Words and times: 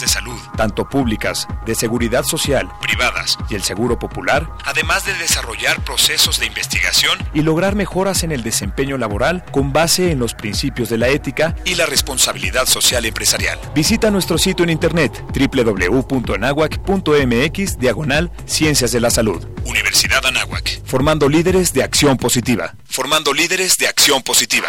de 0.00 0.08
salud, 0.08 0.40
tanto 0.56 0.88
públicas, 0.88 1.46
de 1.66 1.74
seguridad 1.74 2.24
social, 2.24 2.72
privadas 2.80 3.36
y 3.50 3.54
el 3.54 3.62
seguro 3.62 3.98
popular, 3.98 4.48
además 4.64 5.04
de 5.04 5.12
desarrollar 5.12 5.78
procesos 5.84 6.40
de 6.40 6.46
investigación 6.46 7.18
y 7.34 7.42
lograr 7.42 7.74
mejoras 7.74 8.22
en 8.22 8.32
el 8.32 8.42
desempeño 8.42 8.96
laboral 8.96 9.44
con 9.52 9.74
base 9.74 10.10
en 10.10 10.18
los 10.18 10.32
principios 10.32 10.88
de 10.88 10.96
la 10.96 11.08
ética 11.08 11.54
y 11.66 11.74
la 11.74 11.84
responsabilidad 11.84 12.64
social 12.64 13.04
empresarial. 13.04 13.60
Visita 13.74 14.10
nuestro 14.10 14.38
sitio 14.38 14.62
en 14.62 14.70
internet 14.70 15.22
www.anahuac.mx 15.38 17.78
diagonal 17.78 18.30
Ciencias 18.46 18.90
de 18.90 19.00
la 19.00 19.10
Salud. 19.10 19.46
Universidad 19.66 20.24
Anáhuac, 20.24 20.80
formando 20.86 21.28
líderes 21.28 21.74
de 21.74 21.82
acción 21.82 22.16
positiva. 22.16 22.74
Formando 22.86 23.34
líderes 23.34 23.76
de 23.76 23.88
acción 23.88 24.22
positiva. 24.22 24.68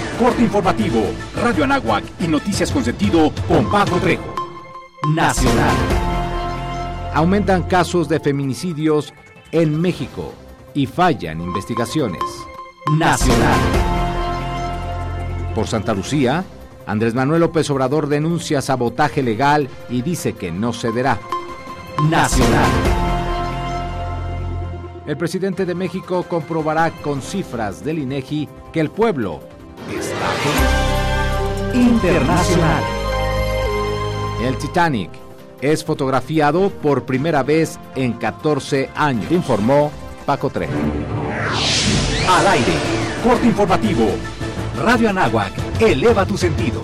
corte 0.21 0.43
informativo, 0.43 1.01
Radio 1.41 1.63
Anáhuac 1.63 2.03
y 2.19 2.27
noticias 2.27 2.69
con 2.69 2.85
sentido 2.85 3.31
con 3.47 3.67
Pablo 3.71 3.97
Trejo. 3.97 4.35
Nacional. 5.15 5.75
Aumentan 7.15 7.63
casos 7.63 8.07
de 8.07 8.19
feminicidios 8.19 9.15
en 9.51 9.81
México 9.81 10.31
y 10.75 10.85
fallan 10.85 11.41
investigaciones. 11.41 12.21
Nacional. 12.99 13.59
Por 15.55 15.67
Santa 15.67 15.95
Lucía, 15.95 16.45
Andrés 16.85 17.15
Manuel 17.15 17.41
López 17.41 17.67
Obrador 17.71 18.07
denuncia 18.07 18.61
sabotaje 18.61 19.23
legal 19.23 19.69
y 19.89 20.03
dice 20.03 20.33
que 20.33 20.51
no 20.51 20.71
cederá. 20.71 21.19
Nacional. 22.11 22.69
El 25.07 25.17
presidente 25.17 25.65
de 25.65 25.73
México 25.73 26.23
comprobará 26.29 26.91
con 26.91 27.23
cifras 27.23 27.83
del 27.83 27.97
INEGI 27.97 28.47
que 28.71 28.81
el 28.81 28.91
pueblo 28.91 29.41
internacional. 31.73 32.83
El 34.43 34.57
Titanic 34.57 35.11
es 35.61 35.83
fotografiado 35.83 36.69
por 36.69 37.05
primera 37.05 37.43
vez 37.43 37.79
en 37.95 38.13
14 38.13 38.89
años, 38.95 39.31
informó 39.31 39.91
Paco 40.25 40.49
Trejo. 40.49 40.73
Al 42.29 42.47
aire, 42.47 42.73
corte 43.23 43.45
informativo. 43.45 44.07
Radio 44.83 45.09
Anáhuac, 45.09 45.51
eleva 45.79 46.25
tus 46.25 46.39
sentidos. 46.39 46.83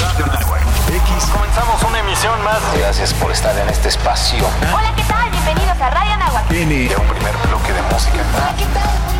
Radio 0.00 0.24
Anáhuac, 0.24 0.62
X. 0.88 1.30
Comenzamos 1.32 1.82
una 1.84 2.00
emisión 2.00 2.42
más. 2.42 2.60
Gracias 2.76 3.14
por 3.14 3.30
estar 3.30 3.56
en 3.56 3.68
este 3.68 3.88
espacio. 3.88 4.44
Hola, 4.74 4.92
¿qué 4.96 5.02
tal? 5.04 5.30
Bienvenidos 5.30 5.80
a 5.80 5.90
Radio 5.90 6.12
Anáhuac. 6.14 6.48
De 6.48 6.62
un 6.64 7.06
primer 7.06 7.36
bloque 7.46 7.72
de 7.72 7.82
música. 7.82 8.24
Hola, 8.34 8.54
¿qué 8.58 8.64
tal? 8.74 9.19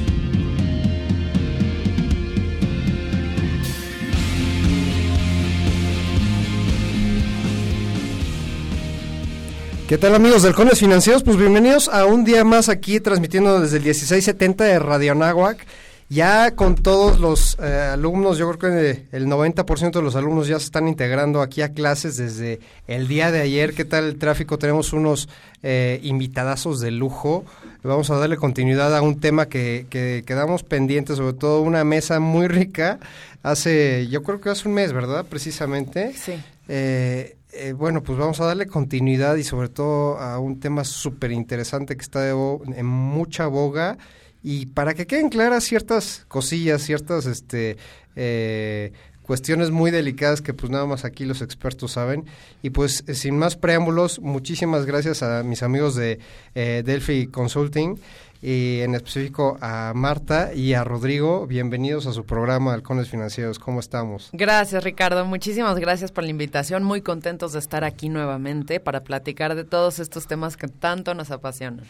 ¿Qué 9.91 9.97
tal 9.97 10.15
amigos 10.15 10.43
del 10.43 10.55
Cones 10.55 10.79
Financieros? 10.79 11.21
Pues 11.21 11.35
bienvenidos 11.35 11.89
a 11.89 12.05
un 12.05 12.23
día 12.23 12.45
más 12.45 12.69
aquí 12.69 13.01
transmitiendo 13.01 13.59
desde 13.59 13.75
el 13.75 13.83
1670 13.83 14.63
de 14.63 14.79
Radio 14.79 15.11
Anáhuac. 15.11 15.65
Ya 16.07 16.51
con 16.51 16.75
todos 16.75 17.19
los 17.19 17.57
eh, 17.61 17.89
alumnos, 17.91 18.37
yo 18.37 18.49
creo 18.53 18.71
que 18.71 19.07
el 19.11 19.27
90% 19.27 19.91
de 19.91 20.01
los 20.01 20.15
alumnos 20.15 20.47
ya 20.47 20.57
se 20.59 20.65
están 20.67 20.87
integrando 20.87 21.41
aquí 21.41 21.61
a 21.61 21.73
clases 21.73 22.15
desde 22.15 22.61
el 22.87 23.09
día 23.09 23.31
de 23.31 23.41
ayer. 23.41 23.73
¿Qué 23.73 23.83
tal 23.83 24.05
el 24.05 24.17
tráfico? 24.17 24.57
Tenemos 24.57 24.93
unos 24.93 25.27
eh, 25.61 25.99
invitadazos 26.03 26.79
de 26.79 26.91
lujo. 26.91 27.43
Vamos 27.83 28.09
a 28.11 28.15
darle 28.15 28.37
continuidad 28.37 28.95
a 28.95 29.01
un 29.01 29.19
tema 29.19 29.49
que, 29.49 29.87
que 29.89 30.23
quedamos 30.25 30.63
pendientes, 30.63 31.17
sobre 31.17 31.33
todo 31.33 31.63
una 31.63 31.83
mesa 31.83 32.21
muy 32.21 32.47
rica. 32.47 32.97
Hace, 33.43 34.07
yo 34.07 34.23
creo 34.23 34.39
que 34.39 34.51
hace 34.51 34.69
un 34.69 34.75
mes, 34.75 34.93
¿verdad? 34.93 35.25
Precisamente. 35.29 36.13
Sí. 36.13 36.41
Eh, 36.69 37.35
eh, 37.53 37.73
bueno, 37.73 38.01
pues 38.01 38.17
vamos 38.17 38.39
a 38.39 38.45
darle 38.45 38.67
continuidad 38.67 39.35
y 39.35 39.43
sobre 39.43 39.69
todo 39.69 40.17
a 40.19 40.39
un 40.39 40.59
tema 40.59 40.83
súper 40.83 41.31
interesante 41.31 41.95
que 41.95 42.01
está 42.01 42.29
en 42.29 42.85
mucha 42.85 43.47
boga 43.47 43.97
y 44.41 44.67
para 44.67 44.93
que 44.93 45.05
queden 45.05 45.29
claras 45.29 45.63
ciertas 45.65 46.25
cosillas, 46.27 46.81
ciertas 46.81 47.25
este, 47.25 47.77
eh, 48.15 48.93
cuestiones 49.21 49.69
muy 49.69 49.91
delicadas 49.91 50.41
que 50.41 50.53
pues 50.53 50.71
nada 50.71 50.85
más 50.85 51.03
aquí 51.03 51.25
los 51.25 51.41
expertos 51.41 51.91
saben. 51.91 52.25
Y 52.61 52.69
pues 52.69 53.03
eh, 53.07 53.15
sin 53.15 53.37
más 53.37 53.57
preámbulos, 53.57 54.19
muchísimas 54.19 54.85
gracias 54.85 55.21
a 55.21 55.43
mis 55.43 55.61
amigos 55.61 55.95
de 55.95 56.19
Delphi 56.55 57.27
Consulting 57.27 57.99
y 58.41 58.79
en 58.81 58.95
específico 58.95 59.57
a 59.61 59.93
Marta 59.95 60.53
y 60.53 60.73
a 60.73 60.83
Rodrigo. 60.83 61.45
Bienvenidos 61.45 62.07
a 62.07 62.13
su 62.13 62.25
programa 62.25 62.73
Halcones 62.73 63.09
Financieros. 63.09 63.59
¿Cómo 63.59 63.79
estamos? 63.79 64.29
Gracias, 64.33 64.83
Ricardo. 64.83 65.25
Muchísimas 65.25 65.77
gracias 65.77 66.11
por 66.11 66.23
la 66.23 66.31
invitación. 66.31 66.83
Muy 66.83 67.01
contentos 67.01 67.53
de 67.53 67.59
estar 67.59 67.83
aquí 67.83 68.09
nuevamente 68.09 68.79
para 68.79 69.03
platicar 69.03 69.55
de 69.55 69.63
todos 69.63 69.99
estos 69.99 70.27
temas 70.27 70.57
que 70.57 70.67
tanto 70.67 71.13
nos 71.13 71.29
apasionan. 71.29 71.85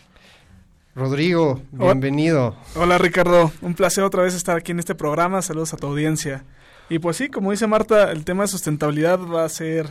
Rodrigo, 0.94 1.62
bienvenido. 1.72 2.58
Hola 2.76 2.98
Ricardo, 2.98 3.54
un 3.62 3.76
placer 3.76 4.04
otra 4.04 4.24
vez 4.24 4.34
estar 4.34 4.58
aquí 4.58 4.74
en 4.74 4.80
este 4.80 4.94
programa, 4.94 5.42
saludos 5.42 5.74
a 5.74 5.78
tu 5.78 5.88
audiencia. 5.88 6.44
Y 6.90 7.00
pues 7.00 7.16
sí, 7.16 7.30
como 7.30 7.52
dice 7.52 7.66
Marta, 7.66 8.12
el 8.12 8.26
tema 8.26 8.44
de 8.44 8.50
sustentabilidad 8.50 9.18
va 9.20 9.46
a 9.46 9.50
ser 9.50 9.88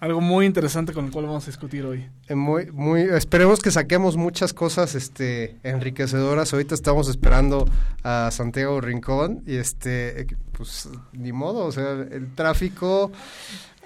algo 0.00 0.20
muy 0.20 0.46
interesante 0.46 0.92
con 0.92 1.04
el 1.04 1.10
cual 1.12 1.26
vamos 1.26 1.44
a 1.44 1.46
discutir 1.46 1.84
hoy. 1.84 2.08
Eh, 2.28 2.34
Muy, 2.34 2.70
muy, 2.72 3.02
esperemos 3.02 3.60
que 3.60 3.70
saquemos 3.70 4.16
muchas 4.16 4.52
cosas 4.54 4.94
este, 4.94 5.56
enriquecedoras. 5.62 6.52
Ahorita 6.52 6.74
estamos 6.74 7.08
esperando 7.08 7.68
a 8.02 8.30
Santiago 8.32 8.80
Rincón 8.80 9.42
y 9.46 9.56
este, 9.56 10.26
pues 10.52 10.88
ni 11.12 11.32
modo, 11.32 11.66
o 11.66 11.72
sea, 11.72 11.92
el 12.10 12.34
tráfico 12.34 13.12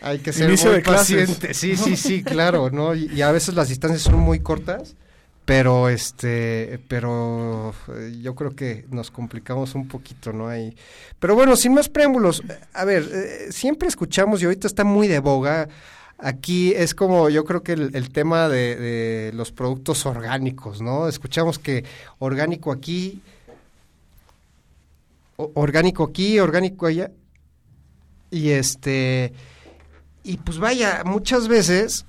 hay 0.00 0.18
que 0.20 0.32
ser 0.32 0.48
Inicio 0.48 0.68
muy 0.70 0.76
de 0.76 0.82
clases. 0.82 1.28
paciente. 1.30 1.54
Sí, 1.54 1.76
sí, 1.76 1.96
sí, 1.96 2.22
claro, 2.22 2.70
¿no? 2.70 2.94
Y, 2.94 3.06
y 3.12 3.22
a 3.22 3.32
veces 3.32 3.54
las 3.54 3.68
distancias 3.68 4.02
son 4.02 4.18
muy 4.20 4.38
cortas, 4.40 4.94
pero 5.44 5.88
este, 5.88 6.78
pero 6.88 7.74
eh, 7.88 8.18
yo 8.22 8.34
creo 8.34 8.54
que 8.54 8.86
nos 8.90 9.10
complicamos 9.10 9.74
un 9.74 9.88
poquito, 9.88 10.32
¿no? 10.32 10.48
Ahí. 10.48 10.76
Pero 11.18 11.34
bueno, 11.34 11.56
sin 11.56 11.74
más 11.74 11.88
preámbulos, 11.88 12.42
eh, 12.48 12.58
a 12.72 12.84
ver, 12.84 13.02
eh, 13.12 13.46
siempre 13.52 13.88
escuchamos 13.88 14.40
y 14.40 14.44
ahorita 14.44 14.66
está 14.68 14.84
muy 14.84 15.08
de 15.08 15.18
boga. 15.18 15.68
Aquí 16.18 16.72
es 16.72 16.94
como 16.94 17.28
yo 17.28 17.44
creo 17.44 17.62
que 17.62 17.72
el, 17.72 18.10
tema 18.10 18.48
de, 18.48 19.30
los 19.34 19.52
productos 19.52 20.06
orgánicos, 20.06 20.80
¿no? 20.80 21.08
Escuchamos 21.08 21.58
que 21.58 21.84
orgánico 22.18 22.72
aquí, 22.72 23.20
orgánico 25.36 26.04
aquí, 26.04 26.38
orgánico 26.38 26.86
allá. 26.86 27.10
Y 28.30 28.50
este 28.50 29.32
y 30.22 30.38
pues 30.38 30.58
vaya, 30.58 31.02
muchas 31.04 31.48
veces 31.48 32.06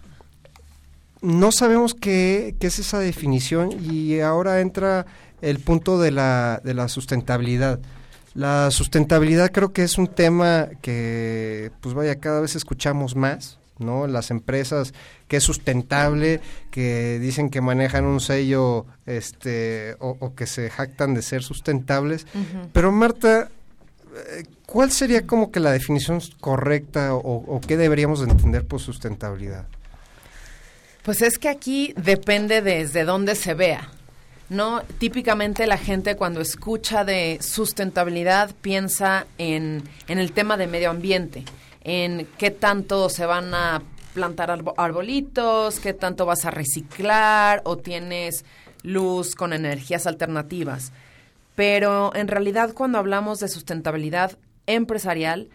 no 1.21 1.51
sabemos 1.51 1.93
qué, 1.93 2.55
qué 2.59 2.67
es 2.67 2.79
esa 2.79 2.99
definición 2.99 3.71
y 3.81 4.21
ahora 4.21 4.61
entra 4.61 5.05
el 5.41 5.59
punto 5.59 5.99
de 5.99 6.11
la, 6.11 6.61
de 6.63 6.73
la 6.73 6.87
sustentabilidad. 6.87 7.79
La 8.33 8.71
sustentabilidad 8.71 9.51
creo 9.51 9.73
que 9.73 9.83
es 9.83 9.97
un 9.97 10.07
tema 10.07 10.69
que, 10.81 11.71
pues 11.81 11.93
vaya, 11.93 12.19
cada 12.19 12.41
vez 12.41 12.55
escuchamos 12.55 13.15
más, 13.15 13.59
¿no? 13.79 14.07
Las 14.07 14.31
empresas 14.31 14.93
que 15.27 15.37
es 15.37 15.43
sustentable, 15.43 16.41
que 16.71 17.19
dicen 17.19 17.49
que 17.49 17.61
manejan 17.61 18.05
un 18.05 18.19
sello, 18.19 18.85
este, 19.05 19.95
o, 19.99 20.17
o 20.19 20.35
que 20.35 20.47
se 20.47 20.69
jactan 20.69 21.13
de 21.13 21.21
ser 21.21 21.43
sustentables. 21.43 22.27
Pero 22.73 22.91
Marta, 22.91 23.49
eh, 24.15 24.43
¿cuál 24.65 24.91
sería 24.91 25.25
como 25.25 25.51
que 25.51 25.59
la 25.59 25.71
definición 25.71 26.21
correcta 26.39 27.15
o, 27.15 27.19
o 27.19 27.61
qué 27.61 27.77
deberíamos 27.77 28.19
de 28.19 28.31
entender 28.31 28.65
por 28.65 28.79
sustentabilidad? 28.79 29.65
Pues 31.03 31.21
es 31.21 31.37
que 31.37 31.49
aquí 31.49 31.93
depende 31.97 32.61
desde 32.61 33.03
dónde 33.03 33.35
se 33.35 33.53
vea. 33.53 33.89
No, 34.49 34.83
típicamente 34.99 35.65
la 35.65 35.77
gente 35.77 36.15
cuando 36.15 36.39
escucha 36.39 37.03
de 37.03 37.39
sustentabilidad 37.41 38.51
piensa 38.61 39.25
en, 39.39 39.83
en 40.07 40.19
el 40.19 40.33
tema 40.33 40.55
de 40.55 40.67
medio 40.67 40.91
ambiente, 40.91 41.43
en 41.85 42.27
qué 42.37 42.51
tanto 42.51 43.07
se 43.09 43.25
van 43.25 43.53
a 43.53 43.81
plantar 44.13 44.49
arbo- 44.49 44.73
arbolitos, 44.75 45.79
qué 45.79 45.93
tanto 45.93 46.25
vas 46.25 46.43
a 46.45 46.51
reciclar 46.51 47.61
o 47.63 47.77
tienes 47.77 48.43
luz 48.83 49.35
con 49.35 49.53
energías 49.53 50.07
alternativas. 50.07 50.91
Pero 51.55 52.13
en 52.15 52.27
realidad 52.27 52.73
cuando 52.73 52.97
hablamos 52.97 53.39
de 53.39 53.47
sustentabilidad 53.47 54.37
empresarial, 54.67 55.47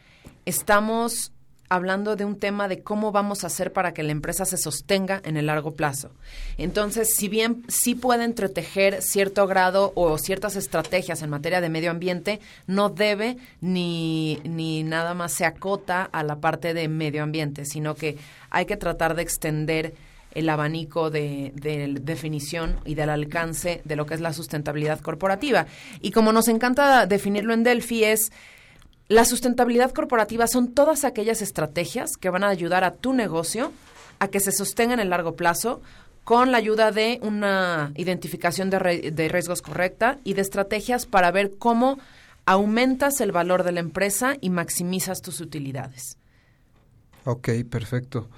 estamos 0.46 1.32
hablando 1.70 2.16
de 2.16 2.24
un 2.24 2.36
tema 2.36 2.66
de 2.66 2.82
cómo 2.82 3.12
vamos 3.12 3.44
a 3.44 3.46
hacer 3.46 3.72
para 3.72 3.94
que 3.94 4.02
la 4.02 4.10
empresa 4.10 4.44
se 4.44 4.58
sostenga 4.58 5.22
en 5.24 5.36
el 5.36 5.46
largo 5.46 5.76
plazo. 5.76 6.10
Entonces, 6.58 7.14
si 7.14 7.28
bien 7.28 7.62
sí 7.68 7.94
puede 7.94 8.24
entretejer 8.24 9.00
cierto 9.02 9.46
grado 9.46 9.92
o 9.94 10.18
ciertas 10.18 10.56
estrategias 10.56 11.22
en 11.22 11.30
materia 11.30 11.60
de 11.60 11.68
medio 11.68 11.92
ambiente, 11.92 12.40
no 12.66 12.88
debe 12.88 13.36
ni, 13.60 14.40
ni 14.42 14.82
nada 14.82 15.14
más 15.14 15.32
se 15.32 15.44
acota 15.44 16.02
a 16.02 16.24
la 16.24 16.40
parte 16.40 16.74
de 16.74 16.88
medio 16.88 17.22
ambiente, 17.22 17.64
sino 17.64 17.94
que 17.94 18.18
hay 18.50 18.66
que 18.66 18.76
tratar 18.76 19.14
de 19.14 19.22
extender 19.22 19.94
el 20.32 20.48
abanico 20.48 21.10
de, 21.10 21.52
de 21.54 21.98
definición 22.00 22.80
y 22.84 22.96
del 22.96 23.10
alcance 23.10 23.80
de 23.84 23.94
lo 23.94 24.06
que 24.06 24.14
es 24.14 24.20
la 24.20 24.32
sustentabilidad 24.32 25.00
corporativa. 25.00 25.66
Y 26.00 26.10
como 26.10 26.32
nos 26.32 26.48
encanta 26.48 27.06
definirlo 27.06 27.54
en 27.54 27.62
Delphi 27.62 28.02
es 28.02 28.32
la 29.10 29.24
sustentabilidad 29.24 29.90
corporativa 29.90 30.46
son 30.46 30.72
todas 30.72 31.02
aquellas 31.04 31.42
estrategias 31.42 32.12
que 32.16 32.30
van 32.30 32.44
a 32.44 32.48
ayudar 32.48 32.84
a 32.84 32.94
tu 32.94 33.12
negocio 33.12 33.72
a 34.20 34.28
que 34.28 34.38
se 34.38 34.52
sostenga 34.52 34.94
en 34.94 35.00
el 35.00 35.10
largo 35.10 35.34
plazo 35.34 35.82
con 36.22 36.52
la 36.52 36.58
ayuda 36.58 36.92
de 36.92 37.18
una 37.22 37.90
identificación 37.96 38.70
de, 38.70 38.78
re- 38.78 39.10
de 39.10 39.28
riesgos 39.28 39.62
correcta 39.62 40.18
y 40.22 40.34
de 40.34 40.42
estrategias 40.42 41.06
para 41.06 41.32
ver 41.32 41.54
cómo 41.58 41.98
aumentas 42.46 43.20
el 43.20 43.32
valor 43.32 43.64
de 43.64 43.72
la 43.72 43.80
empresa 43.80 44.36
y 44.40 44.50
maximizas 44.50 45.22
tus 45.22 45.40
utilidades. 45.40 46.16
Ok, 47.24 47.48
perfecto. 47.68 48.28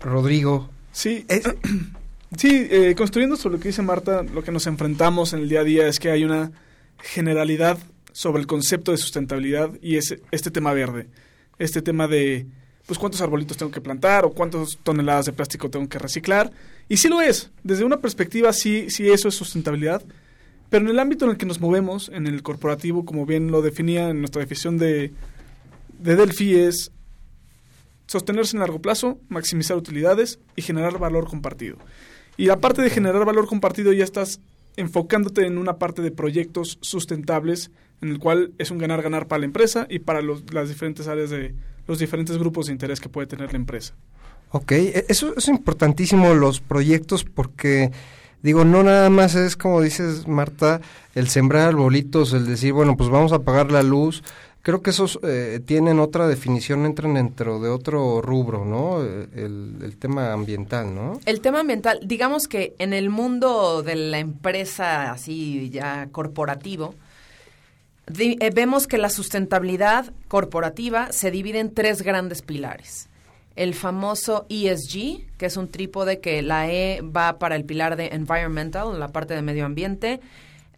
Rodrigo. 0.00 0.70
Sí, 0.92 1.26
sí 2.36 2.68
eh, 2.70 2.94
construyendo 2.96 3.36
sobre 3.36 3.56
lo 3.56 3.60
que 3.60 3.70
dice 3.70 3.82
Marta, 3.82 4.22
lo 4.22 4.44
que 4.44 4.52
nos 4.52 4.68
enfrentamos 4.68 5.32
en 5.32 5.40
el 5.40 5.48
día 5.48 5.60
a 5.60 5.64
día 5.64 5.88
es 5.88 5.98
que 5.98 6.12
hay 6.12 6.22
una 6.22 6.52
generalidad 7.02 7.78
sobre 8.12 8.40
el 8.40 8.46
concepto 8.46 8.92
de 8.92 8.98
sustentabilidad 8.98 9.70
y 9.80 9.96
es 9.96 10.16
este 10.30 10.50
tema 10.50 10.72
verde. 10.72 11.08
Este 11.58 11.82
tema 11.82 12.08
de, 12.08 12.46
pues, 12.86 12.98
cuántos 12.98 13.20
arbolitos 13.20 13.56
tengo 13.56 13.72
que 13.72 13.80
plantar 13.80 14.24
o 14.24 14.32
cuántas 14.32 14.78
toneladas 14.82 15.26
de 15.26 15.32
plástico 15.32 15.70
tengo 15.70 15.88
que 15.88 15.98
reciclar. 15.98 16.50
Y 16.88 16.96
sí 16.96 17.08
lo 17.08 17.20
es. 17.20 17.50
Desde 17.62 17.84
una 17.84 18.00
perspectiva, 18.00 18.52
sí, 18.52 18.86
sí 18.88 19.08
eso 19.10 19.28
es 19.28 19.34
sustentabilidad. 19.34 20.02
Pero 20.70 20.84
en 20.84 20.90
el 20.90 20.98
ámbito 20.98 21.24
en 21.24 21.32
el 21.32 21.36
que 21.36 21.46
nos 21.46 21.60
movemos, 21.60 22.10
en 22.14 22.26
el 22.26 22.42
corporativo, 22.42 23.04
como 23.04 23.26
bien 23.26 23.50
lo 23.50 23.60
definía 23.60 24.08
en 24.08 24.20
nuestra 24.20 24.40
definición 24.40 24.78
de, 24.78 25.12
de 25.98 26.16
Delphi, 26.16 26.54
es 26.54 26.90
sostenerse 28.06 28.56
en 28.56 28.60
largo 28.60 28.80
plazo, 28.80 29.18
maximizar 29.28 29.76
utilidades 29.76 30.38
y 30.56 30.62
generar 30.62 30.98
valor 30.98 31.28
compartido. 31.28 31.76
Y 32.36 32.48
aparte 32.48 32.82
de 32.82 32.90
generar 32.90 33.24
valor 33.24 33.46
compartido, 33.46 33.92
ya 33.92 34.04
estás 34.04 34.40
enfocándote 34.76 35.46
en 35.46 35.58
una 35.58 35.78
parte 35.78 36.02
de 36.02 36.10
proyectos 36.10 36.78
sustentables, 36.80 37.70
en 38.02 38.10
el 38.10 38.18
cual 38.18 38.52
es 38.58 38.70
un 38.70 38.78
ganar-ganar 38.78 39.26
para 39.28 39.40
la 39.40 39.46
empresa 39.46 39.86
y 39.88 40.00
para 40.00 40.20
los, 40.20 40.52
las 40.52 40.68
diferentes 40.68 41.08
áreas 41.08 41.30
de 41.30 41.54
los 41.86 41.98
diferentes 41.98 42.36
grupos 42.38 42.66
de 42.66 42.72
interés 42.72 43.00
que 43.00 43.08
puede 43.08 43.26
tener 43.26 43.52
la 43.52 43.56
empresa. 43.58 43.94
Ok, 44.50 44.72
e- 44.72 45.06
eso 45.08 45.34
es 45.36 45.48
importantísimo 45.48 46.34
los 46.34 46.60
proyectos 46.60 47.24
porque 47.24 47.90
digo, 48.42 48.64
no 48.64 48.82
nada 48.82 49.08
más 49.08 49.34
es 49.34 49.56
como 49.56 49.80
dices 49.80 50.28
Marta, 50.28 50.80
el 51.14 51.28
sembrar 51.28 51.68
arbolitos, 51.68 52.32
el 52.34 52.46
decir, 52.46 52.72
bueno, 52.72 52.96
pues 52.96 53.08
vamos 53.08 53.32
a 53.32 53.36
apagar 53.36 53.72
la 53.72 53.82
luz. 53.82 54.22
Creo 54.62 54.80
que 54.80 54.90
esos 54.90 55.18
eh, 55.24 55.58
tienen 55.64 55.98
otra 55.98 56.28
definición, 56.28 56.86
entran 56.86 57.14
dentro 57.14 57.58
de 57.58 57.68
otro 57.68 58.22
rubro, 58.22 58.64
¿no? 58.64 59.02
Eh, 59.04 59.26
El, 59.34 59.78
el 59.82 59.96
tema 59.96 60.32
ambiental, 60.32 60.94
¿no? 60.94 61.18
El 61.24 61.40
tema 61.40 61.60
ambiental, 61.60 61.98
digamos 62.04 62.46
que 62.46 62.74
en 62.78 62.92
el 62.92 63.10
mundo 63.10 63.82
de 63.82 63.96
la 63.96 64.20
empresa 64.20 65.10
así 65.10 65.68
ya 65.70 66.08
corporativo, 66.12 66.94
vemos 68.06 68.86
que 68.86 68.98
la 68.98 69.08
sustentabilidad 69.08 70.12
corporativa 70.28 71.12
se 71.12 71.30
divide 71.30 71.60
en 71.60 71.72
tres 71.72 72.02
grandes 72.02 72.42
pilares. 72.42 73.08
El 73.54 73.74
famoso 73.74 74.46
ESG, 74.48 75.26
que 75.36 75.46
es 75.46 75.56
un 75.56 75.68
trípode 75.68 76.20
que 76.20 76.40
la 76.42 76.70
E 76.70 77.02
va 77.02 77.38
para 77.38 77.54
el 77.54 77.64
pilar 77.64 77.96
de 77.96 78.08
environmental, 78.08 78.98
la 78.98 79.08
parte 79.08 79.34
de 79.34 79.42
medio 79.42 79.66
ambiente. 79.66 80.20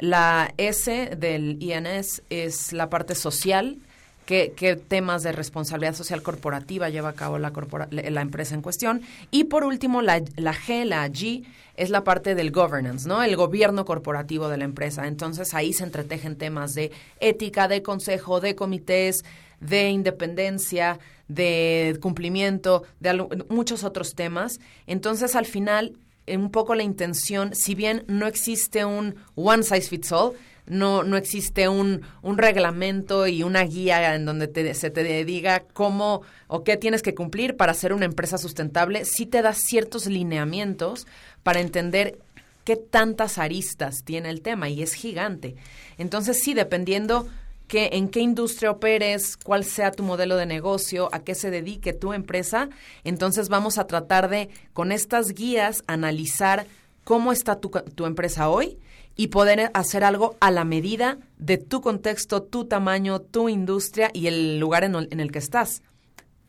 La 0.00 0.52
S 0.56 1.10
del 1.16 1.62
INS 1.62 2.22
es 2.30 2.72
la 2.72 2.90
parte 2.90 3.14
social, 3.14 3.78
qué, 4.26 4.52
qué 4.56 4.76
temas 4.76 5.22
de 5.22 5.32
responsabilidad 5.32 5.94
social 5.94 6.22
corporativa 6.22 6.88
lleva 6.88 7.10
a 7.10 7.14
cabo 7.14 7.38
la, 7.38 7.52
la 7.90 8.20
empresa 8.20 8.54
en 8.54 8.62
cuestión. 8.62 9.02
Y 9.30 9.44
por 9.44 9.64
último, 9.64 10.02
la, 10.02 10.22
la 10.36 10.54
G, 10.54 10.84
la 10.84 11.08
G, 11.08 11.44
es 11.76 11.90
la 11.90 12.04
parte 12.04 12.34
del 12.34 12.52
governance, 12.52 13.08
¿no? 13.08 13.22
El 13.22 13.36
gobierno 13.36 13.84
corporativo 13.84 14.48
de 14.48 14.58
la 14.58 14.64
empresa. 14.64 15.06
Entonces 15.06 15.54
ahí 15.54 15.72
se 15.72 15.84
entretejen 15.84 16.36
temas 16.36 16.74
de 16.74 16.92
ética, 17.20 17.68
de 17.68 17.82
consejo, 17.82 18.40
de 18.40 18.54
comités, 18.54 19.24
de 19.60 19.90
independencia, 19.90 20.98
de 21.28 21.98
cumplimiento, 22.00 22.84
de 23.00 23.26
muchos 23.48 23.82
otros 23.82 24.14
temas. 24.14 24.60
Entonces 24.86 25.34
al 25.34 25.46
final 25.46 25.96
un 26.26 26.50
poco 26.50 26.74
la 26.74 26.82
intención, 26.82 27.54
si 27.54 27.74
bien 27.74 28.04
no 28.06 28.26
existe 28.26 28.84
un 28.84 29.16
one 29.34 29.62
size 29.62 29.88
fits 29.88 30.12
all, 30.12 30.32
no, 30.66 31.02
no 31.02 31.16
existe 31.16 31.68
un, 31.68 32.02
un 32.22 32.38
reglamento 32.38 33.26
y 33.26 33.42
una 33.42 33.62
guía 33.64 34.14
en 34.14 34.24
donde 34.24 34.48
te- 34.48 34.74
se 34.74 34.90
te 34.90 35.24
diga 35.24 35.64
cómo 35.72 36.22
o 36.46 36.64
qué 36.64 36.76
tienes 36.76 37.02
que 37.02 37.14
cumplir 37.14 37.56
para 37.56 37.74
ser 37.74 37.92
una 37.92 38.06
empresa 38.06 38.38
sustentable, 38.38 39.04
sí 39.04 39.26
te 39.26 39.42
da 39.42 39.52
ciertos 39.52 40.06
lineamientos 40.06 41.06
para 41.42 41.60
entender 41.60 42.18
qué 42.64 42.76
tantas 42.76 43.38
aristas 43.38 44.04
tiene 44.04 44.30
el 44.30 44.40
tema 44.40 44.68
y 44.70 44.82
es 44.82 44.94
gigante. 44.94 45.54
Entonces 45.98 46.42
sí, 46.42 46.54
dependiendo 46.54 47.28
que 47.68 47.90
en 47.92 48.08
qué 48.08 48.20
industria 48.20 48.70
operes, 48.70 49.36
cuál 49.36 49.64
sea 49.64 49.90
tu 49.90 50.02
modelo 50.02 50.36
de 50.36 50.46
negocio, 50.46 51.08
a 51.12 51.20
qué 51.20 51.34
se 51.34 51.50
dedique 51.50 51.92
tu 51.92 52.12
empresa, 52.12 52.68
entonces 53.04 53.48
vamos 53.48 53.78
a 53.78 53.86
tratar 53.86 54.28
de, 54.28 54.48
con 54.72 54.92
estas 54.92 55.28
guías, 55.34 55.82
analizar 55.86 56.66
cómo 57.04 57.32
está 57.32 57.56
tu, 57.60 57.70
tu 57.94 58.06
empresa 58.06 58.48
hoy 58.48 58.78
y 59.16 59.28
poder 59.28 59.70
hacer 59.74 60.04
algo 60.04 60.36
a 60.40 60.50
la 60.50 60.64
medida 60.64 61.18
de 61.38 61.58
tu 61.58 61.80
contexto, 61.80 62.42
tu 62.42 62.64
tamaño, 62.64 63.20
tu 63.20 63.48
industria 63.48 64.10
y 64.12 64.26
el 64.26 64.58
lugar 64.58 64.84
en 64.84 65.20
el, 65.20 65.30
que 65.30 65.38
estás. 65.38 65.82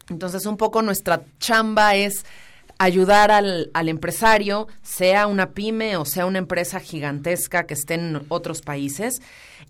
Entonces, 0.10 0.46
un 0.46 0.58
poco 0.58 0.82
nuestra 0.82 1.24
chamba 1.40 1.96
es 1.96 2.26
ayudar 2.78 3.32
al, 3.32 3.70
al 3.74 3.90
empresario, 3.90 4.68
sea 4.82 5.28
una 5.28 5.52
pyme 5.52 5.96
o 5.96 6.04
sea 6.04 6.26
una 6.26 6.40
empresa 6.40 6.80
gigantesca 6.80 7.66
que 7.66 7.74
esté 7.74 7.94
en 7.94 8.26
otros 8.28 8.62
países, 8.62 9.22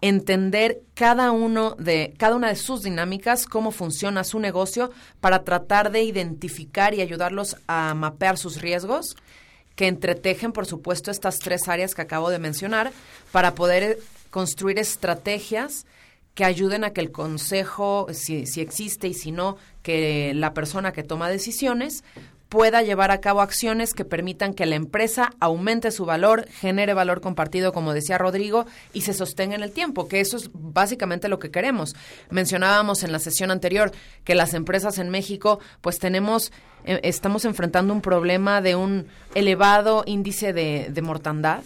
entender 0.02 0.82
cada 0.96 1.32
uno 1.32 1.76
de 1.78 2.16
cada 2.18 2.36
una 2.36 2.48
de 2.50 2.56
sus 2.56 2.82
dinámicas, 2.82 3.46
cómo 3.46 3.72
funciona 3.72 4.24
su 4.24 4.40
negocio 4.40 4.92
para 5.20 5.44
tratar 5.44 5.92
de 5.92 6.02
identificar 6.04 6.94
y 6.96 7.02
ayudarlos 7.02 7.58
a 7.68 7.94
mapear 7.94 8.38
sus 8.38 8.60
riesgos 8.60 9.16
que 9.76 9.88
entretejen, 9.88 10.52
por 10.52 10.66
supuesto, 10.66 11.12
estas 11.12 11.38
tres 11.40 11.68
áreas 11.68 11.96
que 11.96 12.02
acabo 12.02 12.30
de 12.30 12.40
mencionar 12.40 12.92
para 13.32 13.56
poder 13.56 13.84
eh, 13.84 13.98
construir 14.30 14.80
estrategias 14.80 15.86
que 16.34 16.44
ayuden 16.44 16.84
a 16.84 16.92
que 16.92 17.02
el 17.02 17.12
consejo, 17.12 18.08
si, 18.12 18.46
si 18.46 18.60
existe 18.60 19.08
y 19.08 19.14
si 19.14 19.32
no, 19.32 19.58
que 19.84 20.34
la 20.34 20.54
persona 20.54 20.92
que 20.92 21.04
toma 21.04 21.30
decisiones 21.30 22.04
pueda 22.56 22.82
llevar 22.84 23.12
a 23.12 23.20
cabo 23.20 23.42
acciones 23.42 23.94
que 23.94 24.06
permitan 24.06 24.54
que 24.54 24.66
la 24.66 24.76
empresa 24.76 25.34
aumente 25.42 25.92
su 25.92 26.06
valor, 26.06 26.48
genere 26.48 26.94
valor 26.94 27.20
compartido, 27.20 27.74
como 27.74 27.94
decía 27.94 28.18
Rodrigo, 28.18 28.66
y 28.94 29.02
se 29.02 29.14
sostenga 29.14 29.56
en 29.56 29.62
el 29.62 29.74
tiempo, 29.74 30.08
que 30.08 30.22
eso 30.22 30.38
es 30.38 30.50
básicamente 30.54 31.28
lo 31.28 31.38
que 31.38 31.52
queremos. 31.52 31.98
Mencionábamos 32.30 33.04
en 33.04 33.12
la 33.12 33.20
sesión 33.20 33.52
anterior 33.52 33.92
que 34.24 34.36
las 34.36 34.54
empresas 34.54 35.00
en 35.00 35.10
México, 35.10 35.60
pues 35.82 36.00
tenemos, 36.00 36.54
eh, 36.86 37.02
estamos 37.04 37.44
enfrentando 37.44 37.94
un 37.94 38.00
problema 38.00 38.62
de 38.62 38.78
un 38.78 39.08
elevado 39.34 40.04
índice 40.06 40.54
de, 40.54 40.88
de 40.90 41.02
mortandad 41.02 41.62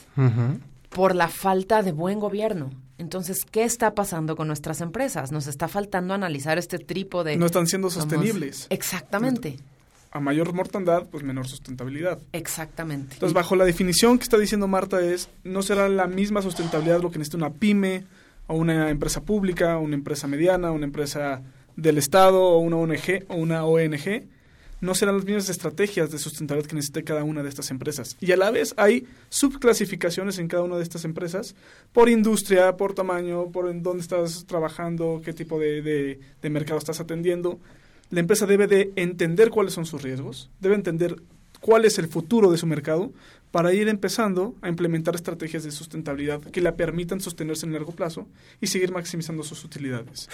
por 0.89 1.13
la 1.13 1.27
falta 1.27 1.83
de 1.83 1.91
buen 1.91 2.19
gobierno. 2.19 2.71
Entonces, 2.97 3.45
¿qué 3.45 3.63
está 3.63 3.93
pasando 3.93 4.35
con 4.35 4.47
nuestras 4.47 4.81
empresas? 4.81 5.31
Nos 5.31 5.45
está 5.45 5.67
faltando 5.67 6.15
analizar 6.15 6.57
este 6.57 6.79
trípode. 6.79 7.37
No 7.37 7.45
están 7.45 7.67
siendo 7.67 7.91
sostenibles. 7.91 8.65
Exactamente, 8.71 9.57
A 10.11 10.19
mayor 10.19 10.53
mortandad, 10.53 11.07
pues 11.09 11.23
menor 11.23 11.47
sustentabilidad. 11.47 12.19
exactamente. 12.33 13.13
Entonces, 13.13 13.33
bajo 13.33 13.55
la 13.55 13.65
definición 13.65 14.17
que 14.17 14.23
está 14.23 14.37
diciendo 14.37 14.67
Marta 14.67 15.01
es, 15.01 15.29
no 15.43 15.61
será 15.61 15.87
la 15.89 16.07
misma 16.07 16.41
sustentabilidad 16.41 17.01
lo 17.01 17.11
que 17.11 17.19
necesita 17.19 17.37
una 17.37 17.53
pyme 17.53 18.05
o 18.47 18.55
una 18.55 18.89
empresa 18.89 19.21
pública, 19.21 19.77
una 19.77 19.93
empresa 19.95 20.27
mediana, 20.27 20.71
una 20.71 20.85
empresa 20.85 21.43
del 21.75 21.97
Estado 21.99 22.41
o 22.41 22.57
una 22.57 22.77
ONG 22.77 23.25
o 23.27 23.35
una 23.35 23.63
ONG. 23.65 24.25
No 24.81 24.95
serán 24.95 25.17
las 25.17 25.25
mismas 25.25 25.49
estrategias 25.49 26.09
de 26.09 26.17
sustentabilidad 26.17 26.69
que 26.69 26.75
necesite 26.75 27.03
cada 27.03 27.23
una 27.25 27.43
de 27.43 27.49
estas 27.49 27.69
empresas. 27.69 28.15
Y 28.21 28.31
a 28.31 28.37
la 28.37 28.49
vez 28.49 28.73
hay 28.77 29.05
subclasificaciones 29.53 30.39
en 30.39 30.47
cada 30.47 30.63
una 30.63 30.77
de 30.77 30.83
estas 30.83 31.03
empresas 31.05 31.55
por 31.91 32.09
industria, 32.09 32.77
por 32.77 32.93
tamaño, 32.93 33.51
por 33.51 33.69
en 33.69 33.83
dónde 33.83 34.01
estás 34.01 34.45
trabajando, 34.45 35.21
qué 35.23 35.33
tipo 35.33 35.59
de, 35.59 35.81
de- 35.81 36.19
de 36.41 36.49
mercado 36.49 36.77
estás 36.79 36.99
atendiendo. 36.99 37.59
La 38.09 38.19
empresa 38.21 38.45
debe 38.45 38.67
de 38.67 38.91
entender 38.95 39.49
cuáles 39.49 39.73
son 39.73 39.85
sus 39.85 40.01
riesgos, 40.01 40.49
debe 40.59 40.75
entender 40.75 41.21
cuál 41.61 41.85
es 41.85 41.99
el 41.99 42.07
futuro 42.07 42.51
de 42.51 42.57
su 42.57 42.65
mercado 42.65 43.11
para 43.51 43.73
ir 43.73 43.87
empezando 43.87 44.55
a 44.61 44.69
implementar 44.69 45.15
estrategias 45.15 45.63
de 45.63 45.71
sustentabilidad 45.71 46.39
que 46.41 46.61
la 46.61 46.75
permitan 46.75 47.19
sostenerse 47.19 47.65
en 47.65 47.73
largo 47.73 47.91
plazo 47.91 48.27
y 48.61 48.67
seguir 48.67 48.91
maximizando 48.91 49.43
sus 49.43 49.63
utilidades. 49.63 50.29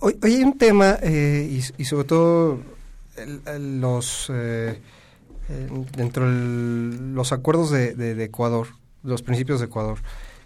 Hoy, 0.00 0.16
hoy 0.22 0.34
hay 0.34 0.42
un 0.42 0.58
tema, 0.58 0.98
eh, 1.02 1.48
y, 1.50 1.82
y 1.82 1.84
sobre 1.84 2.04
todo 2.06 2.58
los 3.58 4.30
eh, 4.32 4.80
dentro 5.96 6.28
de 6.30 6.96
los 7.14 7.32
acuerdos 7.32 7.70
de, 7.70 7.94
de- 7.94 8.14
de 8.14 8.24
Ecuador, 8.24 8.68
los 9.02 9.22
principios 9.22 9.60
de 9.60 9.66
Ecuador, 9.66 9.98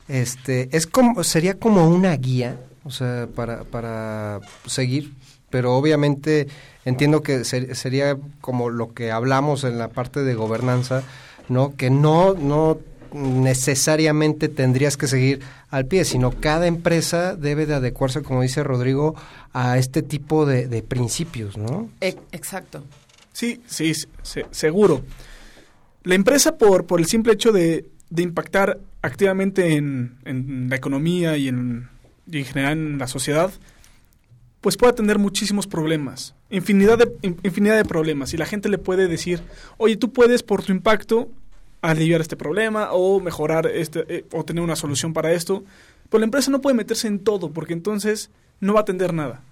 este 0.09 0.69
es 0.77 0.87
como 0.87 1.23
sería 1.25 1.59
como 1.59 1.89
una 1.89 2.15
guía, 2.17 2.61
o 2.85 2.91
sea, 2.91 3.29
para, 3.35 3.65
para 3.65 4.41
seguir, 4.67 5.13
pero 5.51 5.75
obviamente 5.77 6.47
entiendo 6.85 7.23
que 7.23 7.45
ser- 7.45 7.75
sería 7.77 8.17
como 8.41 8.71
lo 8.71 8.93
que 8.95 9.11
hablamos 9.11 9.65
en 9.65 9.79
la 9.79 9.89
parte 9.89 10.23
de 10.23 10.35
gobernanza, 10.35 11.03
¿no? 11.49 11.75
Que 11.77 11.91
no 11.91 12.35
no 12.35 12.79
necesariamente 13.13 14.49
tendrías 14.49 14.97
que 14.97 15.07
seguir 15.07 15.41
al 15.71 15.87
pie, 15.87 16.05
sino 16.05 16.31
cada 16.33 16.67
empresa 16.67 17.35
debe 17.37 17.65
de 17.67 17.75
adecuarse, 17.75 18.23
como 18.23 18.43
dice 18.43 18.63
Rodrigo, 18.63 19.15
a 19.53 19.79
este 19.79 20.03
tipo 20.03 20.45
de, 20.47 20.69
de 20.69 20.83
principios, 20.83 21.57
¿no? 21.57 21.89
E- 22.01 22.17
exacto. 22.33 22.85
Sí, 23.33 23.63
sí, 23.67 23.93
se- 24.23 24.47
seguro. 24.51 25.03
La 26.05 26.15
empresa, 26.15 26.57
por, 26.59 26.85
por 26.87 27.01
el 27.01 27.07
simple 27.07 27.33
hecho 27.33 27.53
de, 27.53 27.89
de 28.11 28.23
impactar 28.23 28.79
activamente 29.03 29.75
en, 29.77 30.17
en 30.25 30.67
la 30.69 30.77
economía 30.77 31.37
y 31.37 31.49
en, 31.49 31.89
y 32.31 32.39
en 32.39 32.45
general 32.45 32.73
en 32.73 32.99
la 32.99 33.07
sociedad, 33.07 33.51
pues 34.61 34.77
puede 34.77 34.93
tener 34.93 35.19
muchísimos 35.19 35.67
problemas, 35.67 36.35
infinidad 36.51 36.99
de, 36.99 37.13
in- 37.23 37.39
infinidad 37.43 37.77
de 37.77 37.85
problemas. 37.85 38.35
Y 38.35 38.37
la 38.37 38.47
gente 38.47 38.69
le 38.69 38.79
puede 38.79 39.07
decir, 39.09 39.41
oye, 39.77 39.97
tú 39.97 40.13
puedes 40.13 40.43
por 40.43 40.63
tu 40.65 40.73
impacto 40.73 41.29
aliviar 41.81 42.21
este 42.21 42.37
problema 42.37 42.89
o 42.93 43.21
mejorar 43.21 43.67
este, 43.67 44.05
eh, 44.09 44.25
o 44.33 44.45
tener 44.45 44.63
una 44.65 44.75
solución 44.77 45.13
para 45.13 45.33
esto. 45.33 45.63
Pero 46.11 46.19
la 46.21 46.25
empresa 46.25 46.51
no 46.51 46.61
puede 46.61 46.75
meterse 46.75 47.07
en 47.07 47.21
todo 47.21 47.51
porque 47.53 47.73
entonces 47.73 48.31
no 48.61 48.73
va 48.75 48.81
a 48.81 48.83
atender 48.83 49.15
nada. 49.15 49.43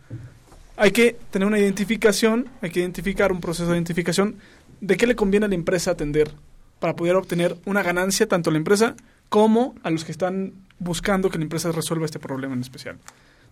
Hay 0.77 0.91
que 0.91 1.17
tener 1.31 1.47
una 1.47 1.59
identificación, 1.59 2.49
hay 2.61 2.71
que 2.71 2.81
identificar 2.81 3.31
un 3.31 3.41
proceso 3.41 3.71
de 3.71 3.77
identificación 3.77 4.37
de 4.81 4.97
qué 4.97 5.07
le 5.07 5.15
conviene 5.15 5.47
a 5.47 5.49
la 5.49 5.55
empresa 5.55 5.93
atender 5.93 6.33
para 6.81 6.97
poder 6.97 7.15
obtener 7.17 7.57
una 7.65 7.83
ganancia 7.83 8.27
tanto 8.27 8.51
a 8.51 8.53
la 8.53 8.59
empresa 8.59 8.95
como 9.29 9.75
a 9.83 9.91
los 9.91 10.05
que 10.05 10.13
están 10.13 10.53
buscando 10.79 11.31
que 11.31 11.39
la 11.39 11.45
empresa 11.45 11.73
resuelva 11.73 12.05
este 12.05 12.19
problema 12.19 12.55
en 12.55 12.61
especial. 12.61 12.99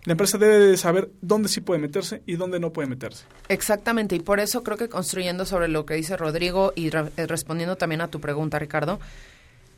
La 0.05 0.13
empresa 0.13 0.37
debe 0.37 0.59
de 0.59 0.77
saber 0.77 1.11
dónde 1.23 1.49
sí 1.49 1.61
puede 1.63 1.81
meterse 1.81 2.23
y 2.27 2.37
dónde 2.37 2.61
no 2.61 2.73
puede 2.73 2.89
meterse. 2.89 3.25
Exactamente, 3.49 4.15
y 4.17 4.21
por 4.21 4.39
eso 4.39 4.63
creo 4.63 4.77
que 4.77 4.89
construyendo 4.91 5.47
sobre 5.47 5.69
lo 5.69 5.87
que 5.87 5.95
dice 5.95 6.17
Rodrigo 6.17 6.73
y 6.77 6.91
re- 6.91 7.11
eh, 7.17 7.27
respondiendo 7.27 7.77
también 7.77 8.03
a 8.03 8.09
tu 8.09 8.21
pregunta, 8.21 8.59
Ricardo, 8.59 9.01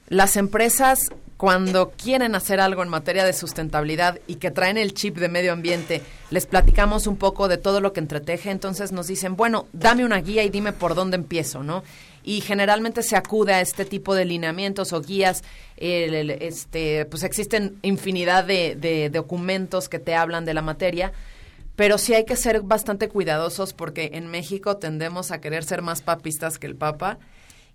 las 0.09 0.37
empresas 0.37 1.11
cuando 1.37 1.91
quieren 1.91 2.35
hacer 2.35 2.61
algo 2.61 2.83
en 2.83 2.89
materia 2.89 3.25
de 3.25 3.33
sustentabilidad 3.33 4.19
y 4.27 4.37
que 4.37 4.51
traen 4.51 4.79
el 4.79 4.95
chip 4.95 5.17
de 5.19 5.29
medio 5.29 5.53
ambiente, 5.53 6.01
les 6.31 6.47
platicamos 6.47 7.07
un 7.07 7.17
poco 7.17 7.47
de 7.49 7.59
todo 7.59 7.81
lo 7.81 7.93
que 7.93 8.01
entreteje, 8.01 8.51
entonces 8.51 8.93
nos 8.93 9.07
dicen, 9.09 9.37
bueno, 9.37 9.67
dame 9.73 10.05
una 10.05 10.19
guía 10.21 10.43
y 10.45 10.49
dime 10.49 10.73
por 10.73 10.95
dónde 10.95 11.17
empiezo, 11.17 11.63
¿no? 11.63 11.83
Y 12.27 12.43
generalmente 12.43 13.03
se 13.03 13.17
acude 13.17 13.55
a 13.55 13.61
este 13.63 13.85
tipo 13.87 14.15
de 14.15 14.25
lineamientos 14.27 14.93
o 14.93 15.01
guías, 15.01 15.43
el- 15.79 16.31
este, 16.31 17.07
pues 17.07 17.23
existen 17.23 17.79
infinidad 17.83 18.45
de, 18.45 18.75
de 18.77 19.09
documentos 19.11 19.89
que 19.89 19.99
te 20.01 20.15
hablan 20.15 20.45
de 20.45 20.53
la 20.53 20.61
materia, 20.61 21.13
pero 21.77 21.99
sí 21.99 22.15
hay 22.15 22.25
que 22.25 22.35
ser 22.37 22.63
bastante 22.63 23.09
cuidadosos 23.09 23.73
porque 23.75 24.11
en 24.15 24.27
México 24.27 24.77
tendemos 24.77 25.31
a 25.31 25.41
querer 25.41 25.63
ser 25.63 25.83
más 25.83 26.03
papistas 26.03 26.59
que 26.59 26.67
el 26.67 26.75
Papa 26.75 27.19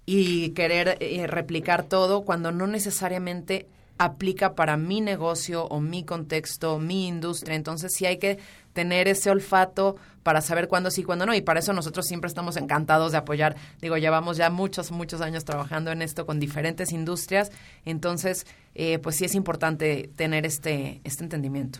y 0.06 0.50
querer 0.50 0.98
eh, 1.00 1.26
replicar 1.28 1.84
todo 1.84 2.24
cuando 2.24 2.52
no 2.52 2.68
necesariamente 2.68 3.68
aplica 3.98 4.56
para 4.56 4.78
mi 4.78 5.02
negocio 5.02 5.66
o 5.66 5.80
mi 5.80 6.04
contexto, 6.04 6.80
mi 6.80 7.08
industria. 7.08 7.56
Entonces 7.56 7.94
sí 7.94 8.06
hay 8.06 8.18
que 8.18 8.40
tener 8.74 9.08
ese 9.08 9.30
olfato 9.30 9.96
para 10.24 10.42
saber 10.42 10.68
cuándo 10.68 10.92
sí, 10.92 11.04
cuándo 11.04 11.26
no. 11.26 11.34
Y 11.34 11.42
para 11.42 11.60
eso 11.60 11.74
nosotros 11.74 12.06
siempre 12.06 12.28
estamos 12.28 12.58
encantados 12.58 13.12
de 13.12 13.20
apoyar. 13.20 13.56
Digo, 13.82 13.98
llevamos 13.98 14.38
ya 14.38 14.50
muchos, 14.50 14.92
muchos 14.92 15.22
años 15.22 15.46
trabajando 15.46 15.92
en 15.92 16.02
esto 16.02 16.26
con 16.26 16.40
diferentes 16.40 16.92
industrias. 16.92 17.52
Entonces, 17.86 18.46
eh, 18.76 19.00
pues 19.00 19.18
sí 19.18 19.26
es 19.26 19.36
importante 19.36 20.10
tener 20.16 20.46
este, 20.46 21.02
este 21.04 21.24
entendimiento. 21.24 21.80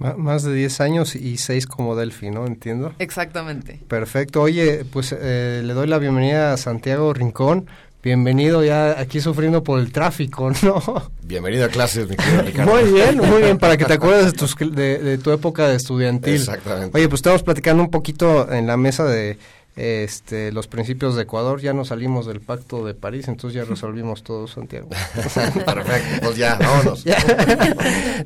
Más 0.00 0.44
de 0.44 0.54
10 0.54 0.80
años 0.80 1.14
y 1.14 1.36
6 1.36 1.66
como 1.66 1.94
Delphi, 1.94 2.30
¿no? 2.30 2.46
Entiendo. 2.46 2.94
Exactamente. 2.98 3.82
Perfecto. 3.86 4.40
Oye, 4.40 4.86
pues 4.90 5.14
eh, 5.16 5.60
le 5.62 5.74
doy 5.74 5.86
la 5.88 5.98
bienvenida 5.98 6.54
a 6.54 6.56
Santiago 6.56 7.12
Rincón. 7.12 7.66
Bienvenido 8.02 8.64
ya 8.64 8.98
aquí 8.98 9.20
sufriendo 9.20 9.62
por 9.62 9.78
el 9.78 9.92
tráfico, 9.92 10.50
¿no? 10.62 11.10
Bienvenido 11.22 11.66
a 11.66 11.68
clases, 11.68 12.08
mi 12.08 12.16
querido 12.16 12.42
Ricardo. 12.42 12.72
Muy 12.72 12.90
bien, 12.90 13.18
muy 13.18 13.42
bien, 13.42 13.58
para 13.58 13.76
que 13.76 13.84
te 13.84 13.92
acuerdes 13.92 14.26
de, 14.26 14.32
tus 14.32 14.56
de, 14.56 14.98
de 14.98 15.18
tu 15.18 15.30
época 15.32 15.68
de 15.68 15.76
estudiantil. 15.76 16.36
Exactamente. 16.36 16.96
Oye, 16.96 17.08
pues 17.10 17.18
estamos 17.18 17.42
platicando 17.42 17.82
un 17.82 17.90
poquito 17.90 18.50
en 18.50 18.66
la 18.66 18.78
mesa 18.78 19.04
de 19.04 19.36
este, 19.80 20.52
los 20.52 20.66
principios 20.68 21.16
de 21.16 21.22
Ecuador. 21.22 21.60
Ya 21.60 21.72
nos 21.72 21.88
salimos 21.88 22.26
del 22.26 22.40
Pacto 22.40 22.84
de 22.84 22.94
París, 22.94 23.28
entonces 23.28 23.54
ya 23.54 23.64
resolvimos 23.64 24.22
todo, 24.22 24.46
Santiago. 24.46 24.88
Perfecto, 25.24 26.20
pues 26.22 26.36
ya, 26.36 26.56
vámonos. 26.60 27.04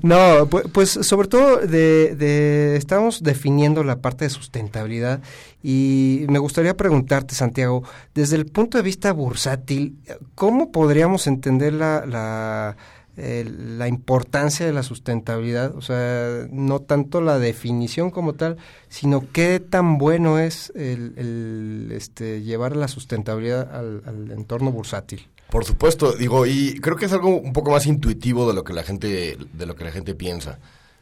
No, 0.03 0.49
pu- 0.49 0.71
pues, 0.73 0.91
sobre 0.91 1.29
todo 1.29 1.59
de, 1.59 2.15
de- 2.17 2.77
estamos 2.77 3.23
definiendo 3.23 3.85
la 3.85 3.97
parte 4.01 4.25
de 4.25 4.31
sustentabilidad 4.31 5.21
y 5.63 6.27
me 6.29 6.39
gustaría 6.39 6.77
preguntarte, 6.77 7.35
Santiago, 7.35 7.85
desde 8.15 8.37
el 8.37 8.47
punto 8.47 8.77
de 8.79 8.83
vista 8.85 9.13
bursátil, 9.13 9.97
¿cómo 10.35 10.71
podríamos 10.73 11.27
entender 11.27 11.73
la, 11.73 12.05
la, 12.07 12.77
eh, 13.17 13.49
la 13.49 13.87
importancia 13.87 14.67
de 14.67 14.73
la 14.73 14.83
sustentabilidad? 14.83 15.75
O 15.77 15.83
sea, 15.83 16.47
no 16.51 16.81
tanto 16.81 17.21
la 17.21 17.39
definición 17.39 18.11
como 18.11 18.35
tal, 18.35 18.57
sino 18.89 19.25
qué 19.33 19.61
tan 19.61 19.99
bueno 19.99 20.41
es 20.41 20.73
el, 20.75 21.91
este, 21.93 22.43
llevar 22.43 22.75
la 22.75 22.89
sustentabilidad 22.89 23.73
al, 23.75 24.31
entorno 24.33 24.73
bursátil. 24.73 25.29
Por 25.51 25.65
supuesto, 25.65 26.13
digo, 26.13 26.47
y 26.47 26.81
creo 26.81 26.97
que 26.97 27.05
es 27.05 27.13
algo 27.13 27.29
un 27.29 27.53
poco 27.53 27.71
más 27.71 27.87
intuitivo 27.87 28.49
de 28.49 28.55
lo 28.55 28.65
que 28.65 28.73
la 28.73 28.83
gente, 28.83 29.39
de 29.53 29.67
lo 29.67 29.77
que 29.77 29.85
la 29.85 29.93
gente 29.93 30.15
piensa. 30.17 30.59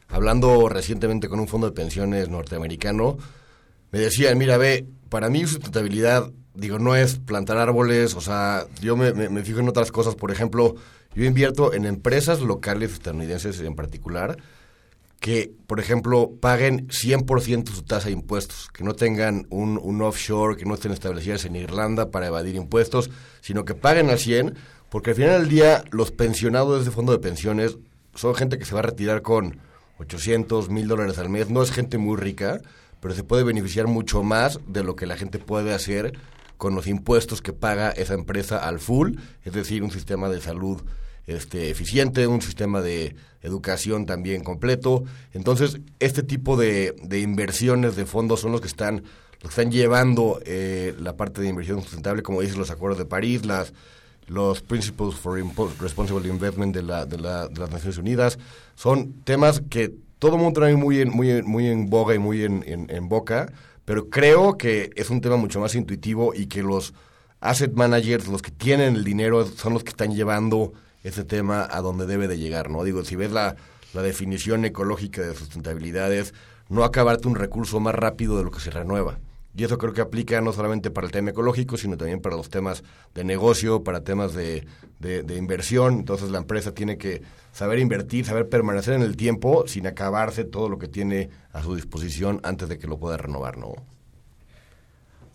Hablando 0.07 0.69
recientemente 0.69 1.29
con 1.29 1.39
un 1.39 1.47
fondo 1.47 1.67
de 1.67 1.73
pensiones 1.73 2.29
norteamericano, 2.29 3.17
me 3.91 3.99
decían, 3.99 4.37
mira, 4.37 4.57
ve, 4.57 4.85
para 5.09 5.29
mí 5.29 5.45
sustentabilidad, 5.47 6.29
digo, 6.53 6.77
no 6.77 6.95
es 6.95 7.17
plantar 7.17 7.57
árboles, 7.57 8.13
o 8.15 8.21
sea, 8.21 8.67
yo 8.81 8.95
me 8.95 9.43
fijo 9.43 9.59
en 9.59 9.69
otras 9.69 9.91
cosas, 9.91 10.13
por 10.13 10.29
ejemplo, 10.29 10.75
yo 11.15 11.25
invierto 11.25 11.73
en 11.73 11.85
empresas 11.85 12.41
locales 12.41 12.93
estadounidenses 12.93 13.59
en 13.59 13.75
particular, 13.75 14.37
que, 15.19 15.53
por 15.67 15.79
ejemplo, 15.79 16.31
paguen 16.41 16.89
100% 16.89 17.69
su 17.69 17.83
tasa 17.83 18.07
de 18.07 18.13
impuestos, 18.13 18.67
que 18.73 18.83
no 18.83 18.93
tengan 18.93 19.47
un, 19.49 19.79
un 19.81 20.01
offshore, 20.01 20.57
que 20.57 20.65
no 20.65 20.73
estén 20.73 20.91
establecidas 20.91 21.45
en 21.45 21.55
Irlanda 21.55 22.11
para 22.11 22.27
evadir 22.27 22.55
impuestos, 22.55 23.09
sino 23.39 23.63
que 23.63 23.73
paguen 23.73 24.09
al 24.09 24.19
100, 24.19 24.55
porque 24.89 25.11
al 25.11 25.15
final 25.15 25.39
del 25.39 25.49
día 25.49 25.85
los 25.91 26.11
pensionados 26.11 26.75
de 26.75 26.81
ese 26.81 26.91
fondo 26.91 27.13
de 27.13 27.19
pensiones 27.19 27.77
son 28.15 28.35
gente 28.35 28.59
que 28.59 28.65
se 28.65 28.73
va 28.73 28.81
a 28.81 28.83
retirar 28.83 29.21
con 29.21 29.59
800, 29.99 30.69
1000 30.69 30.87
dólares 30.87 31.17
al 31.17 31.29
mes, 31.29 31.49
no 31.49 31.63
es 31.63 31.71
gente 31.71 31.97
muy 31.97 32.17
rica, 32.17 32.59
pero 32.99 33.13
se 33.13 33.23
puede 33.23 33.43
beneficiar 33.43 33.87
mucho 33.87 34.23
más 34.23 34.59
de 34.67 34.83
lo 34.83 34.95
que 34.95 35.05
la 35.05 35.15
gente 35.15 35.39
puede 35.39 35.73
hacer 35.73 36.13
con 36.57 36.75
los 36.75 36.85
impuestos 36.87 37.41
que 37.41 37.53
paga 37.53 37.91
esa 37.91 38.13
empresa 38.13 38.57
al 38.57 38.79
full, 38.79 39.15
es 39.45 39.53
decir, 39.53 39.83
un 39.83 39.91
sistema 39.91 40.29
de 40.29 40.41
salud 40.41 40.81
este, 41.27 41.69
eficiente, 41.69 42.27
un 42.27 42.41
sistema 42.41 42.81
de 42.81 43.15
educación 43.41 44.05
también 44.05 44.43
completo. 44.43 45.03
Entonces, 45.33 45.79
este 45.99 46.23
tipo 46.23 46.57
de, 46.57 46.95
inversiones 47.19 47.95
de 47.95 48.05
fondos 48.05 48.39
son 48.41 48.51
los 48.51 48.61
que 48.61 48.67
están, 48.67 49.03
los 49.41 49.53
que 49.53 49.61
están 49.61 49.71
llevando 49.71 50.39
eh, 50.45 50.93
la 50.99 51.15
parte 51.15 51.41
de 51.41 51.49
inversión 51.49 51.81
sustentable, 51.81 52.23
como 52.23 52.41
dicen 52.41 52.57
los 52.59 52.71
acuerdos 52.71 52.97
de 52.99 53.05
París, 53.05 53.45
las 53.45 53.73
los 54.27 54.61
Principles 54.61 55.15
for 55.15 55.37
Responsible 55.81 56.29
Investment 56.29 56.73
de, 56.73 56.81
la, 56.81 57.05
de, 57.05 57.17
la- 57.17 57.49
de 57.49 57.59
las 57.59 57.69
Naciones 57.71 57.97
Unidas. 57.97 58.39
Son 58.75 59.11
temas 59.25 59.61
que 59.69 59.93
todo 60.17 60.35
el 60.35 60.41
mundo 60.41 60.61
trae 60.61 60.77
muy 60.77 61.01
en, 61.01 61.09
muy 61.09 61.43
muy 61.43 61.67
en 61.67 61.89
boga 61.89 62.15
y 62.15 62.19
muy 62.19 62.41
en 62.41 63.09
boca, 63.09 63.51
pero 63.83 64.09
creo 64.09 64.57
que 64.57 64.91
es 64.95 65.09
un 65.09 65.19
tema 65.19 65.35
mucho 65.35 65.59
más 65.59 65.75
intuitivo 65.75 66.33
y 66.33 66.45
que 66.45 66.63
los 66.63 66.93
asset 67.41 67.73
managers, 67.73 68.29
los 68.29 68.41
que 68.41 68.51
tienen 68.51 68.95
el 68.95 69.03
dinero, 69.03 69.45
son 69.45 69.73
los 69.73 69.83
que 69.83 69.89
están 69.89 70.15
llevando 70.15 70.71
ese 71.03 71.23
tema 71.23 71.67
a 71.69 71.81
donde 71.81 72.05
debe 72.05 72.27
de 72.27 72.37
llegar, 72.37 72.69
¿no? 72.69 72.83
Digo, 72.83 73.03
si 73.03 73.15
ves 73.15 73.31
la, 73.31 73.55
la 73.93 74.01
definición 74.01 74.65
ecológica 74.65 75.21
de 75.21 75.35
sustentabilidad 75.35 76.11
es 76.13 76.33
no 76.69 76.83
acabarte 76.83 77.27
un 77.27 77.35
recurso 77.35 77.79
más 77.79 77.93
rápido 77.95 78.37
de 78.37 78.43
lo 78.43 78.51
que 78.51 78.59
se 78.59 78.71
renueva. 78.71 79.19
Y 79.55 79.63
eso 79.65 79.77
creo 79.77 79.93
que 79.93 80.01
aplica 80.01 80.41
no 80.41 80.51
solamente 80.51 80.89
para 80.89 81.05
el 81.05 81.11
tema 81.13 81.29
ecológico, 81.29 81.77
sino 81.77 81.95
también 81.95 82.21
para 82.21 82.35
los 82.35 82.49
temas 82.49 82.83
de 83.13 83.23
negocio, 83.23 83.83
para 83.83 84.03
temas 84.03 84.33
de, 84.33 84.65
de- 84.99 85.21
de 85.21 85.35
inversión. 85.37 85.93
Entonces 85.99 86.31
la 86.31 86.39
empresa 86.39 86.73
tiene 86.73 86.97
que 86.97 87.21
saber 87.51 87.77
invertir, 87.77 88.25
saber 88.25 88.49
permanecer 88.49 88.95
en 88.95 89.03
el 89.03 89.15
tiempo 89.15 89.65
sin 89.67 89.85
acabarse 89.85 90.43
todo 90.43 90.69
lo 90.69 90.79
que 90.79 90.87
tiene 90.87 91.29
a 91.51 91.61
su 91.61 91.75
disposición 91.75 92.39
antes 92.41 92.67
de 92.67 92.79
que 92.79 92.87
lo 92.87 92.97
pueda 92.97 93.17
renovar, 93.17 93.57
¿no? 93.59 93.73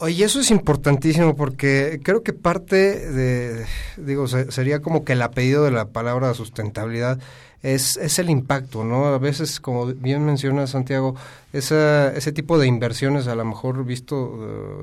Oye, 0.00 0.24
eso 0.24 0.38
es 0.40 0.52
importantísimo 0.52 1.34
porque 1.34 1.98
creo 2.04 2.22
que 2.22 2.32
parte 2.32 2.76
de, 3.10 3.66
digo, 3.96 4.28
se- 4.28 4.52
sería 4.52 4.80
como 4.80 5.04
que 5.04 5.14
el 5.14 5.22
apellido 5.22 5.64
de 5.64 5.72
la 5.72 5.86
palabra 5.88 6.32
sustentabilidad 6.34 7.18
es, 7.64 7.96
es 7.96 8.20
el 8.20 8.30
impacto, 8.30 8.84
¿no? 8.84 9.06
A 9.06 9.18
veces, 9.18 9.58
como 9.58 9.86
bien 9.86 10.24
menciona 10.24 10.68
Santiago, 10.68 11.16
esa, 11.52 12.14
ese 12.16 12.30
tipo 12.30 12.58
de 12.58 12.68
inversiones, 12.68 13.26
a 13.26 13.34
lo 13.34 13.44
mejor 13.44 13.84
visto 13.84 14.38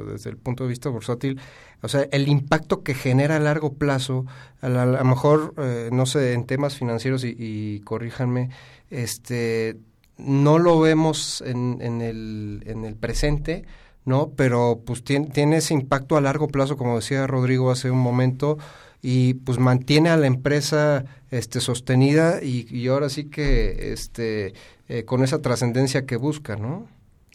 eh, 0.08 0.12
desde 0.12 0.32
el 0.32 0.36
punto 0.38 0.64
de 0.66 0.70
vista 0.72 0.90
bursátil, 0.90 1.40
o 1.82 1.88
sea, 1.88 2.02
el 2.12 2.28
impacto 2.28 2.84
que 2.84 2.94
genera 2.94 3.38
a 3.38 3.40
largo 3.40 3.72
plazo, 3.72 4.26
a, 4.62 4.68
la- 4.68 4.84
a 4.84 4.86
lo 4.88 5.06
mejor, 5.06 5.54
eh, 5.58 5.90
no 5.94 6.06
sé, 6.06 6.34
en 6.34 6.46
temas 6.46 6.76
financieros, 6.76 7.24
y, 7.24 7.34
y 7.40 7.80
corríjanme, 7.86 8.50
este, 8.90 9.78
no 10.18 10.60
lo 10.60 10.78
vemos 10.82 11.42
en, 11.46 11.78
en, 11.80 12.02
el, 12.02 12.64
en 12.66 12.84
el 12.84 12.96
presente, 12.96 13.64
¿no? 14.06 14.32
Pero 14.36 14.82
pues 14.86 15.04
tiene, 15.04 15.28
tiene 15.28 15.58
ese 15.58 15.74
impacto 15.74 16.16
a 16.16 16.22
largo 16.22 16.48
plazo, 16.48 16.78
como 16.78 16.96
decía 16.96 17.28
Rodrigo 17.28 17.72
hace 17.72 17.92
un 17.92 18.00
momento, 18.00 18.58
y 19.02 19.36
pues 19.36 19.60
mantiene 19.60 20.10
a 20.10 20.18
la 20.18 20.28
empresa 20.28 21.06
este 21.32 21.60
sostenida 21.60 22.42
y, 22.42 22.68
y 22.76 22.88
ahora 22.88 23.10
sí 23.10 23.26
que 23.26 23.92
este 23.92 24.54
eh, 24.88 25.04
con 25.04 25.24
esa 25.24 25.42
trascendencia 25.42 26.06
que 26.06 26.16
busca, 26.16 26.56
¿no? 26.56 26.88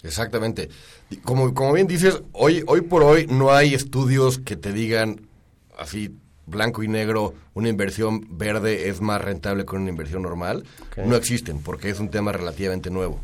Exactamente. 0.02 0.68
Como, 1.24 1.52
como 1.52 1.72
bien 1.72 1.86
dices, 1.86 2.22
hoy, 2.32 2.62
hoy 2.66 2.80
por 2.80 3.02
hoy 3.02 3.26
no 3.26 3.52
hay 3.52 3.74
estudios 3.74 4.38
que 4.38 4.56
te 4.56 4.72
digan 4.72 5.22
así 5.76 6.16
blanco 6.46 6.82
y 6.82 6.88
negro, 6.88 7.34
una 7.54 7.68
inversión 7.68 8.26
verde 8.30 8.88
es 8.88 9.00
más 9.00 9.20
rentable 9.20 9.64
que 9.64 9.76
una 9.76 9.90
inversión 9.90 10.22
normal. 10.22 10.64
No 10.96 11.16
existen 11.16 11.60
porque 11.60 11.90
es 11.90 12.00
un 12.00 12.08
tema 12.08 12.32
relativamente 12.32 12.90
nuevo. 12.90 13.20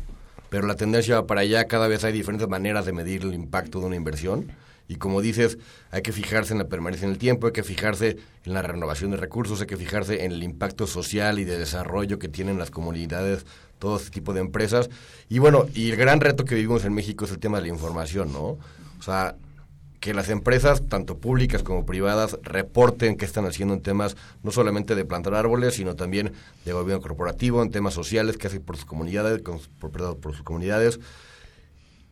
Pero 0.49 0.67
la 0.67 0.75
tendencia 0.75 1.15
va 1.15 1.27
para 1.27 1.41
allá, 1.41 1.65
cada 1.65 1.87
vez 1.87 2.03
hay 2.03 2.13
diferentes 2.13 2.47
maneras 2.47 2.85
de 2.85 2.93
medir 2.93 3.23
el 3.23 3.33
impacto 3.33 3.79
de 3.79 3.87
una 3.87 3.95
inversión. 3.95 4.51
Y 4.89 4.95
como 4.95 5.21
dices, 5.21 5.57
hay 5.91 6.01
que 6.01 6.13
fijarse 6.13 6.53
en 6.53 6.59
la 6.59 6.69
permanencia 6.69 7.05
en 7.05 7.11
el 7.11 7.17
tiempo, 7.17 7.47
hay 7.47 7.53
que 7.53 7.63
fijarse 7.63 8.17
en 8.45 8.53
la 8.53 8.61
renovación 8.61 9.11
de 9.11 9.17
recursos, 9.17 9.59
hay 9.59 9.67
que 9.67 9.75
fijarse 9.75 10.23
en 10.23 10.31
el 10.31 10.43
impacto 10.43 10.87
social 10.87 11.39
y 11.39 11.43
de 11.43 11.59
desarrollo 11.59 12.19
que 12.19 12.29
tienen 12.29 12.57
las 12.57 12.71
comunidades, 12.71 13.45
todo 13.79 13.97
este 13.97 14.11
tipo 14.11 14.33
de 14.33 14.39
empresas. 14.39 14.89
Y 15.27 15.39
bueno, 15.39 15.65
y 15.73 15.89
el 15.91 15.97
gran 15.97 16.21
reto 16.21 16.45
que 16.45 16.55
vivimos 16.55 16.85
en 16.85 16.93
México 16.93 17.25
es 17.25 17.31
el 17.31 17.39
tema 17.39 17.57
de 17.57 17.63
la 17.63 17.73
información, 17.73 18.31
¿no? 18.31 18.57
O 18.99 19.03
sea, 19.03 19.35
que 19.99 20.13
las 20.13 20.29
empresas, 20.29 20.87
tanto 20.87 21.17
públicas 21.17 21.63
como 21.63 21.85
privadas, 21.85 22.37
reporten 22.43 23.17
qué 23.17 23.25
están 23.25 23.45
haciendo 23.45 23.73
en 23.73 23.81
temas 23.81 24.15
no 24.43 24.51
solamente 24.51 24.95
de 24.95 25.05
plantar 25.05 25.33
árboles, 25.33 25.75
sino 25.75 25.95
también 25.95 26.33
de 26.65 26.73
gobierno 26.73 27.01
corporativo, 27.01 27.63
en 27.63 27.71
temas 27.71 27.93
sociales 27.93 28.37
que 28.37 28.47
hacen 28.47 28.61
por 28.61 28.77
sus 28.77 28.85
comunidades, 28.85 29.41
por, 29.79 29.91
perdón, 29.91 30.19
por 30.19 30.33
sus 30.33 30.43
comunidades. 30.43 30.99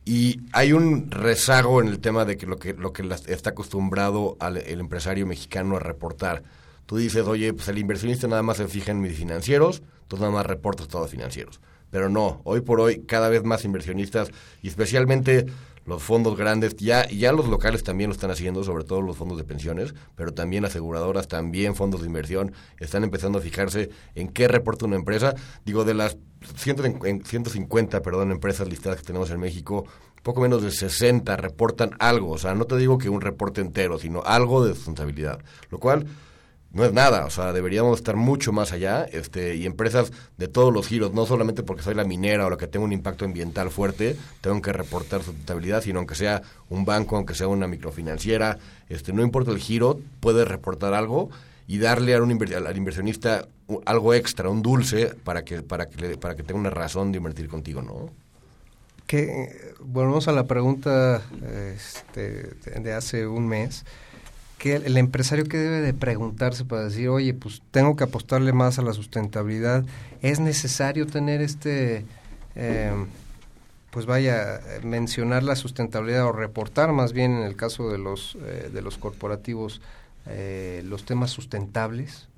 Y 0.04 0.40
hay 0.52 0.72
un 0.72 1.10
rezago 1.10 1.80
en 1.80 1.88
el 1.88 2.00
tema 2.00 2.24
de 2.24 2.36
que 2.36 2.46
lo 2.46 2.58
que, 2.58 2.74
lo 2.74 2.92
que 2.92 3.08
está 3.26 3.50
acostumbrado 3.50 4.36
al, 4.40 4.56
el 4.58 4.80
empresario 4.80 5.26
mexicano 5.26 5.76
a 5.76 5.80
reportar. 5.80 6.42
Tú 6.86 6.96
dices, 6.96 7.26
oye, 7.26 7.52
pues 7.52 7.68
el 7.68 7.78
inversionista 7.78 8.28
nada 8.28 8.42
más 8.42 8.58
se 8.58 8.68
fija 8.68 8.92
en 8.92 9.00
mis 9.00 9.16
financieros, 9.16 9.82
entonces 10.02 10.20
nada 10.20 10.32
más 10.32 10.46
reporta 10.46 10.84
estados 10.84 11.10
financieros. 11.10 11.60
Pero 11.90 12.08
no, 12.08 12.40
hoy 12.44 12.60
por 12.60 12.80
hoy 12.80 13.00
cada 13.06 13.28
vez 13.28 13.42
más 13.42 13.64
inversionistas, 13.64 14.30
y 14.62 14.68
especialmente 14.68 15.46
los 15.86 16.02
fondos 16.02 16.36
grandes, 16.36 16.76
ya, 16.76 17.08
ya 17.08 17.32
los 17.32 17.48
locales 17.48 17.82
también 17.82 18.10
lo 18.10 18.14
están 18.14 18.30
haciendo, 18.30 18.64
sobre 18.64 18.84
todo 18.84 19.00
los 19.02 19.16
fondos 19.16 19.38
de 19.38 19.44
pensiones, 19.44 19.94
pero 20.16 20.34
también 20.34 20.64
aseguradoras, 20.64 21.28
también 21.28 21.74
fondos 21.74 22.00
de 22.02 22.08
inversión, 22.08 22.52
están 22.78 23.04
empezando 23.04 23.38
a 23.38 23.42
fijarse 23.42 23.90
en 24.14 24.28
qué 24.28 24.48
reporta 24.48 24.84
una 24.84 24.96
empresa. 24.96 25.34
Digo, 25.64 25.84
de 25.84 25.94
las 25.94 26.18
150, 26.56 27.28
150 27.28 28.02
perdón, 28.02 28.32
empresas 28.32 28.68
listadas 28.68 28.98
que 28.98 29.06
tenemos 29.06 29.30
en 29.30 29.40
México, 29.40 29.86
poco 30.22 30.40
menos 30.40 30.62
de 30.62 30.72
60 30.72 31.36
reportan 31.36 31.92
algo. 32.00 32.32
O 32.32 32.38
sea, 32.38 32.54
no 32.54 32.64
te 32.64 32.76
digo 32.76 32.98
que 32.98 33.08
un 33.08 33.20
reporte 33.20 33.60
entero, 33.60 33.98
sino 33.98 34.22
algo 34.24 34.64
de 34.66 34.74
sustentabilidad. 34.74 35.38
Lo 35.70 35.78
cual 35.78 36.06
no 36.76 36.84
es 36.84 36.92
nada, 36.92 37.24
o 37.24 37.30
sea, 37.30 37.54
deberíamos 37.54 37.96
estar 37.96 38.16
mucho 38.16 38.52
más 38.52 38.70
allá, 38.70 39.06
este, 39.10 39.56
y 39.56 39.64
empresas 39.64 40.12
de 40.36 40.46
todos 40.46 40.74
los 40.74 40.86
giros, 40.86 41.14
no 41.14 41.24
solamente 41.24 41.62
porque 41.62 41.82
soy 41.82 41.94
la 41.94 42.04
minera 42.04 42.44
o 42.44 42.50
la 42.50 42.58
que 42.58 42.66
tengo 42.66 42.84
un 42.84 42.92
impacto 42.92 43.24
ambiental 43.24 43.70
fuerte, 43.70 44.14
tengo 44.42 44.60
que 44.60 44.74
reportar 44.74 45.22
sustentabilidad, 45.22 45.80
sino 45.80 46.00
aunque 46.00 46.14
sea 46.14 46.42
un 46.68 46.84
banco, 46.84 47.16
aunque 47.16 47.34
sea 47.34 47.48
una 47.48 47.66
microfinanciera, 47.66 48.58
este, 48.90 49.14
no 49.14 49.22
importa 49.22 49.52
el 49.52 49.58
giro, 49.58 49.98
puedes 50.20 50.46
reportar 50.46 50.92
algo 50.92 51.30
y 51.66 51.78
darle 51.78 52.14
a 52.14 52.22
un 52.22 52.30
al, 52.30 52.76
inversionista 52.76 53.48
algo 53.86 54.12
extra, 54.12 54.50
un 54.50 54.60
dulce, 54.60 55.14
para 55.24 55.44
que, 55.44 55.62
para 55.62 55.86
que, 55.86 56.18
para 56.18 56.36
que 56.36 56.42
tenga 56.42 56.60
una 56.60 56.68
razón 56.68 57.10
de 57.10 57.16
invertir 57.16 57.48
contigo, 57.48 57.80
¿no? 57.80 58.10
Que 59.06 59.44
eh, 59.44 59.74
volvemos 59.80 60.28
a 60.28 60.32
la 60.32 60.44
pregunta 60.44 61.22
este, 61.74 62.50
de 62.78 62.92
hace 62.92 63.26
un 63.26 63.48
mes. 63.48 63.86
Que 64.58 64.76
el 64.76 64.96
empresario 64.96 65.44
que 65.44 65.58
debe 65.58 65.80
de 65.80 65.92
preguntarse 65.92 66.64
para 66.64 66.84
decir, 66.84 67.08
oye, 67.08 67.34
pues 67.34 67.62
tengo 67.70 67.96
que 67.96 68.04
apostarle 68.04 68.52
más 68.52 68.78
a 68.78 68.82
la 68.82 68.92
sustentabilidad? 68.92 69.84
¿Es 70.22 70.40
necesario 70.40 71.06
tener 71.06 71.42
este, 71.42 72.06
eh, 72.54 72.92
pues 73.90 74.06
vaya, 74.06 74.60
mencionar 74.82 75.42
la 75.42 75.56
sustentabilidad 75.56 76.26
o 76.26 76.32
reportar 76.32 76.92
más 76.92 77.12
bien 77.12 77.32
en 77.32 77.42
el 77.42 77.56
caso 77.56 77.90
de 77.90 77.98
los, 77.98 78.36
eh, 78.42 78.70
de 78.72 78.82
los 78.82 78.96
corporativos 78.96 79.82
eh, 80.26 80.82
los 80.84 81.04
temas 81.04 81.30
sustentables? 81.30 82.28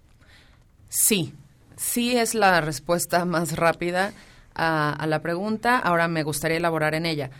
Sí, 0.88 1.35
sí 1.76 2.16
es 2.16 2.35
la 2.35 2.61
respuesta 2.61 3.24
más 3.24 3.57
rápida 3.57 4.12
a, 4.54 4.92
a 4.92 5.07
la 5.07 5.22
pregunta. 5.22 5.78
Ahora 5.78 6.09
me 6.09 6.24
gustaría 6.24 6.57
elaborar 6.57 6.94
en 6.94 7.07
ella. 7.07 7.31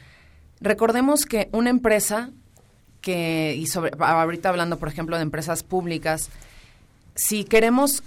Recordemos 0.61 1.25
que 1.25 1.49
una 1.53 1.71
empresa 1.71 2.31
que, 3.01 3.55
y 3.57 3.67
sobre, 3.67 3.93
ahorita 3.99 4.49
hablando, 4.49 4.79
por 4.79 4.89
ejemplo, 4.89 5.17
de 5.17 5.23
empresas 5.23 5.63
públicas, 5.63 6.31
si 7.15 7.45
queremos 7.45 8.03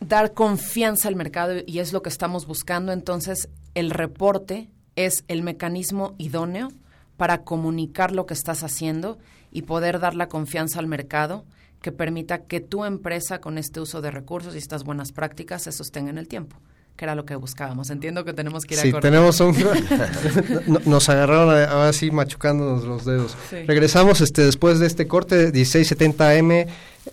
dar 0.00 0.32
confianza 0.32 1.08
al 1.08 1.16
mercado 1.16 1.54
y 1.66 1.78
es 1.78 1.92
lo 1.92 2.02
que 2.02 2.08
estamos 2.08 2.46
buscando, 2.46 2.92
entonces 2.92 3.48
el 3.74 3.90
reporte 3.90 4.68
es 4.96 5.24
el 5.28 5.42
mecanismo 5.42 6.14
idóneo 6.18 6.72
para 7.16 7.42
comunicar 7.42 8.12
lo 8.12 8.26
que 8.26 8.34
estás 8.34 8.62
haciendo 8.62 9.18
y 9.52 9.62
poder 9.62 10.00
dar 10.00 10.14
la 10.14 10.28
confianza 10.28 10.78
al 10.78 10.86
mercado 10.86 11.44
que 11.82 11.92
permita 11.92 12.44
que 12.44 12.60
tu 12.60 12.84
empresa 12.84 13.40
con 13.40 13.58
este 13.58 13.80
uso 13.80 14.00
de 14.00 14.10
recursos 14.10 14.54
y 14.54 14.58
estas 14.58 14.84
buenas 14.84 15.12
prácticas 15.12 15.62
se 15.62 15.72
sostenga 15.72 16.10
en 16.10 16.18
el 16.18 16.28
tiempo, 16.28 16.56
que 17.00 17.06
era 17.06 17.14
lo 17.14 17.24
que 17.24 17.34
buscábamos. 17.34 17.88
Entiendo 17.88 18.26
que 18.26 18.34
tenemos 18.34 18.66
que 18.66 18.74
ir 18.74 18.80
a 18.80 18.82
Sí, 18.82 18.92
corte. 18.92 19.08
tenemos 19.08 19.40
un... 19.40 19.56
no- 20.66 20.80
nos 20.84 21.08
agarraron 21.08 21.48
a- 21.54 21.64
ahora 21.64 21.94
sí 21.94 22.10
machucándonos 22.10 22.84
los 22.84 23.06
dedos. 23.06 23.34
Sí. 23.48 23.56
Regresamos 23.66 24.20
este 24.20 24.42
después 24.44 24.78
de 24.80 24.86
este 24.86 25.08
corte, 25.08 25.50
1670 25.50 26.28
AM, 26.28 26.66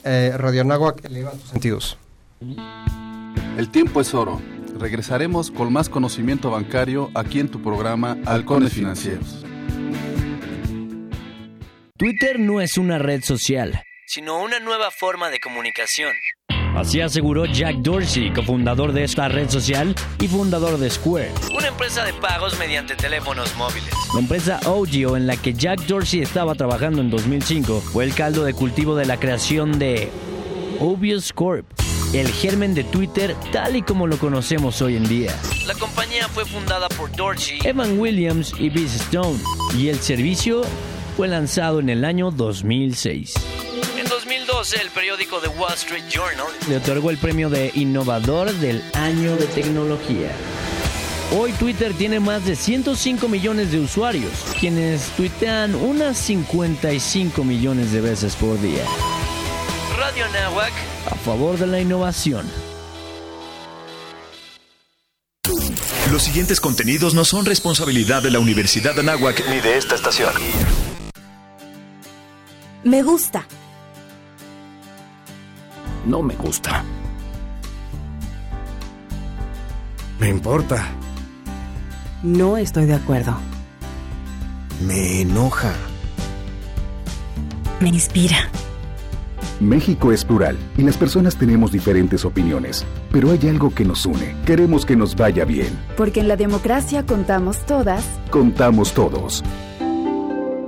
eh, 0.03 0.33
Radio 0.35 0.59
Anáhuac, 0.61 1.05
eleva 1.05 1.31
tus 1.31 1.49
sentidos. 1.51 1.97
El 3.57 3.69
tiempo 3.71 4.01
es 4.01 4.13
oro. 4.13 4.41
Regresaremos 4.77 5.51
con 5.51 5.71
más 5.71 5.87
conocimiento 5.87 6.51
bancario 6.51 7.09
aquí 7.15 7.39
en 7.39 7.47
tu 7.47 7.63
programa 7.63 8.17
Halcones 8.25 8.73
Financieros. 8.73 9.45
Twitter 11.97 12.39
no 12.39 12.59
es 12.59 12.77
una 12.77 12.99
red 12.99 13.23
social, 13.23 13.81
sino 14.05 14.43
una 14.43 14.59
nueva 14.59 14.91
forma 14.91 15.29
de 15.29 15.39
comunicación. 15.39 16.13
Así 16.77 17.01
aseguró 17.01 17.45
Jack 17.45 17.77
Dorsey, 17.77 18.31
cofundador 18.31 18.93
de 18.93 19.03
esta 19.03 19.27
red 19.27 19.49
social 19.49 19.95
y 20.21 20.27
fundador 20.27 20.77
de 20.77 20.91
Square, 20.91 21.31
una 21.51 21.69
empresa 21.69 22.05
de 22.05 22.13
pagos 22.13 22.59
mediante 22.59 22.95
teléfonos 22.95 23.55
móviles. 23.57 23.89
La 24.13 24.19
empresa 24.19 24.59
Ogio 24.67 25.17
en 25.17 25.25
la 25.25 25.37
que 25.37 25.55
Jack 25.55 25.87
Dorsey 25.87 26.21
estaba 26.21 26.53
trabajando 26.53 27.01
en 27.01 27.09
2005 27.09 27.81
fue 27.81 28.03
el 28.03 28.13
caldo 28.13 28.43
de 28.43 28.53
cultivo 28.53 28.95
de 28.95 29.07
la 29.07 29.17
creación 29.17 29.79
de 29.79 30.11
Obvious 30.79 31.33
Corp, 31.33 31.65
el 32.13 32.27
germen 32.27 32.75
de 32.75 32.83
Twitter 32.83 33.35
tal 33.51 33.75
y 33.75 33.81
como 33.81 34.05
lo 34.05 34.19
conocemos 34.19 34.79
hoy 34.83 34.97
en 34.97 35.07
día. 35.07 35.35
La 35.65 35.73
compañía 35.73 36.27
fue 36.27 36.45
fundada 36.45 36.89
por 36.89 37.11
Dorsey, 37.15 37.57
Evan 37.63 37.97
Williams 37.97 38.53
y 38.59 38.69
Biz 38.69 38.93
Stone, 39.01 39.39
y 39.75 39.87
el 39.87 39.97
servicio 39.97 40.61
fue 41.15 41.27
lanzado 41.27 41.79
en 41.79 41.89
el 41.89 42.05
año 42.05 42.29
2006. 42.29 43.33
En 44.57 44.63
2012, 44.63 44.81
el 44.81 44.89
periódico 44.89 45.39
The 45.39 45.49
Wall 45.49 45.73
Street 45.75 46.05
Journal 46.09 46.47
le 46.67 46.77
otorgó 46.77 47.11
el 47.11 47.19
premio 47.19 47.47
de 47.47 47.69
Innovador 47.75 48.51
del 48.53 48.83
Año 48.93 49.35
de 49.35 49.45
Tecnología. 49.45 50.31
Hoy 51.37 51.51
Twitter 51.53 51.93
tiene 51.93 52.19
más 52.19 52.43
de 52.43 52.55
105 52.55 53.27
millones 53.27 53.71
de 53.71 53.79
usuarios, 53.79 54.31
quienes 54.59 55.09
tuitean 55.11 55.75
unas 55.75 56.17
55 56.17 57.43
millones 57.43 57.91
de 57.91 58.01
veces 58.01 58.35
por 58.35 58.59
día. 58.59 58.83
Radio 59.95 60.25
Nahuac, 60.29 60.73
a 61.11 61.15
favor 61.15 61.59
de 61.59 61.67
la 61.67 61.79
innovación. 61.79 62.49
Los 66.11 66.23
siguientes 66.23 66.59
contenidos 66.59 67.13
no 67.13 67.25
son 67.25 67.45
responsabilidad 67.45 68.23
de 68.23 68.31
la 68.31 68.39
Universidad 68.39 68.95
de 68.95 69.01
Anáhuac 69.01 69.47
ni 69.49 69.59
de 69.59 69.77
esta 69.77 69.93
estación. 69.93 70.33
Me 72.83 73.03
gusta. 73.03 73.45
No 76.07 76.23
me 76.23 76.35
gusta. 76.35 76.85
Me 80.21 80.29
importa. 80.29 80.87
No 82.23 82.55
estoy 82.55 82.85
de 82.85 82.93
acuerdo. 82.93 83.35
Me 84.85 85.21
enoja. 85.21 85.73
Me 87.81 87.89
inspira. 87.89 88.37
México 89.59 90.13
es 90.13 90.23
plural 90.23 90.57
y 90.77 90.83
las 90.83 90.95
personas 90.95 91.35
tenemos 91.35 91.73
diferentes 91.73 92.23
opiniones, 92.23 92.85
pero 93.11 93.31
hay 93.31 93.49
algo 93.49 93.75
que 93.75 93.83
nos 93.83 94.05
une. 94.05 94.33
Queremos 94.45 94.85
que 94.85 94.95
nos 94.95 95.13
vaya 95.13 95.43
bien. 95.43 95.77
Porque 95.97 96.21
en 96.21 96.29
la 96.29 96.37
democracia 96.37 97.05
contamos 97.05 97.65
todas. 97.65 98.05
Contamos 98.31 98.93
todos. 98.93 99.43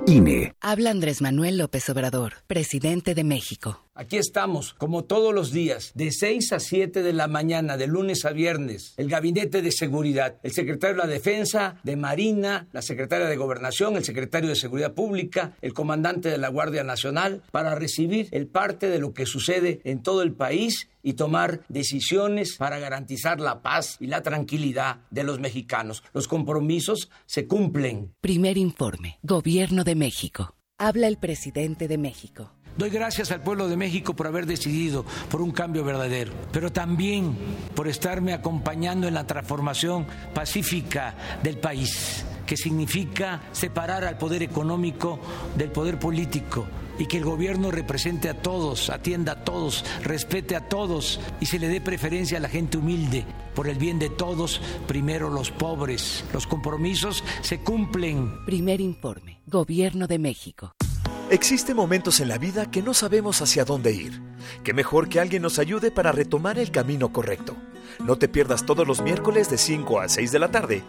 INE. 0.06 0.54
Habla 0.60 0.89
Andrés 0.89 1.21
Manuel 1.21 1.60
López 1.60 1.89
Obrador, 1.89 2.34
presidente 2.47 3.15
de 3.15 3.23
México. 3.23 3.88
Aquí 3.99 4.15
estamos, 4.15 4.75
como 4.75 5.03
todos 5.03 5.35
los 5.35 5.51
días, 5.51 5.91
de 5.93 6.13
6 6.13 6.53
a 6.53 6.62
7 6.62 7.03
de 7.03 7.12
la 7.12 7.27
mañana, 7.27 7.75
de 7.75 7.85
lunes 7.85 8.23
a 8.23 8.31
viernes, 8.31 8.93
el 8.95 9.09
Gabinete 9.09 9.62
de 9.62 9.73
Seguridad, 9.73 10.38
el 10.41 10.53
secretario 10.53 10.95
de 10.95 11.01
la 11.01 11.13
Defensa, 11.13 11.75
de 11.83 11.97
Marina, 11.97 12.69
la 12.71 12.81
secretaria 12.81 13.27
de 13.27 13.35
Gobernación, 13.35 13.97
el 13.97 14.05
secretario 14.05 14.47
de 14.47 14.55
Seguridad 14.55 14.93
Pública, 14.93 15.57
el 15.62 15.73
comandante 15.73 16.29
de 16.29 16.38
la 16.38 16.47
Guardia 16.47 16.85
Nacional, 16.85 17.43
para 17.51 17.75
recibir 17.75 18.29
el 18.31 18.47
parte 18.47 18.88
de 18.88 18.99
lo 18.99 19.13
que 19.13 19.25
sucede 19.25 19.81
en 19.83 20.01
todo 20.01 20.21
el 20.21 20.31
país 20.31 20.88
y 21.03 21.15
tomar 21.15 21.65
decisiones 21.67 22.55
para 22.55 22.79
garantizar 22.79 23.41
la 23.41 23.62
paz 23.62 23.97
y 23.99 24.07
la 24.07 24.23
tranquilidad 24.23 25.01
de 25.12 25.23
los 25.23 25.41
mexicanos. 25.41 26.05
Los 26.13 26.29
compromisos 26.29 27.09
se 27.25 27.47
cumplen. 27.47 28.13
Primer 28.21 28.57
informe, 28.57 29.19
Gobierno 29.23 29.83
de 29.83 29.95
México. 29.95 30.55
Habla 30.77 31.09
el 31.09 31.17
presidente 31.17 31.89
de 31.89 31.97
México. 31.97 32.53
Doy 32.79 32.91
gracias 32.91 33.29
al 33.31 33.41
pueblo 33.41 33.67
de 33.67 33.75
México 33.75 34.15
por 34.15 34.25
haber 34.25 34.45
decidido 34.45 35.03
por 35.29 35.41
un 35.41 35.51
cambio 35.51 35.83
verdadero, 35.83 36.31
pero 36.53 36.71
también 36.71 37.37
por 37.75 37.89
estarme 37.89 38.31
acompañando 38.31 39.05
en 39.05 39.15
la 39.15 39.27
transformación 39.27 40.07
pacífica 40.33 41.13
del 41.43 41.57
país, 41.57 42.23
que 42.45 42.55
significa 42.55 43.41
separar 43.51 44.05
al 44.05 44.17
poder 44.17 44.43
económico 44.43 45.19
del 45.57 45.71
poder 45.71 45.99
político 45.99 46.67
y 46.97 47.07
que 47.07 47.17
el 47.17 47.25
gobierno 47.25 47.69
represente 47.69 48.29
a 48.29 48.41
todos, 48.41 48.89
atienda 48.89 49.33
a 49.33 49.43
todos, 49.43 49.83
respete 50.01 50.55
a 50.55 50.69
todos 50.69 51.19
y 51.41 51.47
se 51.47 51.59
le 51.59 51.67
dé 51.67 51.81
preferencia 51.81 52.37
a 52.37 52.41
la 52.41 52.47
gente 52.47 52.77
humilde. 52.77 53.25
Por 53.55 53.67
el 53.67 53.77
bien 53.77 53.99
de 53.99 54.09
todos, 54.09 54.61
primero 54.87 55.29
los 55.29 55.51
pobres. 55.51 56.23
Los 56.31 56.47
compromisos 56.47 57.25
se 57.41 57.59
cumplen. 57.59 58.45
Primer 58.45 58.79
informe, 58.79 59.41
Gobierno 59.47 60.07
de 60.07 60.17
México. 60.17 60.73
Existen 61.31 61.75
momentos 61.75 62.19
en 62.21 62.27
la 62.27 62.39
vida 62.39 62.71
que 62.71 62.81
no 62.81 62.95
sabemos 62.95 63.43
hacia 63.43 63.63
dónde 63.63 63.91
ir. 63.91 64.19
Qué 64.63 64.73
mejor 64.73 65.09
que 65.09 65.19
alguien 65.19 65.43
nos 65.43 65.59
ayude 65.59 65.91
para 65.91 66.11
retomar 66.11 66.57
el 66.57 66.71
camino 66.71 67.13
correcto. 67.13 67.55
No 67.99 68.17
te 68.17 68.27
pierdas 68.27 68.65
todos 68.65 68.87
los 68.87 69.01
miércoles 69.01 69.47
de 69.51 69.59
5 69.59 69.99
a 69.99 70.09
6 70.09 70.31
de 70.31 70.39
la 70.39 70.49
tarde. 70.49 70.83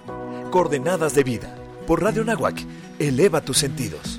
Coordenadas 0.51 1.15
de 1.15 1.25
vida. 1.25 1.55
Por 1.87 2.03
Radio 2.03 2.25
Nahuac. 2.25 2.59
Eleva 2.99 3.43
tus 3.43 3.59
sentidos. 3.59 4.19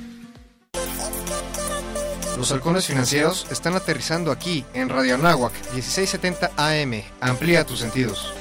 Los 2.38 2.52
halcones 2.52 2.86
financieros 2.86 3.48
están 3.50 3.74
aterrizando 3.74 4.32
aquí 4.32 4.64
en 4.76 4.90
Radio 4.90 5.18
Nahuac 5.18 5.54
1670 5.74 6.52
AM. 6.56 7.02
Amplía 7.20 7.66
tus 7.66 7.80
sentidos. 7.80 8.32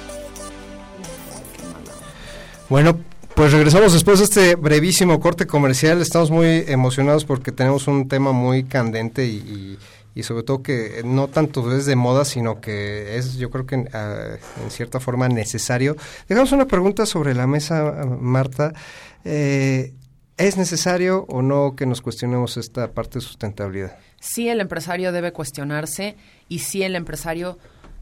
Bueno, 2.68 3.00
pues 3.34 3.52
regresamos 3.52 3.92
después 3.92 4.18
de 4.18 4.24
este 4.24 4.54
brevísimo 4.56 5.20
corte 5.20 5.46
comercial. 5.46 6.00
Estamos 6.00 6.30
muy 6.30 6.64
emocionados 6.66 7.24
porque 7.24 7.52
tenemos 7.52 7.86
un 7.88 8.08
tema 8.08 8.32
muy 8.32 8.64
candente 8.64 9.26
y, 9.26 9.78
y, 10.14 10.22
sobre 10.22 10.42
todo 10.42 10.62
que 10.62 11.02
no 11.04 11.28
tanto 11.28 11.74
es 11.74 11.86
de 11.86 11.96
moda, 11.96 12.26
sino 12.26 12.60
que 12.60 13.16
es 13.16 13.36
yo 13.36 13.48
creo 13.48 13.64
que 13.64 13.76
en, 13.76 13.88
en 13.92 14.70
cierta 14.70 15.00
forma 15.00 15.28
necesario. 15.28 15.96
Dejamos 16.28 16.52
una 16.52 16.66
pregunta 16.66 17.06
sobre 17.06 17.34
la 17.34 17.46
mesa, 17.46 18.04
Marta. 18.20 18.74
Eh, 19.24 19.94
¿Es 20.36 20.56
necesario 20.56 21.26
o 21.28 21.42
no 21.42 21.76
que 21.76 21.84
nos 21.84 22.00
cuestionemos 22.00 22.56
esta 22.56 22.92
parte 22.92 23.18
de 23.18 23.20
sustentabilidad? 23.20 23.98
Sí, 24.20 24.48
el 24.48 24.60
empresario 24.60 25.12
debe 25.12 25.32
cuestionarse 25.32 26.16
y 26.48 26.60
sí, 26.60 26.82
el 26.82 26.96
empresario 26.96 27.58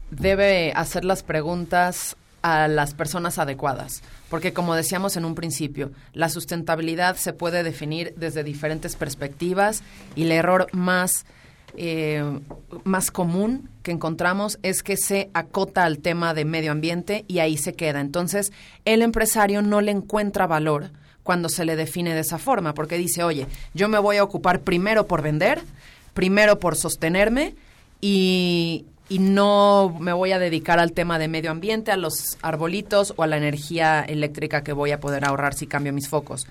debe 0.09 0.71
hacer 0.73 1.03
las 1.03 1.21
preguntas 1.21 2.15
a 2.41 2.67
las 2.67 2.93
personas 2.93 3.37
adecuadas. 3.39 4.01
Porque 4.29 4.53
como 4.53 4.75
decíamos 4.75 5.17
en 5.17 5.25
un 5.25 5.35
principio, 5.35 5.91
la 6.13 6.29
sustentabilidad 6.29 7.15
se 7.15 7.33
puede 7.33 7.63
definir 7.63 8.13
desde 8.15 8.43
diferentes 8.43 8.95
perspectivas 8.95 9.83
y 10.15 10.23
el 10.23 10.31
error 10.31 10.67
más, 10.71 11.25
eh, 11.75 12.23
más 12.83 13.11
común 13.11 13.69
que 13.83 13.91
encontramos 13.91 14.59
es 14.63 14.83
que 14.83 14.97
se 14.97 15.29
acota 15.33 15.85
al 15.85 15.99
tema 15.99 16.33
de 16.33 16.45
medio 16.45 16.71
ambiente 16.71 17.25
y 17.27 17.39
ahí 17.39 17.57
se 17.57 17.73
queda. 17.73 18.01
Entonces, 18.01 18.51
el 18.85 19.01
empresario 19.01 19.61
no 19.61 19.81
le 19.81 19.91
encuentra 19.91 20.47
valor 20.47 20.91
cuando 21.23 21.49
se 21.49 21.65
le 21.65 21.75
define 21.75 22.13
de 22.13 22.21
esa 22.21 22.37
forma, 22.37 22.73
porque 22.73 22.97
dice, 22.97 23.23
oye, 23.23 23.45
yo 23.73 23.87
me 23.87 23.99
voy 23.99 24.17
a 24.17 24.23
ocupar 24.23 24.61
primero 24.61 25.05
por 25.05 25.21
vender, 25.21 25.61
primero 26.13 26.59
por 26.59 26.75
sostenerme 26.75 27.55
y, 28.01 28.85
y 29.09 29.17
no 29.19 29.95
me 29.99 30.13
voy 30.13 30.31
a 30.31 30.39
dedicar 30.39 30.79
al 30.79 30.93
tema 30.93 31.17
de 31.19 31.27
medio 31.27 31.51
ambiente, 31.51 31.91
a 31.91 31.97
los 31.97 32.37
arbolitos 32.43 33.13
o 33.17 33.23
a 33.23 33.27
la 33.27 33.37
energía 33.37 34.01
eléctrica 34.01 34.63
que 34.63 34.71
voy 34.71 34.91
a 34.91 34.99
poder 34.99 35.25
ahorrar 35.25 35.55
si 35.55 35.67
cambio 35.67 35.91
mis 35.91 36.07
focos. 36.07 36.47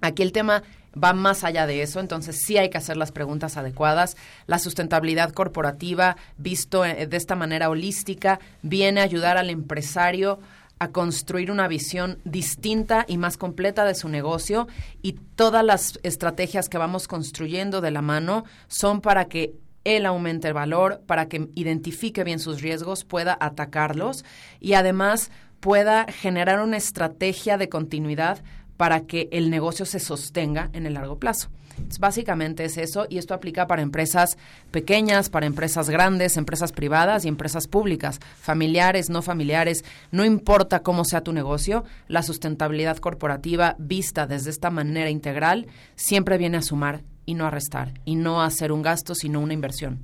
Aquí 0.00 0.22
el 0.22 0.32
tema 0.32 0.62
va 1.00 1.12
más 1.12 1.44
allá 1.44 1.66
de 1.66 1.82
eso, 1.82 2.00
entonces 2.00 2.40
sí 2.44 2.56
hay 2.56 2.70
que 2.70 2.78
hacer 2.78 2.96
las 2.96 3.12
preguntas 3.12 3.56
adecuadas. 3.56 4.16
La 4.46 4.58
sustentabilidad 4.58 5.32
corporativa, 5.32 6.16
visto 6.38 6.84
eh, 6.84 7.06
de 7.06 7.16
esta 7.16 7.36
manera 7.36 7.68
holística, 7.68 8.40
viene 8.62 9.00
a 9.00 9.04
ayudar 9.04 9.36
al 9.36 9.50
empresario 9.50 10.40
a 10.78 10.88
construir 10.88 11.52
una 11.52 11.68
visión 11.68 12.18
distinta 12.24 13.04
y 13.06 13.16
más 13.16 13.36
completa 13.36 13.84
de 13.84 13.94
su 13.94 14.08
negocio 14.08 14.66
y 15.00 15.12
todas 15.12 15.64
las 15.64 16.00
estrategias 16.02 16.68
que 16.68 16.76
vamos 16.76 17.06
construyendo 17.06 17.80
de 17.80 17.92
la 17.92 18.02
mano 18.02 18.44
son 18.66 19.00
para 19.00 19.26
que 19.26 19.54
él 19.84 20.06
aumente 20.06 20.48
el 20.48 20.54
valor, 20.54 21.02
para 21.06 21.28
que 21.28 21.48
identifique 21.54 22.24
bien 22.24 22.38
sus 22.38 22.60
riesgos, 22.60 23.04
pueda 23.04 23.36
atacarlos 23.40 24.24
y 24.60 24.74
además 24.74 25.30
pueda 25.60 26.06
generar 26.06 26.60
una 26.60 26.76
estrategia 26.76 27.56
de 27.56 27.68
continuidad 27.68 28.42
para 28.76 29.02
que 29.02 29.28
el 29.30 29.50
negocio 29.50 29.86
se 29.86 30.00
sostenga 30.00 30.70
en 30.72 30.86
el 30.86 30.94
largo 30.94 31.18
plazo. 31.18 31.50
Básicamente 31.98 32.64
es 32.64 32.76
eso 32.78 33.06
y 33.08 33.18
esto 33.18 33.34
aplica 33.34 33.66
para 33.66 33.82
empresas 33.82 34.36
pequeñas, 34.70 35.30
para 35.30 35.46
empresas 35.46 35.88
grandes, 35.88 36.36
empresas 36.36 36.72
privadas 36.72 37.24
y 37.24 37.28
empresas 37.28 37.68
públicas, 37.68 38.18
familiares, 38.40 39.10
no 39.10 39.22
familiares, 39.22 39.84
no 40.10 40.24
importa 40.24 40.82
cómo 40.82 41.04
sea 41.04 41.22
tu 41.22 41.32
negocio, 41.32 41.84
la 42.08 42.22
sustentabilidad 42.22 42.98
corporativa 42.98 43.76
vista 43.78 44.26
desde 44.26 44.50
esta 44.50 44.70
manera 44.70 45.10
integral 45.10 45.66
siempre 45.94 46.38
viene 46.38 46.58
a 46.58 46.62
sumar 46.62 47.02
y 47.26 47.34
no 47.34 47.46
a 47.46 47.50
restar 47.50 47.92
y 48.04 48.16
no 48.16 48.42
hacer 48.42 48.72
un 48.72 48.82
gasto, 48.82 49.14
sino 49.14 49.40
una 49.40 49.54
inversión. 49.54 50.00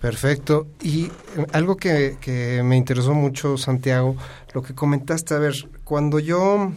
Perfecto. 0.00 0.66
Y 0.82 1.10
algo 1.52 1.76
que, 1.76 2.18
que 2.20 2.62
me 2.62 2.76
interesó 2.76 3.14
mucho, 3.14 3.56
Santiago, 3.56 4.16
lo 4.52 4.62
que 4.62 4.74
comentaste, 4.74 5.34
a 5.34 5.38
ver, 5.38 5.54
cuando 5.82 6.18
yo 6.18 6.72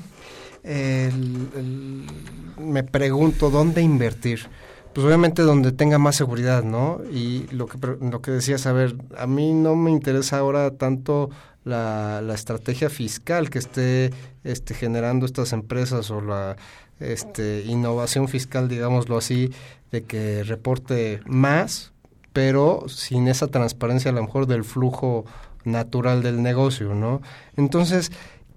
me 2.58 2.84
pregunto 2.84 3.50
dónde 3.50 3.82
invertir, 3.82 4.47
pues 4.93 5.06
obviamente 5.06 5.43
donde 5.43 5.71
tenga 5.71 5.97
más 5.97 6.15
seguridad, 6.15 6.63
¿no? 6.63 7.02
Y 7.12 7.47
lo 7.52 7.67
que, 7.67 7.78
lo 7.78 8.21
que 8.21 8.32
decías, 8.32 8.65
a 8.65 8.73
ver, 8.73 8.95
a 9.17 9.28
mí 9.28 9.54
no 9.54 9.76
me 9.76 9.91
interesa 9.91 10.39
ahora 10.39 10.71
tanto 10.71 11.30
la, 11.63 12.21
la 12.21 12.34
estrategia 12.34 12.89
fiscal 12.89 13.50
que 13.50 13.60
esté 13.60 14.12
este, 14.43 14.73
generando 14.73 15.26
estas 15.26 15.54
empresas 15.54 16.10
o 16.12 16.21
la 16.21 16.58
este, 16.99 17.63
innovación 17.65 18.27
fiscal, 18.27 18.67
digámoslo 18.67 19.17
así, 19.17 19.51
de 19.91 20.03
que 20.03 20.43
reporte 20.43 21.21
más, 21.25 21.91
pero 22.33 22.86
sin 22.88 23.27
esa 23.27 23.47
transparencia 23.47 24.12
a 24.12 24.13
lo 24.13 24.21
mejor 24.21 24.47
del 24.47 24.63
flujo 24.63 25.25
natural 25.63 26.23
del 26.23 26.41
negocio, 26.41 26.93
¿no? 26.93 27.21
Entonces, 27.55 28.12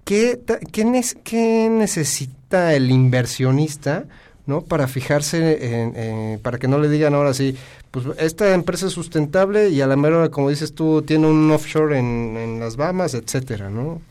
¿qué, 0.05 0.39
qué, 0.71 1.03
qué 1.23 1.69
necesita 1.69 2.73
el 2.73 2.91
inversionista? 2.91 4.05
¿no? 4.47 4.61
Para 4.61 4.87
fijarse, 4.87 5.83
en, 5.83 6.39
para 6.39 6.57
que 6.57 6.67
no 6.67 6.79
le 6.79 6.89
digan 6.89 7.13
ahora 7.13 7.33
sí, 7.33 7.55
pues 7.91 8.05
esta 8.17 8.53
empresa 8.53 8.87
es 8.87 8.93
sustentable 8.93 9.69
y 9.69 9.81
a 9.81 9.87
la 9.87 9.95
mera 9.95 10.29
como 10.29 10.49
dices 10.49 10.73
tú, 10.73 11.03
tiene 11.03 11.27
un 11.27 11.51
offshore 11.51 11.97
en 11.97 12.59
las 12.59 12.75
Bahamas, 12.75 13.13
etcétera, 13.13 13.69
¿no? 13.69 14.01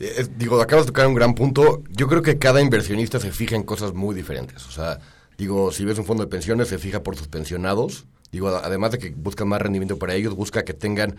Eh, 0.00 0.26
digo, 0.36 0.60
acabas 0.60 0.86
de 0.86 0.92
tocar 0.92 1.06
un 1.06 1.14
gran 1.14 1.34
punto. 1.34 1.82
Yo 1.90 2.06
creo 2.08 2.22
que 2.22 2.38
cada 2.38 2.60
inversionista 2.60 3.18
se 3.18 3.32
fija 3.32 3.56
en 3.56 3.64
cosas 3.64 3.94
muy 3.94 4.14
diferentes. 4.14 4.66
O 4.66 4.70
sea, 4.70 5.00
digo, 5.36 5.72
si 5.72 5.84
ves 5.84 5.98
un 5.98 6.04
fondo 6.04 6.24
de 6.24 6.30
pensiones, 6.30 6.68
se 6.68 6.78
fija 6.78 7.02
por 7.02 7.16
sus 7.16 7.28
pensionados. 7.28 8.06
Digo, 8.30 8.48
además 8.48 8.92
de 8.92 8.98
que 8.98 9.10
buscan 9.10 9.48
más 9.48 9.62
rendimiento 9.62 9.98
para 9.98 10.14
ellos, 10.14 10.34
busca 10.34 10.62
que 10.62 10.74
tengan 10.74 11.16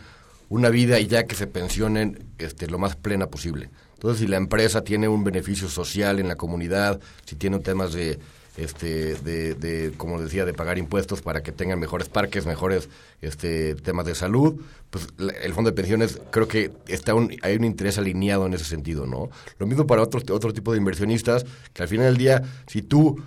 una 0.48 0.70
vida 0.70 1.00
y 1.00 1.08
ya 1.08 1.26
que 1.26 1.36
se 1.36 1.48
pensionen 1.48 2.26
este, 2.38 2.68
lo 2.68 2.80
más 2.80 2.96
plena 2.96 3.28
posible. 3.28 3.70
Entonces, 3.94 4.22
si 4.22 4.28
la 4.28 4.38
empresa 4.38 4.84
tiene 4.84 5.08
un 5.08 5.24
beneficio 5.24 5.68
social 5.68 6.20
en 6.20 6.28
la 6.28 6.36
comunidad, 6.36 7.00
si 7.26 7.36
tiene 7.36 7.60
temas 7.60 7.94
de 7.94 8.20
este, 8.60 9.16
de, 9.16 9.56
de, 9.56 9.94
como 9.96 10.22
decía, 10.22 10.46
de 10.46 10.54
pagar 10.54 10.78
impuestos 10.78 11.22
para 11.22 11.42
que 11.42 11.52
tengan 11.52 11.80
mejores 11.80 12.10
parques, 12.10 12.46
mejores 12.46 12.90
este, 13.22 13.76
temas 13.76 14.06
de 14.06 14.16
salud, 14.16 14.62
pues 14.90 15.08
el 15.42 15.54
fondo 15.54 15.72
de 15.72 15.76
pensiones 15.76 16.20
creo 16.32 16.48
que 16.48 16.72
está 16.88 17.14
un, 17.14 17.36
hay 17.42 17.56
un 17.56 17.64
interés 17.64 17.98
alineado 17.98 18.46
en 18.46 18.54
ese 18.54 18.66
sentido, 18.66 19.08
¿no? 19.08 19.30
Lo 19.60 19.66
mismo 19.66 19.88
para 19.88 20.02
otro, 20.02 20.22
otro 20.36 20.54
tipo 20.54 20.74
de 20.74 20.78
inversionistas, 20.78 21.46
que 21.74 21.84
al 21.84 21.88
final 21.88 22.08
del 22.08 22.18
día, 22.18 22.44
si 22.68 22.82
tú 22.82 23.24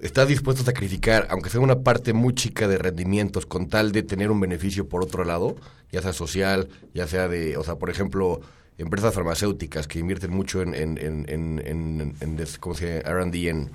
estás 0.00 0.28
dispuesto 0.28 0.62
a 0.62 0.66
sacrificar, 0.66 1.26
aunque 1.30 1.50
sea 1.50 1.60
una 1.60 1.80
parte 1.80 2.12
muy 2.12 2.34
chica 2.34 2.68
de 2.68 2.78
rendimientos, 2.78 3.46
con 3.46 3.68
tal 3.68 3.90
de 3.90 4.04
tener 4.04 4.30
un 4.30 4.38
beneficio 4.38 4.88
por 4.88 5.02
otro 5.02 5.24
lado, 5.24 5.56
ya 5.90 6.02
sea 6.02 6.12
social, 6.12 6.68
ya 6.94 7.08
sea 7.08 7.26
de, 7.26 7.56
o 7.56 7.64
sea, 7.64 7.76
por 7.76 7.90
ejemplo, 7.90 8.40
empresas 8.76 9.12
farmacéuticas 9.12 9.88
que 9.88 9.98
invierten 9.98 10.30
mucho 10.30 10.62
en, 10.62 10.74
en, 10.74 10.98
en, 10.98 11.28
en, 11.28 12.44
¿cómo 12.60 12.76
se 12.76 13.02
llama? 13.02 13.22
R&D, 13.22 13.48
en 13.48 13.70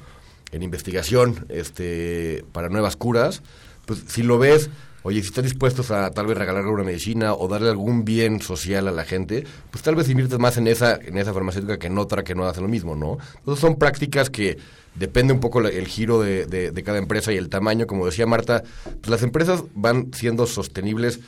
en 0.53 0.63
investigación 0.63 1.45
este, 1.49 2.45
para 2.51 2.69
nuevas 2.69 2.95
curas, 2.95 3.41
pues 3.85 4.03
si 4.07 4.23
lo 4.23 4.37
ves, 4.37 4.69
oye, 5.01 5.19
si 5.21 5.27
estás 5.27 5.43
dispuestos 5.43 5.91
a 5.91 6.11
tal 6.11 6.27
vez 6.27 6.37
regalarle 6.37 6.69
una 6.69 6.83
medicina 6.83 7.33
o 7.33 7.47
darle 7.47 7.69
algún 7.69 8.05
bien 8.05 8.39
social 8.39 8.87
a 8.87 8.91
la 8.91 9.03
gente, 9.03 9.45
pues 9.71 9.83
tal 9.83 9.95
vez 9.95 10.07
inviertes 10.09 10.39
más 10.39 10.57
en 10.57 10.67
esa, 10.67 10.95
en 10.95 11.17
esa 11.17 11.33
farmacéutica 11.33 11.77
que 11.77 11.87
en 11.87 11.97
otra 11.97 12.23
que 12.23 12.35
no 12.35 12.45
hace 12.45 12.61
lo 12.61 12.67
mismo, 12.67 12.95
¿no? 12.95 13.17
Entonces 13.39 13.59
son 13.61 13.75
prácticas 13.75 14.29
que 14.29 14.57
depende 14.95 15.33
un 15.33 15.39
poco 15.39 15.59
el 15.59 15.87
giro 15.87 16.21
de, 16.21 16.45
de, 16.45 16.83
cada 16.83 16.99
empresa 16.99 17.33
y 17.33 17.37
el 17.37 17.49
tamaño, 17.49 17.87
como 17.87 18.05
decía 18.05 18.27
Marta, 18.27 18.63
pues 18.83 19.09
las 19.09 19.23
empresas 19.23 19.63
van 19.73 20.13
siendo 20.13 20.45
sostenibles, 20.45 21.19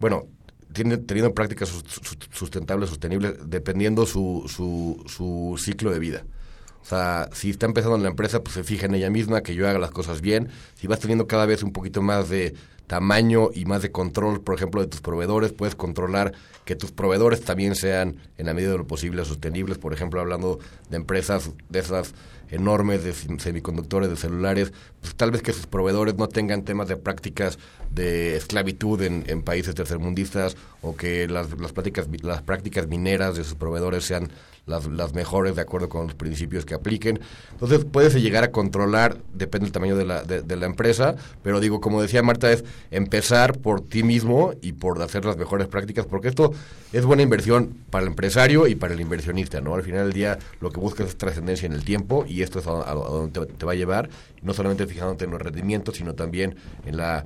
bueno, 0.00 0.24
teniendo 0.72 1.32
prácticas 1.32 1.72
sustentables, 2.32 2.90
sostenibles, 2.90 3.34
dependiendo 3.46 4.06
su, 4.06 4.44
su, 4.48 5.02
su 5.06 5.56
ciclo 5.62 5.90
de 5.90 5.98
vida. 6.00 6.24
O 6.86 6.88
sea, 6.88 7.28
si 7.32 7.50
está 7.50 7.66
empezando 7.66 7.96
en 7.96 8.04
la 8.04 8.10
empresa, 8.10 8.44
pues 8.44 8.54
se 8.54 8.62
fija 8.62 8.86
en 8.86 8.94
ella 8.94 9.10
misma, 9.10 9.42
que 9.42 9.56
yo 9.56 9.68
haga 9.68 9.80
las 9.80 9.90
cosas 9.90 10.20
bien. 10.20 10.50
Si 10.76 10.86
vas 10.86 11.00
teniendo 11.00 11.26
cada 11.26 11.44
vez 11.44 11.64
un 11.64 11.72
poquito 11.72 12.00
más 12.00 12.28
de 12.28 12.54
tamaño 12.86 13.50
y 13.52 13.64
más 13.64 13.82
de 13.82 13.90
control, 13.90 14.40
por 14.40 14.54
ejemplo, 14.54 14.82
de 14.82 14.86
tus 14.86 15.00
proveedores, 15.00 15.52
puedes 15.52 15.74
controlar 15.74 16.32
que 16.64 16.76
tus 16.76 16.92
proveedores 16.92 17.42
también 17.42 17.74
sean, 17.74 18.18
en 18.38 18.46
la 18.46 18.54
medida 18.54 18.70
de 18.70 18.78
lo 18.78 18.86
posible, 18.86 19.24
sostenibles. 19.24 19.78
Por 19.78 19.94
ejemplo, 19.94 20.20
hablando 20.20 20.60
de 20.88 20.96
empresas 20.96 21.50
de 21.68 21.80
esas 21.80 22.14
enormes 22.50 23.02
de 23.02 23.14
semiconductores, 23.40 24.08
de 24.08 24.16
celulares, 24.16 24.72
pues 25.00 25.16
tal 25.16 25.32
vez 25.32 25.42
que 25.42 25.52
sus 25.52 25.66
proveedores 25.66 26.14
no 26.14 26.28
tengan 26.28 26.62
temas 26.62 26.86
de 26.86 26.96
prácticas 26.96 27.58
de 27.90 28.36
esclavitud 28.36 29.02
en, 29.02 29.24
en 29.26 29.42
países 29.42 29.74
tercermundistas 29.74 30.56
o 30.82 30.94
que 30.94 31.26
las, 31.26 31.50
las, 31.58 31.72
prácticas, 31.72 32.06
las 32.22 32.42
prácticas 32.42 32.86
mineras 32.86 33.34
de 33.34 33.42
sus 33.42 33.56
proveedores 33.56 34.04
sean 34.04 34.30
las, 34.66 35.14
mejores 35.14 35.54
de 35.54 35.62
acuerdo 35.62 35.88
con 35.88 36.08
los 36.08 36.14
principios 36.14 36.64
que 36.64 36.74
apliquen. 36.74 37.20
Entonces 37.52 37.84
puedes 37.84 38.14
llegar 38.14 38.42
a 38.42 38.50
controlar, 38.50 39.18
depende 39.32 39.66
del 39.66 39.72
tamaño 39.72 39.96
de 39.96 40.04
la, 40.04 40.22
de, 40.24 40.56
la 40.56 40.66
empresa, 40.66 41.14
pero 41.42 41.60
digo, 41.60 41.80
como 41.80 42.02
decía 42.02 42.22
Marta, 42.22 42.50
es 42.50 42.64
empezar 42.90 43.58
por 43.58 43.80
ti 43.80 44.02
mismo 44.02 44.54
y 44.60 44.72
por 44.72 45.00
hacer 45.00 45.24
las 45.24 45.36
mejores 45.36 45.68
prácticas, 45.68 46.06
porque 46.06 46.28
esto 46.28 46.52
es 46.92 47.04
buena 47.04 47.22
inversión 47.22 47.76
para 47.90 48.02
el 48.02 48.08
empresario 48.08 48.66
y 48.66 48.74
para 48.74 48.94
el 48.94 49.00
inversionista, 49.00 49.60
¿no? 49.60 49.74
Al 49.74 49.82
final 49.82 50.04
del 50.04 50.12
día 50.12 50.38
lo 50.60 50.70
que 50.70 50.80
buscas 50.80 51.08
es 51.08 51.16
trascendencia 51.16 51.66
en 51.66 51.72
el 51.72 51.84
tiempo 51.84 52.24
y 52.26 52.42
esto 52.42 52.58
es 52.58 52.66
a, 52.66 52.92
donde 52.92 53.46
te, 53.46 53.66
va 53.66 53.72
a 53.72 53.76
llevar, 53.76 54.10
no 54.42 54.52
solamente 54.52 54.86
fijándote 54.86 55.26
en 55.26 55.30
los 55.30 55.40
rendimientos, 55.40 55.96
sino 55.96 56.14
también 56.14 56.56
en 56.84 56.96
la 56.96 57.24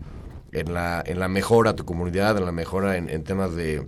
en 0.53 0.75
la, 0.75 1.01
en 1.07 1.21
la 1.21 1.29
mejora 1.29 1.71
a 1.71 1.77
tu 1.77 1.85
comunidad, 1.85 2.37
en 2.37 2.45
la 2.45 2.51
mejora 2.51 2.97
en 2.97 3.23
temas 3.23 3.55
de, 3.55 3.87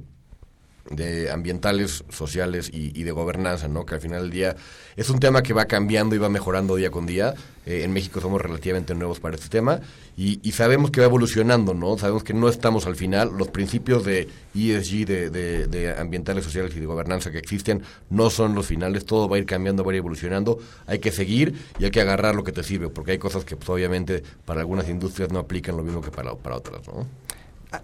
de 0.91 1.31
ambientales, 1.31 2.05
sociales 2.11 2.71
y, 2.73 3.03
de 3.03 3.11
gobernanza, 3.13 3.69
¿no? 3.69 3.87
Que 3.87 3.95
al 3.95 4.01
final 4.01 4.23
del 4.23 4.31
día 4.31 4.57
es 4.97 5.11
un 5.11 5.21
tema 5.21 5.43
que 5.43 5.53
va 5.53 5.67
cambiando 5.67 6.15
y 6.15 6.19
va 6.19 6.29
mejorando 6.29 6.77
día 6.77 6.91
con 6.91 7.07
día. 7.07 7.35
Eh, 7.65 7.85
en 7.85 7.93
México 7.93 8.21
somos 8.21 8.41
relativamente 8.41 8.93
nuevos 8.95 9.21
para 9.21 9.37
este 9.37 9.49
tema 9.49 9.81
y, 10.17 10.39
sabemos 10.53 10.91
que 10.91 11.01
va 11.01 11.07
evolucionando, 11.07 11.73
¿no? 11.73 11.97
Sabemos 11.97 12.25
que 12.25 12.35
no 12.35 12.49
estamos 12.49 12.87
al 12.87 12.97
final. 12.97 13.31
Los 13.37 13.49
principios 13.49 14.05
de 14.05 14.29
ESG, 14.55 15.07
de, 15.07 15.31
de, 15.69 15.95
ambientales, 15.97 16.45
sociales 16.45 16.75
y 16.77 16.81
de 16.81 16.87
gobernanza 16.87 17.31
que 17.31 17.39
existen 17.39 17.83
no 18.11 18.29
son 18.29 18.55
los 18.55 18.67
finales. 18.67 19.07
Todo 19.07 19.29
va 19.29 19.37
a 19.37 19.39
ir 19.39 19.47
cambiando, 19.47 19.85
va 19.85 19.93
a 19.93 19.95
ir 19.95 19.99
evolucionando. 19.99 20.59
Hay 20.87 20.99
que 20.99 21.13
seguir 21.13 21.55
y 21.79 21.85
hay 21.85 21.91
que 21.91 22.01
agarrar 22.01 22.35
lo 22.35 22.45
que 22.45 22.53
te 22.53 22.63
sirve, 22.63 22.89
porque 22.89 23.13
hay 23.13 23.19
cosas 23.19 23.45
que 23.45 23.57
pues, 23.57 23.69
obviamente 23.71 24.23
para 24.45 24.61
algunas 24.61 24.89
industrias 24.89 25.31
no 25.31 25.39
aplican 25.39 25.77
lo 25.77 25.85
mismo 25.85 26.03
que 26.03 26.11
para, 26.11 26.35
para 26.35 26.57
otras, 26.57 26.87
¿no? 26.89 27.07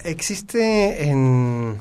Existe 0.04 1.08
en 1.08 1.78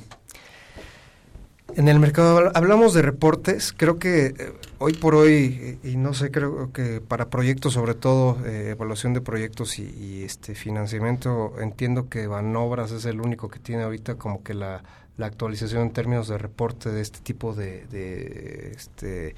en 1.78 1.88
el 1.88 2.00
mercado 2.00 2.52
hablamos 2.56 2.96
de 2.96 3.04
reportes, 3.04 3.72
creo 3.72 4.00
que 4.00 4.26
eh, 4.26 4.34
hoy 4.80 4.94
por 4.94 5.14
hoy, 5.14 5.78
y 5.84 5.96
no 5.96 6.16
sé, 6.16 6.32
creo 6.32 6.74
que 6.74 7.02
para 7.02 7.30
proyectos 7.30 7.74
sobre 7.74 7.94
todo, 7.94 8.44
eh, 8.48 8.72
evaluación 8.72 9.14
de 9.14 9.22
proyectos 9.22 9.78
y, 9.78 10.24
este 10.24 10.56
financiamiento, 10.56 11.54
entiendo 11.62 12.10
que 12.10 12.26
Banobras 12.26 12.92
es 12.92 13.06
el 13.06 13.22
único 13.22 13.48
que 13.50 13.60
tiene 13.60 13.84
ahorita 13.84 14.16
como 14.16 14.44
que 14.44 14.56
la, 14.56 14.84
actualización 15.20 15.84
en 15.84 15.92
términos 15.92 16.28
de 16.28 16.38
reporte 16.38 16.92
de 16.92 17.02
este 17.02 17.20
tipo 17.20 17.54
de, 17.54 17.88
de 17.88 18.72
este, 18.76 19.36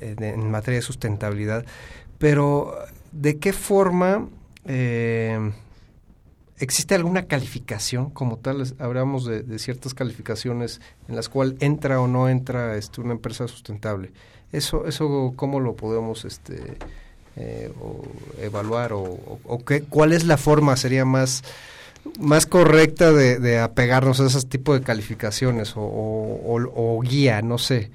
en 0.00 0.50
materia 0.50 0.80
de 0.80 0.82
sustentabilidad. 0.82 1.64
Pero, 2.18 2.74
¿de 3.12 3.38
qué 3.38 3.52
forma... 3.52 4.28
Eh, 4.66 5.52
¿Existe 6.58 6.94
alguna 6.94 7.26
calificación 7.26 8.10
como 8.10 8.36
tal? 8.36 8.64
Hablamos 8.78 9.26
de, 9.26 9.58
ciertas 9.58 9.94
calificaciones 9.94 10.80
en 11.08 11.16
las 11.16 11.28
cuales 11.28 11.56
entra 11.60 12.00
o 12.00 12.06
no 12.06 12.28
entra 12.28 12.76
este, 12.76 13.00
una 13.00 13.12
empresa 13.12 13.48
sustentable. 13.48 14.12
Eso, 14.52 14.86
eso 14.86 15.32
¿cómo 15.34 15.58
lo 15.58 15.74
podemos 15.74 16.24
este, 16.24 16.76
eh, 17.36 17.72
evaluar 18.40 18.92
o, 18.92 19.18
qué, 19.66 19.82
cuál 19.82 20.12
es 20.12 20.24
la 20.24 20.36
forma 20.36 20.76
sería 20.76 21.04
más 21.04 21.42
más 22.20 22.44
correcta 22.44 23.12
de, 23.12 23.58
apegarnos 23.58 24.20
a 24.20 24.26
ese 24.26 24.42
tipo 24.46 24.74
de 24.74 24.82
calificaciones 24.82 25.72
o 25.74 27.00
guía, 27.02 27.40
no 27.40 27.56
sé. 27.56 27.90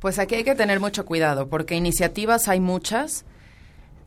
Pues 0.00 0.18
aquí 0.18 0.34
hay 0.34 0.44
que 0.44 0.54
tener 0.54 0.80
mucho 0.80 1.04
cuidado 1.04 1.48
porque 1.48 1.76
iniciativas 1.76 2.48
hay 2.48 2.58
muchas. 2.58 3.26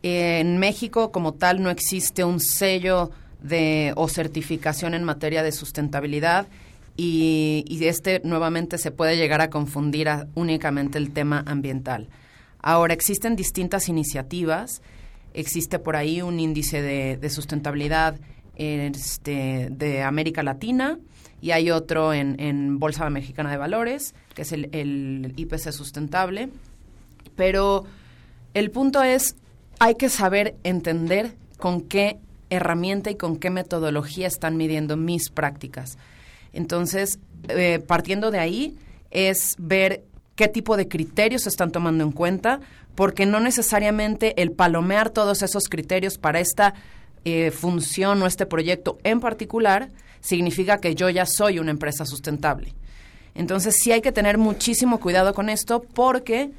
En 0.01 0.57
México 0.57 1.11
como 1.11 1.35
tal 1.35 1.61
no 1.61 1.69
existe 1.69 2.23
un 2.23 2.39
sello 2.39 3.11
de, 3.43 3.93
o 3.95 4.07
certificación 4.07 4.93
en 4.93 5.03
materia 5.03 5.43
de 5.43 5.51
sustentabilidad 5.51 6.47
y, 6.95 7.79
este 7.81 8.21
nuevamente 8.23 8.77
se 8.77 8.91
puede 8.91 9.17
llegar 9.17 9.41
a 9.41 9.49
confundir 9.49 10.09
únicamente 10.35 10.97
el 10.97 11.11
tema 11.11 11.43
ambiental. 11.45 12.07
Ahora, 12.59 12.93
existen 12.93 13.35
distintas 13.35 13.89
iniciativas, 13.89 14.81
existe 15.33 15.79
por 15.79 15.95
ahí 15.95 16.21
un 16.21 16.39
índice 16.39 16.81
de, 16.81 17.29
sustentabilidad 17.29 18.15
este, 18.55 19.67
de 19.71 20.03
América 20.03 20.43
Latina 20.43 20.97
y 21.41 21.51
hay 21.51 21.71
otro 21.71 22.13
en, 22.13 22.79
Bolsa 22.79 23.09
Mexicana 23.09 23.51
de 23.51 23.57
Valores, 23.57 24.15
que 24.33 24.43
es 24.43 24.51
el, 24.53 24.69
el 24.71 25.33
IPC 25.35 25.71
sustentable, 25.71 26.49
pero 27.35 27.85
el 28.53 28.71
punto 28.71 29.03
es, 29.03 29.35
hay 29.79 29.95
que 29.95 30.07
saber 30.07 30.55
entender 30.63 31.33
con 31.57 31.81
qué 31.81 32.19
herramienta 32.53 33.11
y 33.11 33.15
con 33.15 33.37
qué 33.37 33.49
metodología 33.49 34.27
están 34.27 34.57
midiendo 34.57 34.97
mis 34.97 35.29
prácticas. 35.29 35.97
Entonces, 36.53 37.19
eh, 37.49 37.79
partiendo 37.85 38.31
de 38.31 38.39
ahí, 38.39 38.77
es 39.11 39.55
ver 39.57 40.03
qué 40.35 40.47
tipo 40.47 40.77
de 40.77 40.87
criterios 40.87 41.43
se 41.43 41.49
están 41.49 41.71
tomando 41.71 42.03
en 42.03 42.11
cuenta, 42.11 42.59
porque 42.95 43.25
no 43.25 43.39
necesariamente 43.39 44.41
el 44.41 44.51
palomear 44.51 45.09
todos 45.09 45.41
esos 45.41 45.63
criterios 45.65 46.17
para 46.17 46.39
esta 46.39 46.73
eh, 47.25 47.51
función 47.51 48.21
o 48.21 48.27
este 48.27 48.45
proyecto 48.45 48.97
en 49.03 49.19
particular, 49.19 49.89
significa 50.19 50.77
que 50.77 50.95
yo 50.95 51.09
ya 51.09 51.25
soy 51.25 51.59
una 51.59 51.71
empresa 51.71 52.05
sustentable. 52.05 52.73
Entonces 53.35 53.75
sí 53.81 53.91
hay 53.91 54.01
que 54.01 54.11
tener 54.11 54.37
muchísimo 54.37 54.99
cuidado 54.99 55.33
con 55.33 55.49
esto 55.49 55.81
porque 55.81 56.51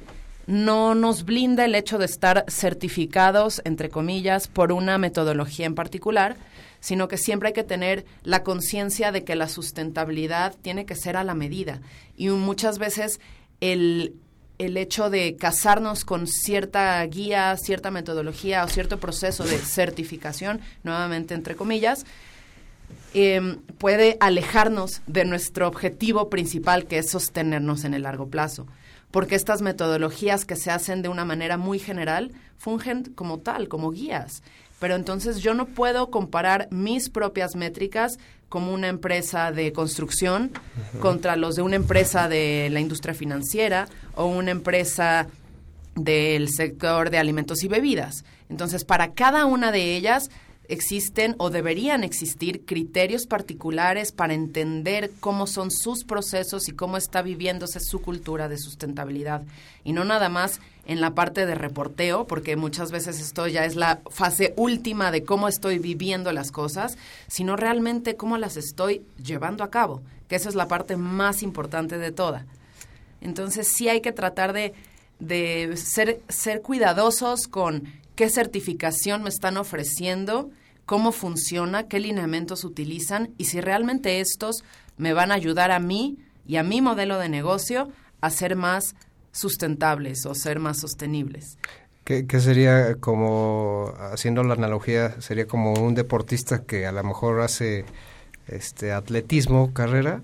no 0.47 0.95
nos 0.95 1.25
blinda 1.25 1.65
el 1.65 1.75
hecho 1.75 1.97
de 1.97 2.05
estar 2.05 2.45
certificados, 2.47 3.61
entre 3.65 3.89
comillas, 3.89 4.47
por 4.47 4.71
una 4.71 4.97
metodología 4.97 5.65
en 5.65 5.75
particular, 5.75 6.37
sino 6.79 7.07
que 7.07 7.17
siempre 7.17 7.47
hay 7.47 7.53
que 7.53 7.63
tener 7.63 8.05
la 8.23 8.43
conciencia 8.43 9.11
de 9.11 9.23
que 9.23 9.35
la 9.35 9.47
sustentabilidad 9.47 10.55
tiene 10.61 10.85
que 10.85 10.95
ser 10.95 11.17
a 11.17 11.23
la 11.23 11.33
medida. 11.33 11.81
Y 12.15 12.29
muchas 12.29 12.77
veces 12.77 13.19
el, 13.59 14.13
el 14.59 14.77
hecho 14.77 15.09
de 15.09 15.35
casarnos 15.35 16.05
con 16.05 16.27
cierta 16.27 17.03
guía, 17.05 17.57
cierta 17.57 17.89
metodología 17.89 18.63
o 18.63 18.67
cierto 18.67 18.99
proceso 18.99 19.43
de 19.43 19.57
certificación, 19.57 20.61
nuevamente 20.83 21.33
entre 21.33 21.55
comillas, 21.55 22.05
eh, 23.13 23.57
puede 23.77 24.17
alejarnos 24.19 25.01
de 25.07 25.25
nuestro 25.25 25.67
objetivo 25.67 26.29
principal, 26.29 26.85
que 26.85 26.99
es 26.99 27.09
sostenernos 27.09 27.83
en 27.83 27.93
el 27.93 28.03
largo 28.03 28.27
plazo. 28.27 28.67
Porque 29.11 29.35
estas 29.35 29.61
metodologías 29.61 30.45
que 30.45 30.55
se 30.55 30.71
hacen 30.71 31.01
de 31.01 31.09
una 31.09 31.25
manera 31.25 31.57
muy 31.57 31.79
general 31.79 32.31
fungen 32.57 33.03
como 33.15 33.39
tal, 33.39 33.67
como 33.67 33.91
guías. 33.91 34.43
Pero 34.79 34.95
entonces 34.95 35.39
yo 35.39 35.53
no 35.53 35.65
puedo 35.67 36.11
comparar 36.11 36.67
mis 36.69 37.09
propias 37.09 37.55
métricas 37.55 38.17
como 38.49 38.73
una 38.73 38.87
empresa 38.87 39.51
de 39.51 39.73
construcción 39.73 40.51
contra 40.99 41.35
los 41.35 41.55
de 41.55 41.61
una 41.61 41.75
empresa 41.75 42.27
de 42.27 42.69
la 42.71 42.79
industria 42.79 43.13
financiera 43.13 43.87
o 44.15 44.25
una 44.25 44.51
empresa 44.51 45.27
del 45.95 46.49
sector 46.49 47.09
de 47.09 47.17
alimentos 47.17 47.63
y 47.63 47.67
bebidas. 47.67 48.25
Entonces, 48.49 48.83
para 48.83 49.13
cada 49.13 49.45
una 49.45 49.71
de 49.71 49.95
ellas 49.95 50.29
existen 50.67 51.35
o 51.37 51.49
deberían 51.49 52.03
existir 52.03 52.65
criterios 52.65 53.25
particulares 53.27 54.11
para 54.11 54.33
entender 54.33 55.11
cómo 55.19 55.47
son 55.47 55.71
sus 55.71 56.03
procesos 56.03 56.67
y 56.67 56.73
cómo 56.73 56.97
está 56.97 57.21
viviéndose 57.21 57.79
su 57.79 58.01
cultura 58.01 58.47
de 58.47 58.57
sustentabilidad. 58.57 59.43
Y 59.83 59.93
no 59.93 60.03
nada 60.03 60.29
más 60.29 60.59
en 60.85 61.01
la 61.01 61.15
parte 61.15 61.45
de 61.45 61.55
reporteo, 61.55 62.27
porque 62.27 62.55
muchas 62.55 62.91
veces 62.91 63.19
esto 63.19 63.47
ya 63.47 63.65
es 63.65 63.75
la 63.75 64.01
fase 64.09 64.53
última 64.55 65.11
de 65.11 65.23
cómo 65.23 65.47
estoy 65.47 65.79
viviendo 65.79 66.31
las 66.31 66.51
cosas, 66.51 66.97
sino 67.27 67.55
realmente 67.55 68.15
cómo 68.15 68.37
las 68.37 68.57
estoy 68.57 69.03
llevando 69.23 69.63
a 69.63 69.71
cabo, 69.71 70.01
que 70.27 70.35
esa 70.35 70.49
es 70.49 70.55
la 70.55 70.67
parte 70.67 70.97
más 70.97 71.43
importante 71.43 71.97
de 71.97 72.11
toda. 72.11 72.45
Entonces 73.21 73.67
sí 73.67 73.89
hay 73.89 74.01
que 74.01 74.11
tratar 74.11 74.53
de, 74.53 74.73
de 75.19 75.75
ser, 75.77 76.21
ser 76.29 76.61
cuidadosos 76.61 77.47
con 77.47 77.83
qué 78.15 78.29
certificación 78.29 79.23
me 79.23 79.29
están 79.29 79.57
ofreciendo, 79.57 80.49
cómo 80.85 81.11
funciona, 81.11 81.87
qué 81.87 81.99
lineamientos 81.99 82.63
utilizan 82.63 83.31
y 83.37 83.45
si 83.45 83.61
realmente 83.61 84.19
estos 84.19 84.63
me 84.97 85.13
van 85.13 85.31
a 85.31 85.35
ayudar 85.35 85.71
a 85.71 85.79
mí 85.79 86.17
y 86.47 86.57
a 86.57 86.63
mi 86.63 86.81
modelo 86.81 87.19
de 87.19 87.29
negocio 87.29 87.89
a 88.21 88.29
ser 88.29 88.55
más 88.55 88.95
sustentables 89.31 90.25
o 90.25 90.33
ser 90.33 90.59
más 90.59 90.79
sostenibles. 90.79 91.57
¿Qué, 92.03 92.27
qué 92.27 92.39
sería 92.39 92.95
como, 92.95 93.93
haciendo 94.11 94.43
la 94.43 94.53
analogía, 94.53 95.19
sería 95.21 95.47
como 95.47 95.73
un 95.73 95.95
deportista 95.95 96.63
que 96.63 96.85
a 96.85 96.91
lo 96.91 97.03
mejor 97.03 97.41
hace 97.41 97.83
este 98.47 98.91
atletismo, 98.91 99.73
carrera, 99.73 100.21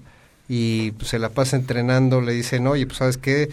y 0.48 0.92
pues, 0.92 1.10
se 1.10 1.20
la 1.20 1.30
pasa 1.30 1.56
entrenando, 1.56 2.22
le 2.22 2.34
dicen, 2.34 2.68
oye, 2.68 2.86
pues 2.86 2.98
sabes 2.98 3.18
qué, 3.18 3.50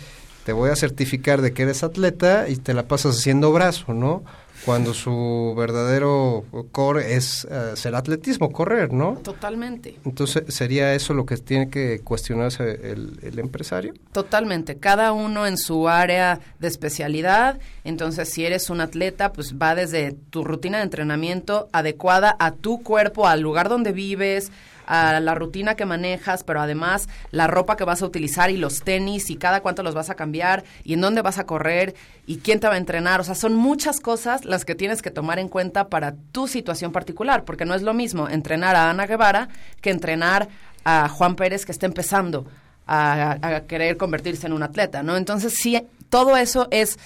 te 0.48 0.54
voy 0.54 0.70
a 0.70 0.76
certificar 0.76 1.42
de 1.42 1.52
que 1.52 1.64
eres 1.64 1.82
atleta 1.82 2.48
y 2.48 2.56
te 2.56 2.72
la 2.72 2.88
pasas 2.88 3.18
haciendo 3.18 3.52
brazo, 3.52 3.92
¿no? 3.92 4.22
Cuando 4.64 4.94
su 4.94 5.54
verdadero 5.54 6.42
core 6.72 7.16
es 7.16 7.44
uh, 7.44 7.76
ser 7.76 7.94
atletismo, 7.94 8.50
correr, 8.50 8.90
¿no? 8.90 9.18
Totalmente. 9.18 9.96
Entonces, 10.06 10.44
¿sería 10.48 10.94
eso 10.94 11.12
lo 11.12 11.26
que 11.26 11.36
tiene 11.36 11.68
que 11.68 12.00
cuestionarse 12.00 12.80
el, 12.82 13.18
el, 13.20 13.38
empresario? 13.38 13.92
Totalmente. 14.12 14.78
Cada 14.78 15.12
uno 15.12 15.46
en 15.46 15.58
su 15.58 15.86
área 15.86 16.40
de 16.58 16.68
especialidad. 16.68 17.58
Entonces, 17.84 18.30
si 18.30 18.46
eres 18.46 18.70
un 18.70 18.80
atleta, 18.80 19.34
pues 19.34 19.54
va 19.54 19.74
desde 19.74 20.12
tu 20.30 20.44
rutina 20.44 20.78
de 20.78 20.84
entrenamiento 20.84 21.68
adecuada 21.74 22.36
a 22.38 22.52
tu 22.52 22.82
cuerpo, 22.82 23.28
al 23.28 23.42
lugar 23.42 23.68
donde 23.68 23.92
vives, 23.92 24.50
a 24.88 25.20
la 25.20 25.34
rutina 25.34 25.74
que 25.74 25.84
manejas, 25.84 26.44
pero 26.44 26.62
además 26.62 27.08
la 27.30 27.46
ropa 27.46 27.76
que 27.76 27.84
vas 27.84 28.00
a 28.00 28.06
utilizar 28.06 28.50
y 28.50 28.56
los 28.56 28.80
tenis 28.80 29.28
y 29.28 29.36
cada 29.36 29.60
cuánto 29.60 29.82
los 29.82 29.94
vas 29.94 30.08
a 30.08 30.14
cambiar 30.14 30.64
y 30.82 30.94
en 30.94 31.02
dónde 31.02 31.20
vas 31.20 31.38
a 31.38 31.44
correr 31.44 31.94
y 32.26 32.38
quién 32.38 32.58
te 32.58 32.68
va 32.68 32.74
a 32.74 32.78
entrenar. 32.78 33.20
O 33.20 33.24
sea, 33.24 33.34
son 33.34 33.54
muchas 33.54 34.00
cosas 34.00 34.46
las 34.46 34.64
que 34.64 34.74
tienes 34.74 35.02
que 35.02 35.10
tomar 35.10 35.38
en 35.38 35.48
cuenta 35.48 35.88
para 35.88 36.14
tu 36.32 36.48
situación 36.48 36.90
particular, 36.90 37.44
porque 37.44 37.66
no 37.66 37.74
es 37.74 37.82
lo 37.82 37.92
mismo 37.92 38.30
entrenar 38.30 38.76
a 38.76 38.88
Ana 38.88 39.06
Guevara 39.06 39.50
que 39.82 39.90
entrenar 39.90 40.48
a 40.84 41.08
Juan 41.10 41.36
Pérez 41.36 41.66
que 41.66 41.72
está 41.72 41.84
empezando 41.84 42.46
a, 42.86 43.36
a 43.42 43.60
querer 43.66 43.98
convertirse 43.98 44.46
en 44.46 44.54
un 44.54 44.62
atleta, 44.62 45.02
¿no? 45.02 45.18
Entonces, 45.18 45.52
sí, 45.54 45.78
todo 46.08 46.38
eso 46.38 46.66
es 46.70 46.98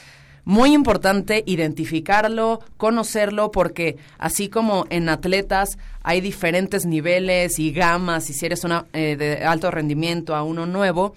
muy 0.45 0.75
importante 0.75 1.45
identificarlo, 1.47 2.61
conocerlo, 2.77 3.51
porque 3.51 3.97
así 4.19 4.49
como 4.49 4.87
en 4.91 5.09
atletas 5.09 5.79
hay 6.03 6.21
diferentes 6.21 6.85
niveles 6.85 7.59
y 7.59 7.73
gamas, 7.73 8.29
y 8.31 8.33
si 8.33 8.47
eres 8.47 8.65
una 8.65 8.87
eh, 8.93 9.17
de 9.17 9.45
alto 9.45 9.71
rendimiento 9.71 10.35
a 10.35 10.43
uno 10.43 10.67
nuevo, 10.67 11.15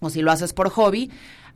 o 0.00 0.10
si 0.10 0.22
lo 0.22 0.30
haces 0.30 0.52
por 0.52 0.70
hobby, 0.70 1.10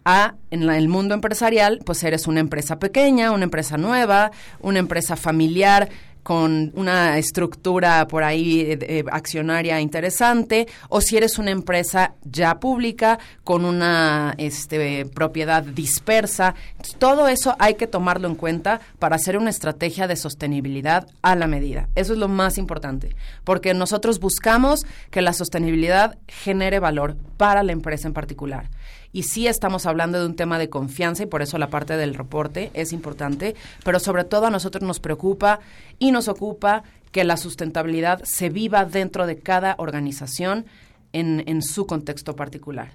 a 0.05 0.35
en 0.50 0.66
la, 0.66 0.77
el 0.77 0.88
mundo 0.88 1.14
empresarial, 1.14 1.81
pues 1.85 2.03
eres 2.05 2.27
una 2.27 2.40
empresa 2.40 2.79
pequeña, 2.79 3.31
una 3.31 3.44
empresa 3.44 3.79
nueva, 3.79 4.33
una 4.61 4.79
empresa 4.79 5.16
familiar 5.16 5.88
con 6.24 6.72
una 6.74 7.18
estructura 7.18 8.08
por 8.08 8.24
ahí 8.24 8.62
eh, 8.62 8.78
eh, 8.80 9.04
accionaria 9.12 9.80
interesante, 9.80 10.66
o 10.88 11.00
si 11.00 11.16
eres 11.16 11.38
una 11.38 11.52
empresa 11.52 12.14
ya 12.24 12.58
pública 12.58 13.20
con 13.44 13.64
una 13.64 14.34
este, 14.38 15.04
propiedad 15.04 15.62
dispersa. 15.62 16.54
Todo 16.98 17.28
eso 17.28 17.54
hay 17.58 17.74
que 17.74 17.87
tomarlo 17.87 18.26
en 18.26 18.34
cuenta 18.34 18.80
para 18.98 19.16
hacer 19.16 19.37
una 19.37 19.50
estrategia 19.50 20.08
de 20.08 20.16
sostenibilidad 20.16 21.06
a 21.22 21.37
la 21.37 21.46
medida. 21.46 21.88
Eso 21.94 22.14
es 22.14 22.18
lo 22.18 22.28
más 22.28 22.58
importante, 22.58 23.14
porque 23.44 23.74
nosotros 23.74 24.18
buscamos 24.18 24.87
que 25.10 25.22
la 25.22 25.34
sostenibilidad 25.34 26.16
genere 26.26 26.80
valor 26.80 27.16
para 27.37 27.62
la 27.62 27.72
empresa 27.72 28.08
en 28.08 28.14
particular 28.14 28.70
y 29.14 29.22
sí 29.22 29.46
estamos 29.46 29.87
hablando 29.87 30.20
de 30.20 30.27
un 30.27 30.35
tema 30.35 30.59
de 30.59 30.68
confianza 30.68 31.22
y 31.22 31.27
por 31.27 31.40
eso 31.40 31.57
la 31.57 31.70
parte 31.70 31.96
del 31.96 32.14
reporte 32.14 32.70
es 32.74 32.92
importante, 32.92 33.55
pero 33.85 34.00
sobre 34.00 34.24
todo 34.24 34.46
a 34.46 34.50
nosotros 34.50 34.83
nos 34.83 34.98
preocupa 34.98 35.61
y 36.00 36.11
nos 36.11 36.27
ocupa 36.27 36.83
que 37.12 37.22
la 37.22 37.37
sustentabilidad 37.37 38.20
se 38.24 38.50
viva 38.50 38.85
dentro 38.85 39.27
de 39.29 39.38
cada 39.38 39.77
organización 39.79 40.66
en, 41.12 41.44
en 41.46 41.62
su 41.62 41.87
contexto 41.87 42.35
particular. 42.35 42.90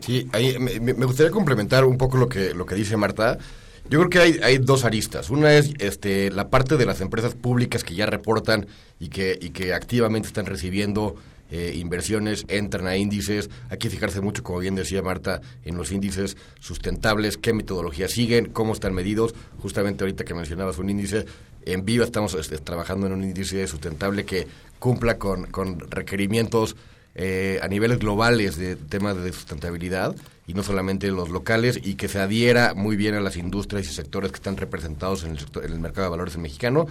Sí, 0.00 0.26
ahí, 0.32 0.58
me, 0.58 0.80
me, 0.80 1.04
gustaría 1.04 1.30
complementar 1.30 1.84
un 1.84 1.98
poco 1.98 2.16
lo 2.16 2.30
que, 2.30 2.54
lo 2.54 2.64
que 2.64 2.74
dice 2.74 2.96
Marta. 2.96 3.36
Yo 3.90 3.98
creo 3.98 4.10
que 4.10 4.18
hay, 4.20 4.40
hay 4.42 4.58
dos 4.58 4.86
aristas. 4.86 5.28
Una 5.28 5.52
es 5.52 5.74
este, 5.80 6.30
la 6.30 6.48
parte 6.48 6.78
de 6.78 6.86
las 6.86 7.02
empresas 7.02 7.34
públicas 7.34 7.84
que 7.84 7.94
ya 7.94 8.06
reportan 8.06 8.66
y 8.98 9.08
que, 9.08 9.38
y 9.38 9.50
que 9.50 9.74
activamente 9.74 10.28
están 10.28 10.46
recibiendo 10.46 11.16
eh, 11.50 11.74
inversiones 11.76 12.44
entran 12.48 12.86
a 12.86 12.96
índices. 12.96 13.50
Hay 13.70 13.78
que 13.78 13.90
fijarse 13.90 14.20
mucho, 14.20 14.42
como 14.42 14.58
bien 14.58 14.74
decía 14.74 15.02
Marta, 15.02 15.40
en 15.64 15.76
los 15.76 15.92
índices 15.92 16.36
sustentables, 16.60 17.36
qué 17.36 17.52
metodología 17.52 18.08
siguen, 18.08 18.46
cómo 18.46 18.72
están 18.72 18.94
medidos. 18.94 19.34
Justamente 19.58 20.04
ahorita 20.04 20.24
que 20.24 20.34
mencionabas 20.34 20.78
un 20.78 20.90
índice, 20.90 21.24
en 21.64 21.84
Viva 21.84 22.04
estamos 22.04 22.34
este, 22.34 22.58
trabajando 22.58 23.06
en 23.06 23.12
un 23.12 23.24
índice 23.24 23.66
sustentable 23.66 24.24
que 24.24 24.46
cumpla 24.78 25.18
con, 25.18 25.46
con 25.46 25.80
requerimientos 25.90 26.76
eh, 27.14 27.58
a 27.62 27.68
niveles 27.68 27.98
globales 27.98 28.56
de 28.56 28.76
temas 28.76 29.16
de 29.20 29.32
sustentabilidad 29.32 30.14
y 30.46 30.54
no 30.54 30.62
solamente 30.62 31.10
los 31.10 31.30
locales 31.30 31.80
y 31.82 31.96
que 31.96 32.06
se 32.06 32.20
adhiera 32.20 32.74
muy 32.74 32.96
bien 32.96 33.14
a 33.14 33.20
las 33.20 33.36
industrias 33.36 33.86
y 33.90 33.92
sectores 33.92 34.30
que 34.30 34.36
están 34.36 34.56
representados 34.56 35.24
en 35.24 35.32
el, 35.32 35.40
sector, 35.40 35.64
en 35.64 35.72
el 35.72 35.80
mercado 35.80 36.04
de 36.06 36.10
valores 36.10 36.38
mexicano 36.38 36.86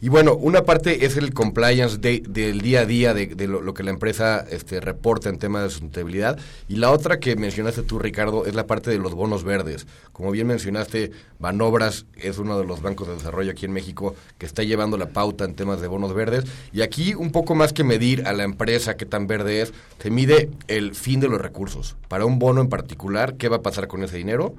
y 0.00 0.10
bueno, 0.10 0.36
una 0.36 0.62
parte 0.62 1.04
es 1.04 1.16
el 1.16 1.34
compliance 1.34 1.98
de, 1.98 2.22
del 2.28 2.60
día 2.60 2.82
a 2.82 2.86
día 2.86 3.14
de, 3.14 3.48
lo, 3.48 3.74
que 3.74 3.82
la 3.82 3.90
empresa 3.90 4.46
este, 4.48 4.80
reporta 4.80 5.28
en 5.28 5.38
temas 5.38 5.64
de 5.64 5.70
sustentabilidad. 5.70 6.38
Y 6.68 6.76
la 6.76 6.92
otra 6.92 7.18
que 7.18 7.34
mencionaste 7.34 7.82
tú, 7.82 7.98
Ricardo, 7.98 8.46
es 8.46 8.54
la 8.54 8.68
parte 8.68 8.90
de 8.90 8.98
los 8.98 9.14
bonos 9.14 9.42
verdes. 9.42 9.88
Como 10.12 10.30
bien 10.30 10.46
mencionaste, 10.46 11.10
Banobras 11.40 12.06
es 12.14 12.38
uno 12.38 12.56
de 12.56 12.64
los 12.64 12.80
bancos 12.80 13.08
de 13.08 13.14
desarrollo 13.14 13.50
aquí 13.50 13.66
en 13.66 13.72
México 13.72 14.14
que 14.38 14.46
está 14.46 14.62
llevando 14.62 14.96
la 14.98 15.08
pauta 15.10 15.44
en 15.44 15.56
temas 15.56 15.80
de 15.80 15.88
bonos 15.88 16.14
verdes. 16.14 16.44
Y 16.72 16.82
aquí, 16.82 17.14
un 17.14 17.32
poco 17.32 17.56
más 17.56 17.72
que 17.72 17.82
medir 17.82 18.24
a 18.28 18.32
la 18.34 18.44
empresa 18.44 18.96
qué 18.96 19.04
tan 19.04 19.26
verde 19.26 19.62
es, 19.62 19.72
se 20.00 20.10
mide 20.12 20.48
el 20.68 20.94
fin 20.94 21.18
de 21.18 21.26
los 21.26 21.40
recursos. 21.40 21.96
Para 22.06 22.24
un 22.24 22.38
bono 22.38 22.60
en 22.60 22.68
particular, 22.68 23.34
¿qué 23.34 23.48
va 23.48 23.56
a 23.56 23.62
pasar 23.62 23.88
con 23.88 24.04
ese 24.04 24.16
dinero? 24.16 24.54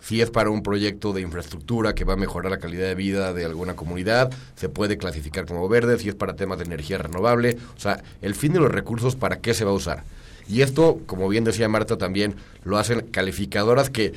Si 0.00 0.20
es 0.20 0.30
para 0.30 0.50
un 0.50 0.62
proyecto 0.62 1.12
de 1.12 1.20
infraestructura 1.20 1.94
que 1.94 2.04
va 2.04 2.14
a 2.14 2.16
mejorar 2.16 2.50
la 2.50 2.58
calidad 2.58 2.86
de 2.86 2.94
vida 2.94 3.32
de 3.32 3.44
alguna 3.44 3.74
comunidad, 3.74 4.30
se 4.56 4.68
puede 4.68 4.96
clasificar 4.96 5.44
como 5.46 5.68
verde. 5.68 5.98
Si 5.98 6.08
es 6.08 6.14
para 6.14 6.36
temas 6.36 6.58
de 6.58 6.64
energía 6.64 6.98
renovable, 6.98 7.56
o 7.76 7.80
sea, 7.80 8.02
el 8.22 8.34
fin 8.34 8.52
de 8.52 8.60
los 8.60 8.70
recursos, 8.70 9.16
¿para 9.16 9.40
qué 9.40 9.54
se 9.54 9.64
va 9.64 9.72
a 9.72 9.74
usar? 9.74 10.04
Y 10.48 10.62
esto, 10.62 11.00
como 11.06 11.28
bien 11.28 11.44
decía 11.44 11.68
Marta 11.68 11.98
también, 11.98 12.36
lo 12.64 12.78
hacen 12.78 13.02
calificadoras 13.10 13.90
que 13.90 14.14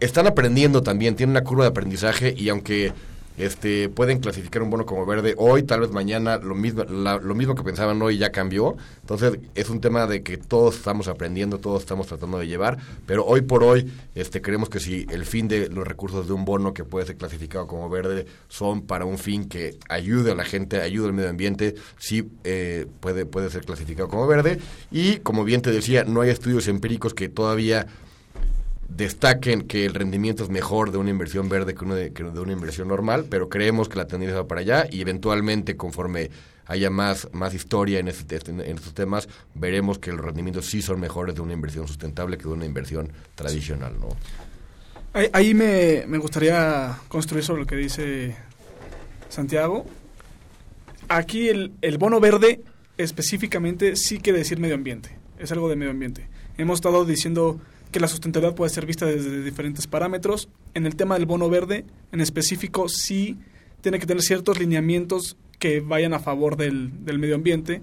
están 0.00 0.26
aprendiendo 0.26 0.82
también, 0.82 1.16
tienen 1.16 1.32
una 1.32 1.44
curva 1.44 1.64
de 1.64 1.70
aprendizaje 1.70 2.34
y 2.36 2.48
aunque 2.48 2.92
este, 3.36 3.88
pueden 3.88 4.20
clasificar 4.20 4.62
un 4.62 4.70
bono 4.70 4.86
como 4.86 5.04
verde 5.06 5.34
hoy, 5.38 5.62
tal 5.64 5.80
vez 5.80 5.90
mañana, 5.90 6.38
lo 6.38 6.54
mismo, 6.54 6.84
la- 6.84 7.18
lo 7.18 7.34
mismo 7.34 7.54
que 7.54 7.62
pensaban 7.62 8.00
hoy 8.02 8.18
ya 8.18 8.30
cambió. 8.30 8.76
Entonces, 9.00 9.38
es 9.54 9.70
un 9.70 9.80
tema 9.80 10.06
de 10.06 10.22
que 10.22 10.36
todos 10.36 10.76
estamos 10.76 11.08
aprendiendo, 11.08 11.58
todos 11.58 11.82
estamos 11.82 12.06
tratando 12.06 12.38
de 12.38 12.46
llevar, 12.46 12.78
pero 13.06 13.24
hoy 13.26 13.40
por 13.42 13.64
hoy, 13.64 13.92
este, 14.14 14.40
creemos 14.40 14.68
que 14.68 14.80
si 14.80 15.06
el 15.10 15.24
fin 15.26 15.48
de 15.48 15.68
los 15.68 15.86
recursos 15.86 16.26
de 16.26 16.32
un 16.32 16.44
bono 16.44 16.72
que 16.74 16.84
puede 16.84 17.06
ser 17.06 17.16
clasificado 17.16 17.66
como 17.66 17.88
verde 17.88 18.26
son 18.48 18.82
para 18.82 19.04
un 19.04 19.18
fin 19.18 19.48
que 19.48 19.76
ayude 19.88 20.32
a 20.32 20.34
la 20.34 20.44
gente, 20.44 20.80
ayude 20.80 21.06
al 21.08 21.12
medio 21.12 21.30
ambiente, 21.30 21.74
sí 21.98 22.28
eh, 22.44 22.86
puede, 23.00 23.26
puede 23.26 23.50
ser 23.50 23.64
clasificado 23.64 24.08
como 24.08 24.26
verde. 24.26 24.58
Y 24.90 25.16
como 25.18 25.44
bien 25.44 25.60
te 25.62 25.70
decía, 25.72 26.04
no 26.04 26.20
hay 26.20 26.30
estudios 26.30 26.68
empíricos 26.68 27.14
que 27.14 27.28
todavía 27.28 27.86
destaquen 28.88 29.62
que 29.62 29.84
el 29.86 29.94
rendimiento 29.94 30.44
es 30.44 30.50
mejor 30.50 30.90
de 30.90 30.98
una 30.98 31.10
inversión 31.10 31.48
verde 31.48 31.74
que, 31.74 32.24
de, 32.24 32.40
una 32.40 32.52
inversión 32.52 32.88
normal, 32.88 33.26
pero 33.28 33.48
creemos 33.48 33.88
que 33.88 33.96
la 33.96 34.06
tendencia 34.06 34.36
va 34.36 34.48
para 34.48 34.60
allá 34.60 34.86
y 34.90 35.00
eventualmente 35.00 35.76
conforme 35.76 36.30
haya 36.66 36.90
más, 36.90 37.28
más 37.32 37.52
historia 37.54 37.98
en, 37.98 38.08
este, 38.08 38.38
en 38.48 38.60
estos 38.60 38.94
temas, 38.94 39.28
veremos 39.54 39.98
que 39.98 40.12
los 40.12 40.24
rendimientos 40.24 40.66
sí 40.66 40.80
son 40.80 41.00
mejores 41.00 41.34
de 41.34 41.40
una 41.40 41.52
inversión 41.52 41.86
sustentable 41.86 42.38
que 42.38 42.44
de 42.44 42.50
una 42.50 42.64
inversión 42.64 43.12
tradicional, 43.34 43.98
¿no? 44.00 44.08
Ahí, 45.12 45.28
ahí 45.32 45.54
me, 45.54 46.04
me 46.08 46.18
gustaría 46.18 46.98
construir 47.08 47.44
sobre 47.44 47.60
lo 47.60 47.66
que 47.66 47.76
dice 47.76 48.34
Santiago. 49.28 49.84
Aquí 51.08 51.48
el, 51.48 51.72
el 51.82 51.98
bono 51.98 52.18
verde 52.18 52.62
específicamente 52.96 53.96
sí 53.96 54.18
quiere 54.18 54.38
decir 54.38 54.58
medio 54.58 54.74
ambiente. 54.74 55.16
Es 55.38 55.52
algo 55.52 55.68
de 55.68 55.76
medio 55.76 55.90
ambiente. 55.90 56.28
Hemos 56.56 56.76
estado 56.76 57.04
diciendo 57.04 57.60
que 57.94 58.00
la 58.00 58.08
sustentabilidad 58.08 58.56
puede 58.56 58.70
ser 58.70 58.86
vista 58.86 59.06
desde 59.06 59.44
diferentes 59.44 59.86
parámetros. 59.86 60.48
En 60.74 60.84
el 60.84 60.96
tema 60.96 61.14
del 61.14 61.26
bono 61.26 61.48
verde, 61.48 61.84
en 62.10 62.20
específico, 62.20 62.88
sí 62.88 63.38
tiene 63.82 64.00
que 64.00 64.06
tener 64.06 64.20
ciertos 64.20 64.58
lineamientos 64.58 65.36
que 65.60 65.78
vayan 65.78 66.12
a 66.12 66.18
favor 66.18 66.56
del, 66.56 66.90
medio 67.04 67.36
ambiente. 67.36 67.82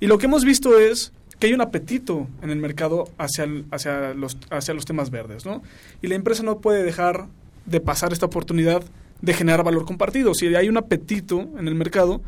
Y 0.00 0.08
lo 0.08 0.18
que 0.18 0.26
hemos 0.26 0.44
visto 0.44 0.76
es 0.76 1.12
que 1.38 1.46
hay 1.46 1.54
un 1.54 1.60
apetito 1.60 2.26
en 2.42 2.50
el 2.50 2.56
mercado 2.56 3.04
hacia, 3.16 3.46
los, 3.46 4.36
hacia 4.50 4.74
los 4.74 4.86
temas 4.86 5.10
verdes, 5.10 5.46
¿no? 5.46 5.62
Y 6.02 6.08
la 6.08 6.16
empresa 6.16 6.42
no 6.42 6.58
puede 6.58 6.82
dejar 6.82 7.28
de 7.64 7.78
pasar 7.78 8.12
esta 8.12 8.26
oportunidad 8.26 8.82
de 9.22 9.34
generar 9.34 9.62
valor 9.62 9.84
compartido. 9.84 10.34
Si 10.34 10.52
hay 10.52 10.68
un 10.68 10.78
apetito 10.78 11.48
en 11.56 11.68
el 11.68 11.76
mercado, 11.76 12.22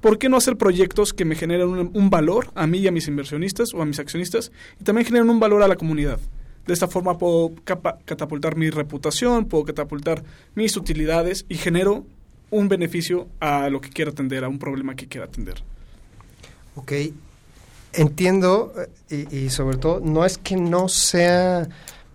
¿por 0.00 0.18
qué 0.18 0.28
no 0.28 0.36
hacer 0.36 0.56
proyectos 0.56 1.12
que 1.12 1.24
me 1.24 1.36
generen 1.36 1.92
un 1.94 2.10
valor 2.10 2.50
a 2.56 2.66
mí 2.66 2.78
y 2.78 2.88
a 2.88 2.92
mis 2.92 3.06
inversionistas 3.06 3.72
o 3.72 3.82
a 3.82 3.86
mis 3.86 4.00
accionistas 4.00 4.50
y 4.80 4.82
también 4.82 5.06
generen 5.06 5.30
un 5.30 5.38
valor 5.38 5.62
a 5.62 5.68
la 5.68 5.76
comunidad? 5.76 6.18
De 6.66 6.72
esta 6.72 6.86
forma 6.88 7.18
puedo 7.18 7.52
catapultar 7.64 8.56
mi 8.56 8.70
reputación, 8.70 9.46
puedo 9.46 9.64
catapultar 9.64 10.22
mis 10.54 10.76
utilidades 10.76 11.44
y 11.48 11.56
genero 11.56 12.04
un 12.50 12.68
beneficio 12.68 13.28
a 13.40 13.68
lo 13.70 13.80
que 13.80 13.90
quiera 13.90 14.10
atender, 14.12 14.44
a 14.44 14.48
un 14.48 14.58
problema 14.58 14.94
que 14.94 15.08
quiera 15.08 15.26
atender. 15.26 15.62
Ok, 16.76 16.92
entiendo 17.92 18.72
eh, 19.10 19.26
y, 19.30 19.36
y 19.46 19.50
sobre 19.50 19.76
todo 19.76 20.00
no 20.00 20.24
es 20.24 20.38
que 20.38 20.56
no 20.56 20.88
sea 20.88 21.68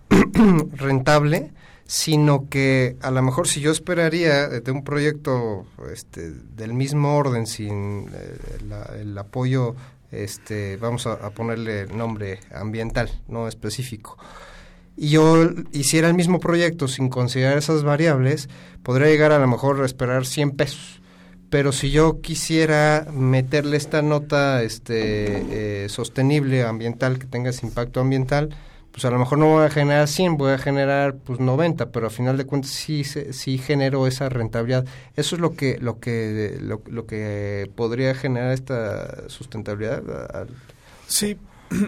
rentable, 0.72 1.50
sino 1.86 2.48
que 2.48 2.96
a 3.00 3.10
lo 3.10 3.22
mejor 3.22 3.48
si 3.48 3.60
yo 3.60 3.70
esperaría 3.70 4.48
de 4.48 4.70
un 4.70 4.84
proyecto 4.84 5.66
este, 5.92 6.30
del 6.56 6.74
mismo 6.74 7.16
orden 7.16 7.46
sin 7.46 8.08
eh, 8.12 8.58
la- 8.68 8.90
el 9.00 9.16
apoyo, 9.16 9.74
este, 10.10 10.76
vamos 10.76 11.06
a, 11.06 11.14
a 11.14 11.30
ponerle 11.30 11.86
nombre 11.86 12.40
ambiental, 12.52 13.10
no 13.28 13.48
específico, 13.48 14.16
y 15.00 15.10
yo 15.10 15.48
hiciera 15.70 16.08
el 16.08 16.14
mismo 16.14 16.40
proyecto 16.40 16.88
sin 16.88 17.08
considerar 17.08 17.56
esas 17.56 17.84
variables, 17.84 18.48
podría 18.82 19.06
llegar 19.06 19.30
a 19.30 19.38
lo 19.38 19.46
mejor 19.46 19.80
a 19.80 19.86
esperar 19.86 20.26
100 20.26 20.50
pesos. 20.56 21.00
Pero 21.50 21.70
si 21.70 21.90
yo 21.90 22.20
quisiera 22.20 23.06
meterle 23.12 23.76
esta 23.76 24.02
nota 24.02 24.62
este, 24.64 25.84
eh, 25.84 25.88
sostenible, 25.88 26.64
ambiental, 26.64 27.20
que 27.20 27.26
tenga 27.26 27.50
ese 27.50 27.64
impacto 27.64 28.00
ambiental, 28.00 28.56
pues 28.98 29.04
a 29.04 29.10
lo 29.12 29.18
mejor 29.20 29.38
no 29.38 29.46
voy 29.46 29.64
a 29.64 29.70
generar 29.70 30.08
100, 30.08 30.36
voy 30.36 30.50
a 30.50 30.58
generar 30.58 31.14
pues 31.18 31.38
90, 31.38 31.92
pero 31.92 32.08
a 32.08 32.10
final 32.10 32.36
de 32.36 32.46
cuentas 32.46 32.72
sí, 32.72 33.04
sí 33.04 33.56
genero 33.56 34.08
esa 34.08 34.28
rentabilidad. 34.28 34.84
Eso 35.14 35.36
es 35.36 35.40
lo 35.40 35.54
que, 35.54 35.78
lo 35.80 36.00
que, 36.00 36.58
lo, 36.60 36.82
lo 36.90 37.06
que 37.06 37.70
podría 37.76 38.12
generar 38.16 38.50
esta 38.50 39.28
sustentabilidad. 39.28 40.02
Sí. 41.06 41.36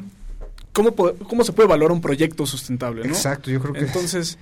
¿Cómo, 0.72 0.94
¿Cómo 0.94 1.42
se 1.42 1.52
puede 1.52 1.68
valorar 1.68 1.90
un 1.90 2.00
proyecto 2.00 2.46
sustentable? 2.46 3.02
¿no? 3.02 3.08
Exacto, 3.08 3.50
yo 3.50 3.60
creo 3.60 3.72
que- 3.74 3.80
Entonces, 3.80 4.38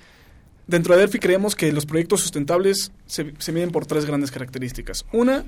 dentro 0.66 0.94
de 0.94 1.00
Delphi 1.00 1.18
creemos 1.20 1.56
que 1.56 1.72
los 1.72 1.86
proyectos 1.86 2.20
sustentables 2.20 2.92
se, 3.06 3.32
se 3.38 3.50
miden 3.52 3.70
por 3.70 3.86
tres 3.86 4.04
grandes 4.04 4.30
características. 4.30 5.06
Una, 5.10 5.46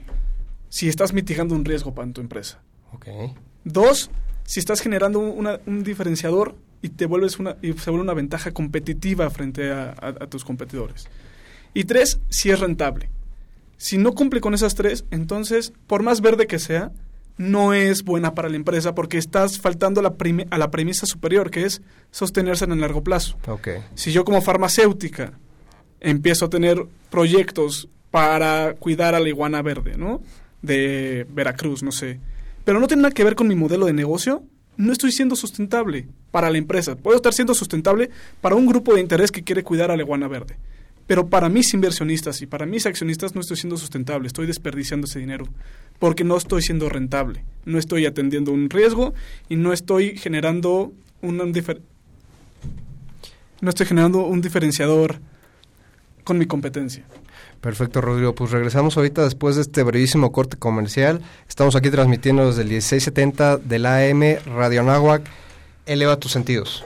si 0.70 0.88
estás 0.88 1.12
mitigando 1.12 1.54
un 1.54 1.66
riesgo 1.66 1.92
para 1.94 2.10
tu 2.12 2.22
empresa. 2.22 2.62
Ok. 2.94 3.08
Dos, 3.64 4.10
si 4.50 4.58
estás 4.58 4.80
generando 4.80 5.20
una- 5.20 5.60
un 5.66 5.84
diferenciador 5.84 6.56
y 6.82 6.88
te 6.88 7.06
vuelves 7.06 7.38
una 7.38 7.56
y 7.62 7.72
se 7.74 7.90
vuelve 7.90 8.02
una 8.04 8.14
ventaja 8.14 8.50
competitiva 8.52 9.30
frente 9.30 9.70
a, 9.70 9.90
a- 9.90 10.08
a 10.08 10.26
tus 10.26 10.44
competidores. 10.44 11.06
Y 11.72 11.84
tres, 11.84 12.18
si 12.30 12.50
es 12.50 12.58
rentable. 12.58 13.10
Si 13.76 13.96
no 13.96 14.12
cumple 14.12 14.40
con 14.40 14.52
esas 14.54 14.74
tres, 14.74 15.04
entonces, 15.12 15.72
por 15.86 16.02
más 16.02 16.20
verde 16.20 16.46
que 16.48 16.58
sea, 16.58 16.90
no 17.38 17.72
es 17.74 18.02
buena 18.02 18.34
para 18.34 18.48
la 18.48 18.56
empresa 18.56 18.94
porque 18.94 19.18
estás 19.18 19.58
faltando 19.60 20.00
a 20.00 20.02
la, 20.02 20.14
prime- 20.14 20.48
a 20.50 20.58
la 20.58 20.70
premisa 20.70 21.06
superior, 21.06 21.50
que 21.50 21.64
es 21.64 21.80
sostenerse 22.10 22.64
en 22.64 22.72
el 22.72 22.80
largo 22.80 23.02
plazo. 23.04 23.38
Si 23.94 24.10
yo 24.10 24.24
como 24.24 24.42
farmacéutica 24.42 25.32
empiezo 26.00 26.46
a 26.46 26.50
tener 26.50 26.84
proyectos 27.10 27.88
para 28.10 28.74
cuidar 28.74 29.14
a 29.14 29.20
la 29.20 29.28
iguana 29.28 29.62
verde, 29.62 29.96
¿no? 29.96 30.20
De 30.60 31.26
Veracruz, 31.30 31.82
no 31.82 31.92
sé. 31.92 32.18
Pero 32.64 32.80
no 32.80 32.86
tiene 32.86 33.02
nada 33.02 33.14
que 33.14 33.24
ver 33.24 33.34
con 33.34 33.48
mi 33.48 33.54
modelo 33.54 33.86
de 33.86 33.92
negocio, 33.92 34.42
no 34.76 34.92
estoy 34.92 35.12
siendo 35.12 35.36
sustentable 35.36 36.08
para 36.30 36.50
la 36.50 36.58
empresa. 36.58 36.96
Puedo 36.96 37.16
estar 37.16 37.32
siendo 37.32 37.54
sustentable 37.54 38.10
para 38.40 38.54
un 38.54 38.66
grupo 38.66 38.94
de 38.94 39.00
interés 39.00 39.30
que 39.30 39.42
quiere 39.42 39.62
cuidar 39.62 39.90
a 39.90 39.96
la 39.96 40.02
iguana 40.02 40.28
verde. 40.28 40.56
Pero 41.06 41.28
para 41.28 41.48
mis 41.48 41.74
inversionistas 41.74 42.40
y 42.40 42.46
para 42.46 42.66
mis 42.66 42.86
accionistas 42.86 43.34
no 43.34 43.40
estoy 43.40 43.56
siendo 43.56 43.76
sustentable, 43.76 44.28
estoy 44.28 44.46
desperdiciando 44.46 45.06
ese 45.06 45.18
dinero 45.18 45.46
porque 45.98 46.24
no 46.24 46.36
estoy 46.36 46.62
siendo 46.62 46.88
rentable, 46.88 47.44
no 47.64 47.78
estoy 47.78 48.06
atendiendo 48.06 48.52
un 48.52 48.70
riesgo 48.70 49.12
y 49.48 49.56
no 49.56 49.72
estoy 49.72 50.16
generando 50.16 50.92
un, 51.20 51.36
no 53.60 53.68
estoy 53.68 53.86
generando 53.86 54.24
un 54.24 54.40
diferenciador 54.40 55.20
con 56.24 56.38
mi 56.38 56.46
competencia. 56.46 57.04
Perfecto, 57.60 58.00
Rodrigo. 58.00 58.34
Pues 58.34 58.50
regresamos 58.50 58.96
ahorita 58.96 59.22
después 59.22 59.56
de 59.56 59.62
este 59.62 59.82
brevísimo 59.82 60.32
corte 60.32 60.56
comercial. 60.56 61.20
Estamos 61.48 61.76
aquí 61.76 61.90
transmitiendo 61.90 62.46
desde 62.46 62.62
el 62.62 62.68
1670 62.68 63.58
del 63.58 63.86
AM 63.86 64.22
Radio 64.46 64.82
Nahuac. 64.82 65.22
Eleva 65.86 66.16
tus 66.16 66.32
sentidos. 66.32 66.84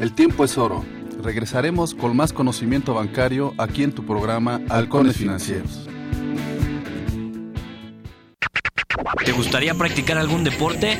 El 0.00 0.14
tiempo 0.14 0.44
es 0.44 0.58
oro. 0.58 0.84
Regresaremos 1.22 1.94
con 1.94 2.16
más 2.16 2.32
conocimiento 2.32 2.94
bancario 2.94 3.54
aquí 3.58 3.82
en 3.82 3.92
tu 3.92 4.06
programa 4.06 4.60
Halcones 4.68 5.16
Financieros. 5.16 5.86
¿Te 9.24 9.32
gustaría 9.32 9.74
practicar 9.74 10.18
algún 10.18 10.44
deporte? 10.44 10.98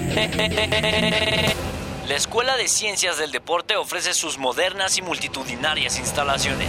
La 2.08 2.16
Escuela 2.16 2.56
de 2.56 2.68
Ciencias 2.68 3.18
del 3.18 3.30
Deporte 3.32 3.76
ofrece 3.76 4.14
sus 4.14 4.36
modernas 4.36 4.98
y 4.98 5.02
multitudinarias 5.02 5.98
instalaciones. 5.98 6.68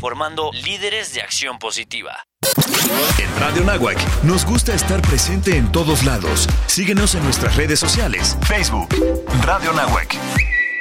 formando 0.00 0.50
líderes 0.52 1.12
de 1.14 1.22
acción 1.22 1.58
positiva. 1.58 2.26
En 3.18 3.40
Radio 3.40 3.64
Nahuac 3.64 3.98
nos 4.22 4.44
gusta 4.44 4.74
estar 4.74 5.00
presente 5.02 5.56
en 5.56 5.70
todos 5.72 6.04
lados. 6.04 6.48
Síguenos 6.66 7.14
en 7.14 7.24
nuestras 7.24 7.56
redes 7.56 7.80
sociales. 7.80 8.36
Facebook, 8.46 8.88
Radio 9.44 9.72
Nahuac. 9.72 10.16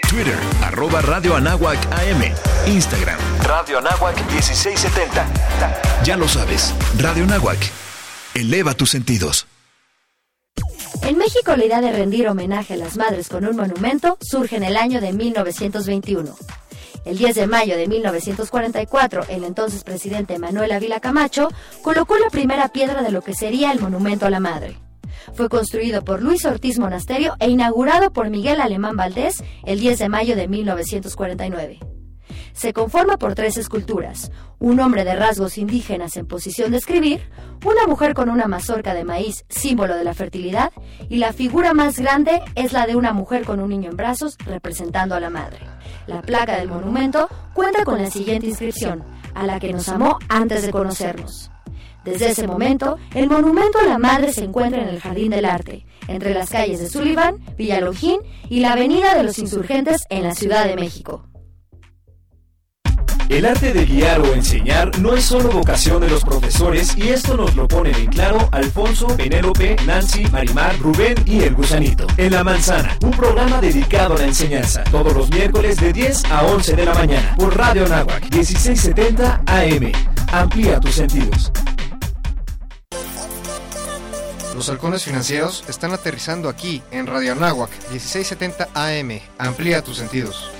Twitter, 0.09 0.37
arroba 0.63 1.01
Radio 1.01 1.35
Anáhuac 1.35 1.79
AM. 1.93 2.23
Instagram, 2.67 3.19
Radio 3.43 3.79
Anáhuac 3.79 4.15
1670. 4.31 6.03
Ya 6.03 6.15
lo 6.15 6.27
sabes, 6.27 6.73
Radio 6.97 7.25
Nahuac. 7.25 7.59
Eleva 8.33 8.73
tus 8.73 8.91
sentidos. 8.91 9.47
En 11.01 11.17
México, 11.17 11.55
la 11.55 11.65
idea 11.65 11.81
de 11.81 11.91
rendir 11.91 12.27
homenaje 12.27 12.73
a 12.73 12.77
las 12.77 12.97
madres 12.97 13.29
con 13.29 13.45
un 13.45 13.55
monumento 13.55 14.17
surge 14.21 14.55
en 14.55 14.63
el 14.63 14.77
año 14.77 15.01
de 15.01 15.13
1921. 15.13 16.35
El 17.05 17.19
10 17.19 17.35
de 17.35 17.47
mayo 17.47 17.77
de 17.77 17.87
1944, 17.87 19.25
el 19.29 19.43
entonces 19.43 19.83
presidente 19.83 20.39
Manuel 20.39 20.71
Ávila 20.71 20.99
Camacho 20.99 21.49
colocó 21.83 22.17
la 22.17 22.31
primera 22.31 22.69
piedra 22.69 23.03
de 23.03 23.11
lo 23.11 23.21
que 23.21 23.35
sería 23.35 23.71
el 23.71 23.79
Monumento 23.79 24.25
a 24.25 24.31
la 24.31 24.39
Madre. 24.39 24.79
Fue 25.33 25.47
construido 25.47 26.03
por 26.03 26.23
Luis 26.23 26.45
Ortiz 26.45 26.79
Monasterio 26.79 27.35
e 27.39 27.49
inaugurado 27.49 28.11
por 28.11 28.31
Miguel 28.31 28.59
Alemán 28.59 28.95
Valdés 28.95 29.43
el 29.65 29.79
10 29.79 29.99
de 29.99 30.09
mayo 30.09 30.35
de 30.35 30.47
1949. 30.47 31.79
Se 32.53 32.73
conforma 32.73 33.17
por 33.17 33.35
tres 33.35 33.57
esculturas, 33.57 34.31
un 34.59 34.79
hombre 34.79 35.03
de 35.03 35.15
rasgos 35.15 35.57
indígenas 35.57 36.17
en 36.17 36.25
posición 36.25 36.71
de 36.71 36.77
escribir, 36.77 37.29
una 37.65 37.87
mujer 37.87 38.13
con 38.13 38.29
una 38.29 38.47
mazorca 38.47 38.93
de 38.93 39.03
maíz, 39.03 39.45
símbolo 39.49 39.95
de 39.95 40.03
la 40.03 40.13
fertilidad, 40.13 40.71
y 41.09 41.17
la 41.17 41.33
figura 41.33 41.73
más 41.73 41.99
grande 41.99 42.41
es 42.55 42.73
la 42.73 42.85
de 42.85 42.95
una 42.95 43.13
mujer 43.13 43.45
con 43.45 43.59
un 43.59 43.69
niño 43.69 43.89
en 43.89 43.97
brazos 43.97 44.37
representando 44.45 45.15
a 45.15 45.19
la 45.19 45.29
madre. 45.29 45.59
La 46.07 46.21
placa 46.21 46.57
del 46.57 46.69
monumento 46.69 47.29
cuenta 47.53 47.83
con 47.83 48.01
la 48.01 48.09
siguiente 48.09 48.47
inscripción, 48.47 49.03
a 49.33 49.45
la 49.45 49.59
que 49.59 49.73
nos 49.73 49.89
amó 49.89 50.19
antes 50.29 50.61
de 50.61 50.71
conocernos. 50.71 51.51
Desde 52.05 52.29
ese 52.29 52.45
momento, 52.45 52.97
el 53.15 53.27
monumento 53.27 53.79
a 53.79 53.83
la 53.83 53.97
madre 53.97 54.31
se 54.31 54.43
encuentra 54.43 54.83
en 54.83 54.89
el 54.89 55.01
Jardín 55.01 55.31
del 55.31 55.43
Arte, 55.43 55.87
entre 56.07 56.35
las 56.35 56.51
calles 56.51 56.79
de 56.79 56.87
Sullivan, 56.87 57.43
Villalongín 57.57 58.19
y 58.47 58.59
la 58.59 58.73
Avenida 58.73 59.15
de 59.15 59.23
los 59.23 59.39
Insurgentes 59.39 60.03
en 60.09 60.21
la 60.21 60.35
Ciudad 60.35 60.65
de 60.65 60.75
México. 60.75 61.27
El 63.29 63.45
arte 63.45 63.73
de 63.73 63.85
guiar 63.85 64.21
o 64.21 64.33
enseñar 64.33 64.97
no 64.99 65.15
es 65.15 65.25
solo 65.25 65.49
vocación 65.49 65.99
de 65.99 66.09
los 66.09 66.23
profesores 66.23 66.95
y 66.95 67.09
esto 67.09 67.35
nos 67.35 67.55
lo 67.55 67.67
ponen 67.67 67.95
en 67.95 68.05
claro 68.07 68.47
Alfonso, 68.51 69.07
Penélope, 69.17 69.75
Nancy, 69.85 70.25
Marimar, 70.31 70.77
Rubén 70.79 71.15
y 71.25 71.41
el 71.41 71.55
gusanito. 71.55 72.05
En 72.17 72.33
La 72.33 72.43
Manzana, 72.43 72.95
un 73.01 73.11
programa 73.11 73.59
dedicado 73.59 74.15
a 74.15 74.19
la 74.19 74.25
enseñanza, 74.25 74.83
todos 74.85 75.13
los 75.13 75.29
miércoles 75.31 75.77
de 75.77 75.91
10 75.91 76.25
a 76.25 76.43
11 76.43 76.75
de 76.75 76.85
la 76.85 76.93
mañana 76.93 77.35
por 77.35 77.57
Radio 77.57 77.87
Nahuac 77.87 78.23
1670 78.31 79.41
AM. 79.47 79.91
Amplía 80.31 80.79
tus 80.79 80.93
sentidos. 80.95 81.51
Los 84.55 84.69
halcones 84.69 85.03
financieros 85.03 85.65
están 85.67 85.91
aterrizando 85.91 86.47
aquí 86.47 86.81
en 86.91 87.07
Radio 87.07 87.33
Anáhuac 87.33 87.71
1670 87.91 88.69
AM. 88.73 89.19
Amplía 89.37 89.81
tus 89.81 89.97
sentidos. 89.97 90.54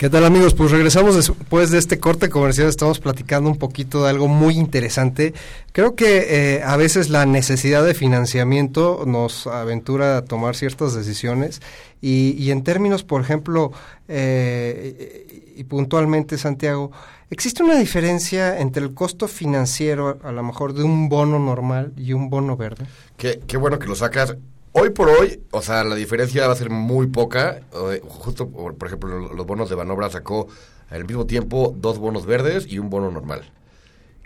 ¿Qué 0.00 0.08
tal 0.08 0.24
amigos? 0.24 0.54
Pues 0.54 0.70
regresamos 0.70 1.14
después 1.14 1.70
de 1.70 1.76
este 1.76 2.00
corte 2.00 2.30
comercial, 2.30 2.68
estamos 2.68 3.00
platicando 3.00 3.50
un 3.50 3.58
poquito 3.58 4.02
de 4.02 4.08
algo 4.08 4.28
muy 4.28 4.54
interesante. 4.56 5.34
Creo 5.72 5.94
que 5.94 6.54
eh, 6.56 6.62
a 6.62 6.78
veces 6.78 7.10
la 7.10 7.26
necesidad 7.26 7.84
de 7.84 7.92
financiamiento 7.92 9.04
nos 9.06 9.46
aventura 9.46 10.16
a 10.16 10.24
tomar 10.24 10.56
ciertas 10.56 10.94
decisiones 10.94 11.60
y, 12.00 12.30
y 12.42 12.50
en 12.50 12.64
términos, 12.64 13.04
por 13.04 13.20
ejemplo, 13.20 13.72
eh, 14.08 15.52
y 15.54 15.64
puntualmente 15.64 16.38
Santiago, 16.38 16.92
¿existe 17.28 17.62
una 17.62 17.78
diferencia 17.78 18.58
entre 18.58 18.82
el 18.82 18.94
costo 18.94 19.28
financiero 19.28 20.18
a 20.24 20.32
lo 20.32 20.42
mejor 20.42 20.72
de 20.72 20.82
un 20.82 21.10
bono 21.10 21.38
normal 21.38 21.92
y 21.98 22.14
un 22.14 22.30
bono 22.30 22.56
verde? 22.56 22.86
Qué, 23.18 23.40
qué 23.46 23.58
bueno 23.58 23.78
que 23.78 23.86
lo 23.86 23.94
sacas. 23.94 24.34
Hoy 24.72 24.90
por 24.90 25.08
hoy, 25.08 25.42
o 25.50 25.62
sea, 25.62 25.82
la 25.84 25.96
diferencia 25.96 26.46
va 26.46 26.52
a 26.52 26.56
ser 26.56 26.70
muy 26.70 27.08
poca. 27.08 27.62
Justo, 28.02 28.48
por, 28.48 28.86
ejemplo, 28.86 29.18
lo- 29.18 29.34
los 29.34 29.46
bonos 29.46 29.68
de 29.68 29.74
Banobra 29.74 30.10
sacó 30.10 30.46
al 30.90 31.04
mismo 31.04 31.26
tiempo 31.26 31.74
dos 31.76 31.98
bonos 31.98 32.24
verdes 32.24 32.66
y 32.68 32.78
un 32.78 32.88
bono 32.88 33.10
normal. 33.10 33.50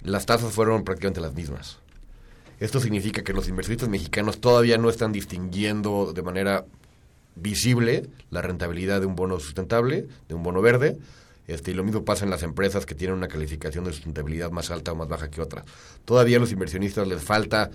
Las 0.02 0.26
tasas 0.26 0.52
fueron 0.52 0.84
prácticamente 0.84 1.20
las 1.20 1.34
mismas. 1.34 1.78
Esto 2.60 2.78
significa 2.78 3.22
que 3.22 3.32
los 3.32 3.48
inversionistas 3.48 3.88
mexicanos 3.88 4.40
todavía 4.40 4.76
no 4.76 4.90
están 4.90 5.12
distinguiendo 5.12 6.12
de 6.12 6.22
manera 6.22 6.66
visible 7.36 8.08
la 8.30 8.42
rentabilidad 8.42 9.00
de 9.00 9.06
un 9.06 9.16
bono 9.16 9.40
sustentable, 9.40 10.06
de 10.28 10.34
un 10.34 10.42
bono 10.42 10.60
verde. 10.60 10.98
Este, 11.46 11.70
y 11.72 11.74
lo 11.74 11.84
mismo 11.84 12.04
pasa 12.04 12.24
en 12.24 12.30
las 12.30 12.42
empresas 12.42 12.86
que 12.86 12.94
tienen 12.94 13.16
una 13.16 13.28
calificación 13.28 13.84
de 13.84 13.92
sustentabilidad 13.92 14.50
más 14.50 14.70
alta 14.70 14.92
o 14.92 14.94
más 14.94 15.08
baja 15.08 15.30
que 15.30 15.40
otras. 15.40 15.64
Todavía 16.04 16.36
a 16.36 16.40
los 16.40 16.52
inversionistas 16.52 17.08
les 17.08 17.22
falta 17.22 17.70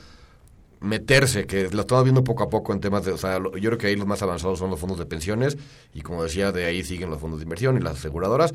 meterse, 0.82 1.46
que 1.46 1.70
lo 1.70 1.82
estamos 1.82 2.04
viendo 2.06 2.24
poco 2.24 2.44
a 2.44 2.50
poco 2.50 2.72
en 2.74 2.80
temas 2.80 3.04
de, 3.06 3.12
o 3.12 3.18
sea, 3.18 3.38
yo 3.40 3.52
creo 3.70 3.78
que 3.78 3.88
ahí 3.88 3.96
los 3.96 4.08
más 4.08 4.22
avanzados 4.22 4.60
son 4.60 4.70
los 4.70 4.80
fondos 4.80 4.98
de 4.98 5.06
pensiones 5.06 5.58
y 5.94 6.02
como 6.02 6.24
decía, 6.24 6.52
de 6.52 6.66
ahí 6.66 6.84
siguen 6.84 7.10
los 7.10 7.20
fondos 7.20 7.40
de 7.40 7.44
inversión 7.44 7.78
y 7.78 7.82
las 7.82 7.98
aseguradoras, 7.98 8.54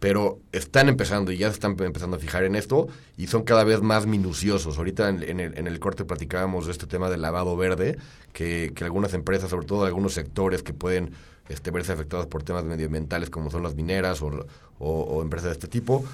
pero 0.00 0.38
están 0.52 0.88
empezando 0.88 1.32
y 1.32 1.38
ya 1.38 1.48
están 1.48 1.76
empezando 1.80 2.16
a 2.16 2.20
fijar 2.20 2.44
en 2.44 2.56
esto 2.56 2.88
y 3.16 3.28
son 3.28 3.42
cada 3.44 3.64
vez 3.64 3.80
más 3.80 4.06
minuciosos. 4.06 4.76
Ahorita 4.76 5.08
en, 5.08 5.22
en 5.22 5.40
el, 5.40 5.56
en 5.56 5.66
el 5.66 5.78
corte 5.78 6.04
platicábamos 6.04 6.66
de 6.66 6.72
este 6.72 6.86
tema 6.86 7.08
del 7.08 7.22
lavado 7.22 7.56
verde, 7.56 7.96
que, 8.32 8.72
que 8.74 8.84
algunas 8.84 9.14
empresas, 9.14 9.48
sobre 9.50 9.66
todo 9.66 9.84
algunos 9.84 10.12
sectores 10.12 10.62
que 10.62 10.74
pueden 10.74 11.12
este, 11.48 11.70
verse 11.70 11.92
afectados 11.92 12.26
por 12.26 12.42
temas 12.42 12.64
medioambientales 12.64 13.30
como 13.30 13.50
son 13.50 13.62
las 13.62 13.74
mineras 13.76 14.20
o- 14.22 14.46
o 14.78 15.22
empresas 15.22 15.50
de 15.50 15.52
este 15.52 15.68
tipo, 15.68 16.04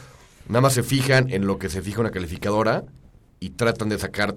nada 0.49 0.61
más 0.61 0.75
se 0.75 0.83
fijan 0.83 1.31
en 1.31 1.47
lo 1.47 1.59
que 1.59 1.69
se 1.71 1.83
fija 1.83 2.01
una 2.01 2.11
calificadora 2.11 2.85
y 3.41 3.51
tratan 3.51 3.89
de 3.89 3.99
sacar 3.99 4.35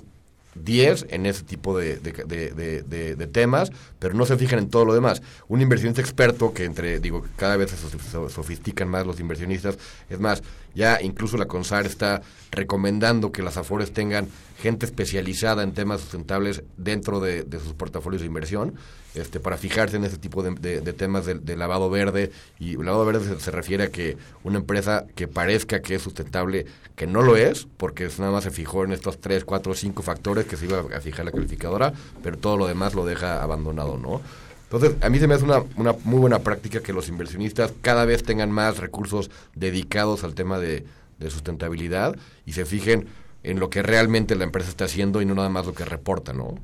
10 0.56 1.08
en 1.10 1.26
ese 1.26 1.44
tipo 1.44 1.78
de, 1.78 1.98
de, 1.98 3.28
temas, 3.28 3.72
pero 4.00 4.14
no 4.14 4.26
se 4.26 4.38
fijan 4.38 4.60
en 4.60 4.70
todo 4.70 4.86
lo 4.86 4.94
demás. 4.94 5.22
Un 5.48 5.62
inversionista 5.62 6.02
experto, 6.02 6.54
que 6.54 6.66
entre, 6.66 7.00
digo, 7.00 7.26
cada 7.38 7.58
vez 7.58 7.72
se 7.72 7.78
so- 7.78 7.90
so- 8.00 8.30
sofistican 8.30 8.88
más 8.88 9.06
los 9.06 9.20
inversionistas, 9.20 9.78
es 10.10 10.20
más, 10.20 10.44
ya 10.76 11.02
incluso 11.02 11.38
la 11.38 11.46
CONSAR 11.46 11.86
está 11.86 12.22
recomendando 12.52 13.32
que 13.32 13.44
las 13.44 13.58
AFORES 13.58 13.94
tengan 13.94 14.28
gente 14.64 14.86
especializada 14.86 15.62
en 15.62 15.74
temas 15.74 16.00
sustentables 16.00 16.64
dentro 16.78 17.20
de, 17.20 17.46
sus 17.62 17.74
portafolios 17.74 18.22
de 18.22 18.28
inversión, 18.28 18.76
este, 19.14 19.42
para 19.42 19.58
fijarse 19.58 19.98
en 19.98 20.06
ese 20.06 20.18
tipo 20.18 20.42
de, 20.42 20.82
temas 20.94 21.26
de, 21.26 21.58
lavado 21.58 21.90
verde. 21.90 22.32
Y 22.60 22.78
lavado 22.78 23.06
verde 23.06 23.40
se, 23.42 23.52
refiere 23.52 23.84
a 23.84 23.88
que 23.90 24.16
una 24.46 24.60
empresa 24.60 25.06
que 25.16 25.28
parezca 25.28 25.82
que 25.82 25.96
es 25.96 26.02
sustentable, 26.02 26.66
que 26.96 27.08
no 27.08 27.22
lo 27.22 27.36
es, 27.36 27.68
porque 27.76 28.08
nada 28.18 28.32
más 28.32 28.46
se 28.46 28.52
fijó 28.52 28.86
en 28.86 28.94
estos 28.94 29.20
3, 29.20 29.44
4, 29.44 29.74
5 29.74 30.02
factores 30.02 30.46
que 30.46 30.56
se 30.56 30.66
iba 30.66 30.80
a 30.80 31.02
fijar 31.02 31.26
la 31.26 31.34
calificadora, 31.34 31.92
pero 32.24 32.38
todo 32.38 32.56
lo 32.56 32.66
demás 32.66 32.94
lo 32.94 33.06
deja 33.06 33.44
abandonado, 33.44 33.98
¿no? 33.98 34.22
Entonces, 34.72 34.96
a 35.04 35.10
mí 35.10 35.20
se 35.20 35.28
me 35.28 35.34
hace 35.34 35.44
una, 35.44 35.62
muy 36.06 36.20
buena 36.20 36.40
práctica 36.40 36.80
que 36.80 36.94
los 36.94 37.10
inversionistas 37.10 37.74
cada 37.82 38.06
vez 38.06 38.24
tengan 38.24 38.50
más 38.50 38.78
recursos 38.78 39.30
dedicados 39.56 40.24
al 40.24 40.36
tema 40.36 40.58
de 40.58 40.86
sustentabilidad 41.30 42.18
y 42.46 42.52
se 42.52 42.66
fijen 42.66 43.08
en 43.44 43.60
lo 43.60 43.70
que 43.70 43.84
realmente 43.84 44.36
la 44.36 44.46
empresa 44.46 44.70
está 44.70 44.86
haciendo 44.86 45.22
y 45.22 45.26
no 45.26 45.36
nada 45.36 45.50
más 45.50 45.66
lo 45.66 45.74
que 45.74 45.86
reporta, 45.86 46.34
¿no? 46.34 46.56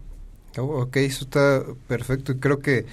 Oh, 0.57 0.81
ok, 0.81 0.97
eso 0.97 1.25
está 1.25 1.63
perfecto 1.87 2.31
y 2.31 2.39
creo 2.39 2.59
que 2.59 2.85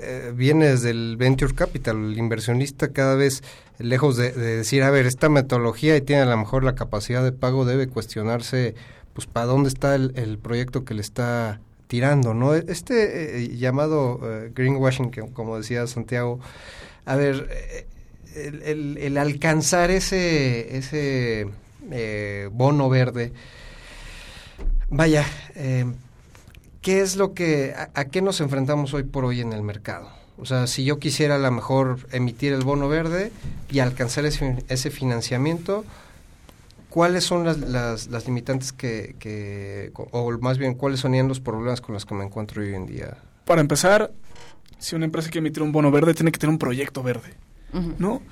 eh, 0.00 0.32
viene 0.34 0.66
desde 0.68 0.90
el 0.90 1.16
venture 1.16 1.54
capital, 1.54 1.96
el 2.12 2.18
inversionista 2.18 2.88
cada 2.92 3.14
vez 3.16 3.42
lejos 3.78 4.16
de, 4.16 4.32
de 4.32 4.56
decir, 4.58 4.82
a 4.82 4.90
ver, 4.90 5.06
esta 5.06 5.28
metodología 5.28 5.96
y 5.96 6.00
tiene 6.00 6.22
a 6.22 6.26
lo 6.26 6.36
mejor 6.36 6.64
la 6.64 6.74
capacidad 6.74 7.24
de 7.24 7.32
pago, 7.32 7.64
debe 7.64 7.88
cuestionarse, 7.88 8.74
pues, 9.14 9.26
para 9.26 9.46
dónde 9.46 9.68
está 9.68 9.94
el, 9.94 10.38
proyecto 10.42 10.84
que 10.84 10.94
le 10.94 11.00
está 11.00 11.60
tirando, 11.88 12.34
¿no? 12.34 12.54
Este 12.54 13.42
eh, 13.42 13.56
llamado 13.56 14.20
eh, 14.22 14.52
greenwashing, 14.54 15.10
que, 15.10 15.22
como 15.32 15.56
decía 15.56 15.86
Santiago, 15.86 16.38
a 17.06 17.16
ver, 17.16 17.48
el- 18.34 18.98
el 18.98 19.16
alcanzar 19.18 19.90
ese, 19.90 20.76
ese 20.76 21.46
eh, 21.90 22.48
bono 22.52 22.88
verde, 22.88 23.32
vaya, 24.88 25.24
eh, 25.54 25.86
¿qué 26.82 27.00
es 27.00 27.16
lo 27.16 27.34
que, 27.34 27.74
a, 27.76 27.90
a 27.94 28.04
qué 28.06 28.22
nos 28.22 28.40
enfrentamos 28.40 28.94
hoy 28.94 29.04
por 29.04 29.24
hoy 29.24 29.40
en 29.40 29.52
el 29.52 29.62
mercado? 29.62 30.10
O 30.40 30.46
sea, 30.46 30.66
si 30.68 30.84
yo 30.84 30.98
quisiera 30.98 31.34
a 31.34 31.38
lo 31.38 31.50
mejor 31.50 31.98
emitir 32.12 32.52
el 32.52 32.62
bono 32.62 32.88
verde 32.88 33.32
y 33.70 33.80
alcanzar 33.80 34.24
ese, 34.24 34.56
ese 34.68 34.90
financiamiento, 34.90 35.84
¿cuáles 36.90 37.24
son 37.24 37.44
las, 37.44 37.58
las, 37.58 38.06
las 38.06 38.26
limitantes 38.26 38.72
que, 38.72 39.16
que, 39.18 39.90
o 39.94 40.30
más 40.38 40.58
bien, 40.58 40.74
cuáles 40.74 41.00
serían 41.00 41.26
los 41.26 41.40
problemas 41.40 41.80
con 41.80 41.94
los 41.94 42.06
que 42.06 42.14
me 42.14 42.24
encuentro 42.24 42.62
hoy 42.62 42.74
en 42.74 42.86
día? 42.86 43.16
Para 43.44 43.60
empezar, 43.60 44.12
si 44.78 44.94
una 44.94 45.06
empresa 45.06 45.28
quiere 45.28 45.46
emitir 45.46 45.62
un 45.62 45.72
bono 45.72 45.90
verde, 45.90 46.14
tiene 46.14 46.30
que 46.30 46.38
tener 46.38 46.52
un 46.52 46.58
proyecto 46.58 47.02
verde, 47.02 47.34
¿no? 47.98 48.22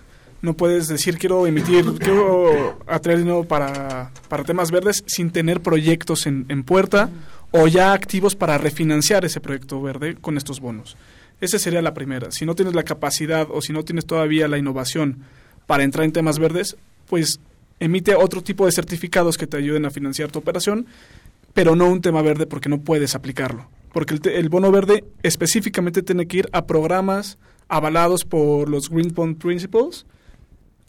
No 0.42 0.54
puedes 0.54 0.86
decir 0.88 1.18
quiero 1.18 1.46
emitir, 1.46 1.84
quiero 1.98 2.78
atraer 2.86 3.18
dinero 3.18 3.44
para, 3.44 4.10
para 4.28 4.44
temas 4.44 4.70
verdes 4.70 5.02
sin 5.06 5.30
tener 5.30 5.60
proyectos 5.60 6.26
en, 6.26 6.46
en 6.48 6.62
puerta 6.62 7.10
o 7.50 7.66
ya 7.66 7.92
activos 7.92 8.36
para 8.36 8.58
refinanciar 8.58 9.24
ese 9.24 9.40
proyecto 9.40 9.80
verde 9.80 10.16
con 10.16 10.36
estos 10.36 10.60
bonos. 10.60 10.96
Esa 11.40 11.58
sería 11.58 11.82
la 11.82 11.94
primera. 11.94 12.30
Si 12.30 12.46
no 12.46 12.54
tienes 12.54 12.74
la 12.74 12.82
capacidad 12.82 13.48
o 13.50 13.60
si 13.60 13.72
no 13.72 13.84
tienes 13.84 14.06
todavía 14.06 14.48
la 14.48 14.58
innovación 14.58 15.18
para 15.66 15.84
entrar 15.84 16.04
en 16.04 16.12
temas 16.12 16.38
verdes, 16.38 16.76
pues 17.08 17.40
emite 17.78 18.14
otro 18.14 18.42
tipo 18.42 18.66
de 18.66 18.72
certificados 18.72 19.36
que 19.36 19.46
te 19.46 19.56
ayuden 19.56 19.84
a 19.84 19.90
financiar 19.90 20.30
tu 20.30 20.38
operación, 20.38 20.86
pero 21.52 21.76
no 21.76 21.88
un 21.90 22.00
tema 22.00 22.22
verde 22.22 22.46
porque 22.46 22.68
no 22.68 22.80
puedes 22.80 23.14
aplicarlo. 23.14 23.68
Porque 23.92 24.14
el, 24.14 24.28
el 24.28 24.48
bono 24.48 24.70
verde 24.70 25.04
específicamente 25.22 26.02
tiene 26.02 26.26
que 26.26 26.38
ir 26.38 26.48
a 26.52 26.66
programas 26.66 27.38
avalados 27.68 28.24
por 28.24 28.68
los 28.68 28.90
Green 28.90 29.12
Bond 29.14 29.38
Principles, 29.38 30.06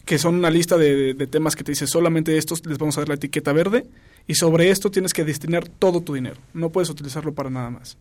que 0.08 0.18
son 0.18 0.36
una 0.36 0.48
lista 0.48 0.78
de, 0.78 1.14
temas 1.30 1.54
que 1.54 1.62
te 1.62 1.72
dice 1.72 1.86
solamente 1.86 2.38
estos 2.38 2.64
les 2.64 2.78
vamos 2.78 2.96
a 2.96 3.02
dar 3.02 3.08
la 3.10 3.16
etiqueta 3.16 3.52
verde 3.52 3.84
y 4.26 4.36
sobre 4.36 4.70
esto 4.70 4.90
tienes 4.90 5.12
que 5.12 5.22
destinar 5.22 5.68
todo 5.68 6.00
tu 6.00 6.14
dinero. 6.14 6.36
No 6.54 6.70
puedes 6.70 6.88
utilizarlo 6.88 7.34
para 7.34 7.50
nada 7.50 7.68
más. 7.68 7.98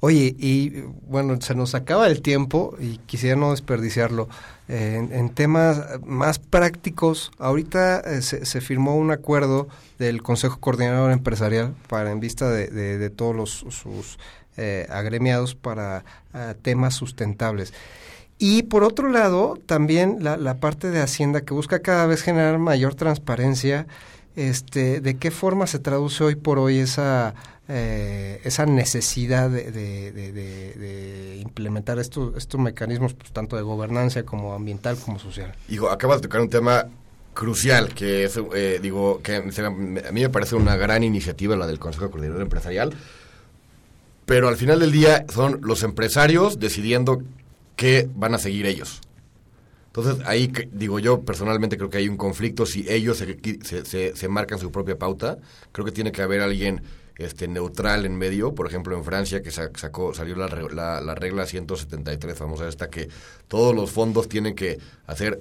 Oye, 0.00 0.34
y 0.38 0.70
bueno, 1.08 1.40
se 1.40 1.54
nos 1.54 1.76
acaba 1.76 2.08
el 2.08 2.20
tiempo 2.20 2.76
y 2.80 2.98
quisiera 3.06 3.36
no 3.36 3.52
desperdiciarlo. 3.52 4.28
Eh, 4.68 5.06
en, 5.10 5.30
temas 5.30 5.80
más 6.04 6.40
prácticos, 6.40 7.30
ahorita 7.38 8.00
eh, 8.00 8.20
se, 8.20 8.44
se 8.44 8.60
firmó 8.60 8.96
un 8.96 9.12
acuerdo 9.12 9.68
del 10.00 10.20
Consejo 10.20 10.58
Coordinador 10.58 11.12
Empresarial 11.12 11.74
para 11.88 12.10
en 12.10 12.18
vista 12.18 12.50
de, 12.50 12.66
de- 12.66 12.98
de 12.98 13.10
todos 13.10 13.36
los, 13.36 13.50
sus 13.70 14.18
eh, 14.56 14.86
agremiados 14.90 15.54
para 15.54 16.04
ah, 16.34 16.54
temas 16.60 16.94
sustentables. 16.94 17.72
Y 18.38 18.64
por 18.64 18.82
otro 18.84 19.08
lado, 19.10 19.58
también 19.66 20.18
la, 20.20 20.36
la 20.36 20.56
parte 20.56 20.90
de 20.90 21.00
Hacienda 21.00 21.42
que 21.42 21.54
busca 21.54 21.78
cada 21.80 22.06
vez 22.06 22.22
generar 22.22 22.58
mayor 22.58 22.94
transparencia, 22.94 23.86
este, 24.36 25.00
¿de 25.00 25.16
qué 25.16 25.30
forma 25.30 25.66
se 25.66 25.78
traduce 25.78 26.24
hoy 26.24 26.34
por 26.34 26.58
hoy 26.58 26.78
esa, 26.78 27.34
eh, 27.68 28.40
esa 28.44 28.66
necesidad 28.66 29.48
de, 29.48 29.70
de- 29.70 30.10
de- 30.12 30.32
de- 30.32 31.36
implementar 31.40 31.98
estos, 32.00 32.36
estos 32.36 32.60
mecanismos, 32.60 33.14
pues, 33.14 33.30
tanto 33.32 33.54
de 33.56 33.62
gobernanza 33.62 34.24
como 34.24 34.52
ambiental 34.54 34.96
como 34.96 35.18
social? 35.20 35.54
Hijo, 35.68 35.88
acabas 35.88 36.18
de 36.18 36.22
tocar 36.28 36.40
un 36.40 36.50
tema 36.50 36.86
crucial, 37.34 37.94
que 37.94 38.24
es, 38.24 38.38
eh, 38.54 38.80
digo, 38.82 39.20
que 39.22 39.50
se 39.52 39.62
a 39.64 39.70
mí 39.70 40.00
me 40.22 40.28
parece 40.30 40.56
una 40.56 40.76
gran 40.76 41.02
iniciativa 41.04 41.54
la 41.56 41.66
del 41.68 41.78
Consejo 41.78 42.10
Coordinador 42.10 42.42
Empresarial, 42.42 42.92
pero 44.26 44.48
al 44.48 44.56
final 44.56 44.80
del 44.80 44.90
día 44.92 45.24
son 45.32 45.60
los 45.62 45.82
empresarios 45.84 46.58
decidiendo 46.58 47.22
qué 47.76 48.08
van 48.14 48.34
a 48.34 48.38
seguir 48.38 48.66
ellos. 48.66 49.00
Entonces, 49.86 50.26
ahí 50.26 50.48
que- 50.48 50.68
digo 50.72 50.98
yo 50.98 51.20
personalmente 51.22 51.76
creo 51.76 51.88
que 51.90 51.98
hay 51.98 52.08
un 52.08 52.16
conflicto 52.16 52.66
si 52.66 52.84
ellos 52.90 53.18
se, 53.18 53.38
se- 53.62 53.84
se- 53.84 54.16
se 54.16 54.28
marcan 54.28 54.58
su 54.58 54.72
propia 54.72 54.98
pauta. 54.98 55.38
Creo 55.72 55.84
que 55.84 55.92
tiene 55.92 56.10
que 56.12 56.22
haber 56.22 56.40
alguien 56.40 56.82
este, 57.16 57.46
neutral 57.46 58.04
en 58.06 58.16
medio. 58.16 58.56
Por 58.56 58.66
ejemplo, 58.66 58.96
en 58.96 59.04
Francia, 59.04 59.40
que 59.40 59.52
sa- 59.52 59.70
sacó, 59.76 60.12
salió 60.14 60.34
la, 60.34 60.48
la, 60.48 61.00
la 61.00 61.14
regla 61.14 61.46
173, 61.46 62.36
famosa 62.36 62.66
esta, 62.68 62.90
que 62.90 63.08
todos 63.46 63.72
los 63.74 63.92
fondos 63.92 64.28
tienen 64.28 64.56
que 64.56 64.78
hacer 65.06 65.40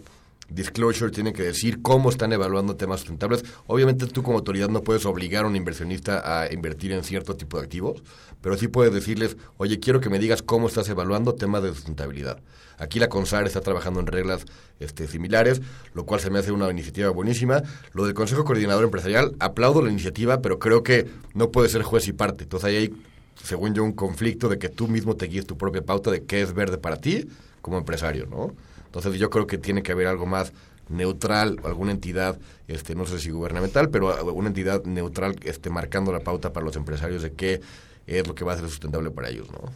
disclosure, 0.50 1.12
tienen 1.12 1.34
que 1.34 1.44
decir 1.44 1.82
cómo 1.82 2.10
están 2.10 2.34
evaluando 2.34 2.76
temas 2.76 3.00
sustentables. 3.00 3.44
Obviamente 3.68 4.08
tú 4.08 4.24
como 4.24 4.38
autoridad 4.38 4.70
no 4.70 4.82
puedes 4.82 5.06
obligar 5.06 5.46
a 5.46 5.48
un 5.48 5.56
inversionista 5.56 6.42
a 6.42 6.52
invertir 6.54 6.92
en 6.92 7.04
cierto 7.04 7.36
tipo 7.36 7.58
de 7.58 7.64
activos, 7.64 8.04
pero 8.42 8.58
sí 8.58 8.68
puedes 8.68 8.94
decirles, 8.94 9.38
oye, 9.58 9.80
quiero 9.80 10.00
que 10.00 10.10
me 10.10 10.20
digas 10.20 10.42
cómo 10.42 10.68
estás 10.68 10.90
evaluando 10.90 11.34
temas 11.34 11.64
de 11.64 11.70
sustentabilidad. 11.70 12.42
Aquí 12.78 13.00
la 13.00 13.08
CONSAR 13.08 13.46
está 13.46 13.62
trabajando 13.62 14.00
en 14.00 14.08
reglas 14.08 14.46
este, 14.80 15.08
similares, 15.08 15.62
lo 15.94 16.06
cual 16.06 16.20
se 16.20 16.30
me 16.30 16.40
hace 16.40 16.52
una 16.52 16.70
iniciativa 16.70 17.10
buenísima. 17.10 17.64
Lo 17.94 18.06
del 18.06 18.14
Consejo 18.14 18.44
Coordinador 18.44 18.84
Empresarial, 18.84 19.36
aplaudo 19.40 19.82
la 19.82 19.92
iniciativa, 19.92 20.42
pero 20.42 20.60
creo 20.60 20.84
que 20.84 21.08
no 21.34 21.52
puede 21.52 21.70
ser 21.70 21.84
juez 21.84 22.08
y 22.08 22.14
parte. 22.14 22.44
Entonces 22.44 22.70
ahí 22.70 22.76
hay, 22.76 22.94
según 23.42 23.74
yo, 23.74 23.84
un 23.84 23.94
conflicto 23.94 24.50
de 24.50 24.58
que 24.58 24.70
tú 24.70 24.88
mismo 24.88 25.16
te 25.16 25.28
guíes 25.28 25.46
tu 25.46 25.58
propia 25.58 25.84
pauta 25.84 26.12
de 26.12 26.24
qué 26.24 26.42
es 26.42 26.54
verde 26.54 26.78
para 26.78 26.98
ti 26.98 27.28
como 27.62 27.78
empresario, 27.78 28.26
¿no? 28.26 28.54
Entonces 28.94 29.16
yo 29.20 29.32
creo 29.32 29.48
que 29.48 29.58
tiene 29.58 29.82
que 29.82 29.92
haber 29.92 30.06
algo 30.06 30.28
más 30.28 30.54
neutral, 30.88 31.60
alguna 31.64 31.92
entidad, 31.92 32.38
este, 32.68 32.94
no 32.94 33.06
sé 33.08 33.18
si 33.20 33.32
gubernamental, 33.32 33.90
pero 33.90 34.24
una 34.34 34.50
entidad 34.50 34.84
neutral 34.86 35.36
este, 35.44 35.72
marcando 35.72 36.12
la 36.12 36.20
pauta 36.20 36.54
para 36.54 36.64
los 36.66 36.76
empresarios 36.76 37.24
de 37.24 37.34
qué 37.34 37.62
es 38.06 38.28
lo 38.28 38.36
que 38.36 38.44
va 38.46 38.54
a 38.54 38.58
ser 38.58 38.70
sustentable 38.70 39.10
para 39.10 39.30
ellos, 39.30 39.50
¿no? 39.52 39.72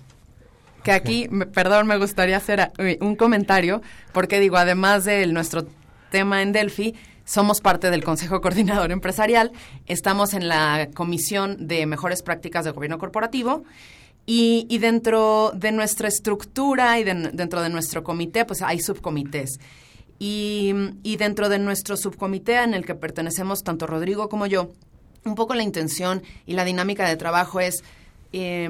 Que 0.84 0.91
aquí, 0.91 1.28
me- 1.32 1.47
perdón, 1.47 1.88
me 1.88 1.97
gustaría 1.97 2.38
hacer 2.38 2.72
eh, 2.78 2.97
un 3.01 3.15
comentario, 3.15 3.82
porque 4.13 4.39
digo, 4.39 4.57
además 4.57 5.03
de 5.05 5.26
nuestro 5.28 5.65
tema 6.11 6.41
en 6.43 6.51
Delphi, 6.51 6.93
somos 7.26 7.59
parte 7.59 7.89
del 7.89 8.03
Consejo 8.03 8.39
Coordinador 8.41 8.91
Empresarial, 8.91 9.51
estamos 9.88 10.34
en 10.36 10.47
la 10.47 10.89
Comisión 10.93 11.68
de 11.68 11.86
Mejores 11.88 12.22
Prácticas 12.22 12.65
de 12.65 12.72
Gobierno 12.72 12.99
Corporativo 12.99 13.63
y, 14.30 14.78
dentro 14.80 15.54
de 15.56 15.72
nuestra 15.72 16.10
estructura 16.10 17.00
y 17.00 17.06
de- 17.06 17.32
dentro 17.34 17.62
de 17.62 17.70
nuestro 17.70 18.04
comité, 18.04 18.44
pues 18.44 18.62
hay 18.62 18.80
subcomités. 18.82 19.58
Y, 20.20 20.74
dentro 21.18 21.48
de 21.48 21.60
nuestro 21.60 21.96
subcomité 21.96 22.56
en 22.62 22.74
el 22.74 22.86
que 22.86 22.94
pertenecemos 22.94 23.64
tanto 23.64 23.88
Rodrigo 23.88 24.28
como 24.30 24.46
yo, 24.46 24.72
un 25.24 25.36
poco 25.36 25.56
la 25.56 25.64
intención 25.64 26.24
y 26.46 26.54
la 26.54 26.66
dinámica 26.66 27.08
de 27.08 27.16
trabajo 27.16 27.60
es 27.62 27.84
eh, 28.34 28.70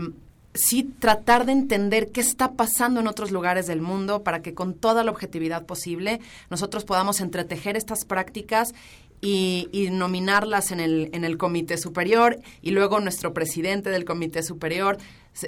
sí 0.54 0.84
tratar 1.00 1.46
de 1.46 1.54
entender 1.54 2.12
qué 2.12 2.22
está 2.22 2.54
pasando 2.54 3.00
en 3.00 3.08
otros 3.08 3.32
lugares 3.32 3.66
del 3.68 3.82
mundo 3.82 4.24
para 4.24 4.42
que 4.42 4.54
con 4.54 4.74
toda 4.74 5.04
la 5.04 5.12
objetividad 5.12 5.66
posible 5.66 6.20
nosotros 6.50 6.84
podamos 6.86 7.20
entretejer 7.22 7.78
estas 7.78 8.06
prácticas 8.06 8.74
y, 9.22 9.70
y 9.72 9.90
nominarlas 9.90 10.72
en 10.72 10.80
el, 10.80 11.10
en 11.14 11.24
el 11.24 11.38
comité 11.38 11.78
superior 11.78 12.40
y 12.62 12.72
luego 12.72 13.00
nuestro 13.00 13.34
presidente 13.34 13.90
del 13.90 14.06
comité 14.06 14.44
superior 14.44 14.98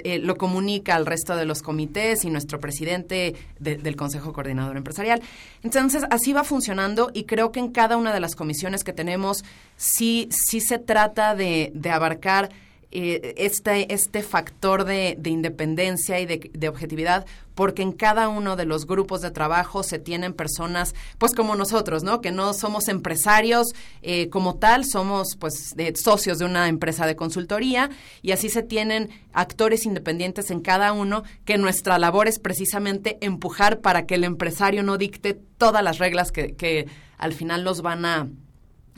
eh, 0.04 0.18
lo 0.18 0.36
comunica 0.36 0.94
al 0.94 1.06
resto 1.06 1.36
de 1.36 1.44
los 1.44 1.62
comités 1.62 2.24
y 2.24 2.30
nuestro 2.30 2.60
presidente 2.60 3.34
de- 3.58 3.76
del 3.76 3.96
Consejo 3.96 4.32
Coordinador 4.32 4.76
Empresarial. 4.76 5.22
Entonces, 5.62 6.04
así 6.10 6.32
va 6.32 6.44
funcionando 6.44 7.10
y 7.14 7.24
creo 7.24 7.52
que 7.52 7.60
en 7.60 7.70
cada 7.70 7.96
una 7.96 8.12
de 8.12 8.20
las 8.20 8.34
comisiones 8.34 8.84
que 8.84 8.92
tenemos 8.92 9.44
sí, 9.76 10.28
sí 10.30 10.60
se 10.60 10.78
trata 10.78 11.34
de 11.34 11.72
abarcar 11.90 12.50
eh, 12.92 13.34
este, 13.36 13.94
este 13.94 14.20
factor 14.20 14.84
de, 14.84 15.14
de 15.16 15.30
independencia 15.30 16.18
y 16.18 16.26
de, 16.26 16.68
objetividad, 16.68 17.24
porque 17.54 17.82
en 17.82 17.92
cada 17.92 18.28
uno 18.28 18.56
de 18.56 18.64
los 18.64 18.84
grupos 18.84 19.20
de 19.20 19.30
trabajo 19.30 19.84
se 19.84 20.00
tienen 20.00 20.32
personas, 20.32 20.96
pues 21.16 21.32
como 21.32 21.54
nosotros, 21.54 22.02
¿no? 22.02 22.20
Que 22.20 22.32
no 22.32 22.52
somos 22.52 22.88
empresarios 22.88 23.68
eh, 24.02 24.28
como 24.28 24.56
tal, 24.56 24.84
somos 24.84 25.36
pues 25.38 25.72
socios 26.02 26.40
de 26.40 26.44
una 26.46 26.66
empresa 26.66 27.06
de 27.06 27.14
consultoría 27.14 27.90
y 28.22 28.32
así 28.32 28.48
se 28.48 28.64
tienen 28.64 29.10
actores 29.32 29.86
independientes 29.86 30.50
en 30.50 30.60
cada 30.60 30.92
uno, 30.92 31.22
que 31.44 31.58
nuestra 31.58 31.96
labor 31.96 32.26
es 32.26 32.40
precisamente 32.40 33.18
empujar 33.20 33.78
para 33.82 34.04
que 34.04 34.16
el 34.16 34.24
empresario 34.24 34.82
no 34.82 34.98
dicte 34.98 35.34
todas 35.58 35.84
las 35.84 35.98
reglas 35.98 36.32
que, 36.32 36.56
que 36.56 36.88
al 37.18 37.34
final 37.34 37.62
los 37.62 37.82
van 37.82 38.04
a, 38.04 38.28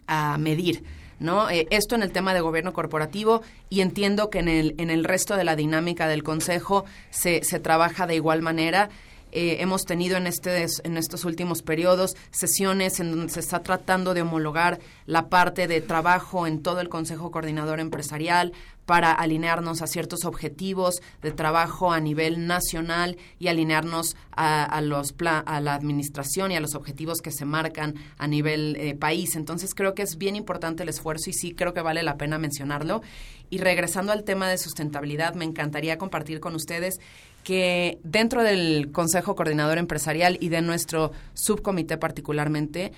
a 0.06 0.38
medir. 0.38 0.82
¿No? 1.22 1.48
Eh, 1.50 1.66
esto 1.70 1.94
en 1.94 2.02
el 2.02 2.12
tema 2.12 2.34
de 2.34 2.40
gobierno 2.40 2.72
corporativo 2.72 3.42
y 3.70 3.80
entiendo 3.80 4.30
que 4.30 4.40
en 4.40 4.48
el, 4.48 4.74
en 4.78 4.90
el 4.90 5.04
resto 5.04 5.36
de 5.36 5.44
la 5.44 5.56
dinámica 5.56 6.08
del 6.08 6.22
Consejo 6.22 6.84
se, 7.10 7.42
se 7.44 7.60
trabaja 7.60 8.06
de 8.06 8.16
igual 8.16 8.42
manera. 8.42 8.90
Eh, 9.32 9.56
hemos 9.60 9.84
tenido 9.84 10.16
en, 10.16 10.26
este, 10.26 10.66
en 10.84 10.96
estos 10.96 11.24
últimos 11.24 11.62
periodos 11.62 12.16
sesiones 12.30 13.00
en 13.00 13.10
donde 13.10 13.32
se 13.32 13.40
está 13.40 13.60
tratando 13.60 14.14
de 14.14 14.22
homologar 14.22 14.78
la 15.06 15.28
parte 15.28 15.66
de 15.66 15.80
trabajo 15.80 16.46
en 16.46 16.62
todo 16.62 16.80
el 16.80 16.88
Consejo 16.88 17.30
Coordinador 17.30 17.80
Empresarial 17.80 18.52
para 18.86 19.12
alinearnos 19.12 19.80
a 19.80 19.86
ciertos 19.86 20.24
objetivos 20.24 21.00
de 21.22 21.30
trabajo 21.30 21.92
a 21.92 22.00
nivel 22.00 22.46
nacional 22.46 23.16
y 23.38 23.48
alinearnos 23.48 24.16
a, 24.32 24.80
los 24.82 25.14
a 25.22 25.60
la 25.60 25.74
administración 25.74 26.52
y 26.52 26.56
a 26.56 26.60
los 26.60 26.74
objetivos 26.74 27.20
que 27.20 27.30
se 27.30 27.44
marcan 27.44 27.94
a 28.18 28.26
nivel 28.26 28.76
eh, 28.76 28.94
país. 28.94 29.36
Entonces 29.36 29.74
creo 29.74 29.94
que 29.94 30.02
es 30.02 30.18
bien 30.18 30.36
importante 30.36 30.82
el 30.82 30.88
esfuerzo 30.88 31.30
y 31.30 31.32
sí 31.32 31.54
creo 31.54 31.74
que 31.74 31.80
vale 31.80 32.02
la 32.02 32.16
pena 32.16 32.38
mencionarlo. 32.38 33.02
Y 33.50 33.58
regresando 33.58 34.12
al 34.12 34.24
tema 34.24 34.48
de 34.48 34.58
sustentabilidad, 34.58 35.34
me 35.34 35.44
encantaría 35.44 35.98
compartir 35.98 36.40
con 36.40 36.54
ustedes 36.54 37.00
que 37.44 37.98
dentro 38.04 38.42
del 38.42 38.90
Consejo 38.92 39.34
Coordinador 39.34 39.78
Empresarial 39.78 40.38
y 40.40 40.48
de 40.48 40.62
nuestro 40.62 41.12
subcomité 41.34 41.96
particularmente, 41.96 42.92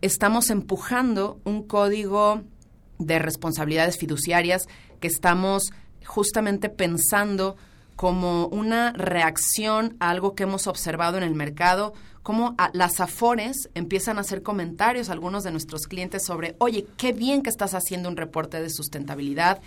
estamos 0.00 0.50
empujando 0.50 1.40
un 1.44 1.62
código 1.62 2.42
de 2.98 3.18
responsabilidades 3.18 3.98
fiduciarias 3.98 4.66
que 5.00 5.08
estamos 5.08 5.72
justamente 6.04 6.68
pensando 6.68 7.56
como 7.96 8.46
una 8.46 8.92
reacción 8.92 9.96
a 10.00 10.08
algo 10.08 10.34
que 10.34 10.44
hemos 10.44 10.66
observado 10.66 11.18
en 11.18 11.22
el 11.22 11.34
mercado, 11.34 11.92
como 12.22 12.54
las 12.72 13.00
afores 13.00 13.68
empiezan 13.74 14.16
a 14.16 14.22
hacer 14.22 14.42
comentarios 14.42 15.08
a 15.08 15.12
algunos 15.12 15.44
de 15.44 15.50
nuestros 15.50 15.86
clientes 15.86 16.24
sobre, 16.24 16.54
oye, 16.58 16.86
qué 16.96 17.12
bien 17.12 17.42
que 17.42 17.50
estás 17.50 17.74
haciendo 17.74 18.08
un 18.08 18.16
reporte 18.16 18.60
de 18.60 18.70
sustentabilidad, 18.70 19.60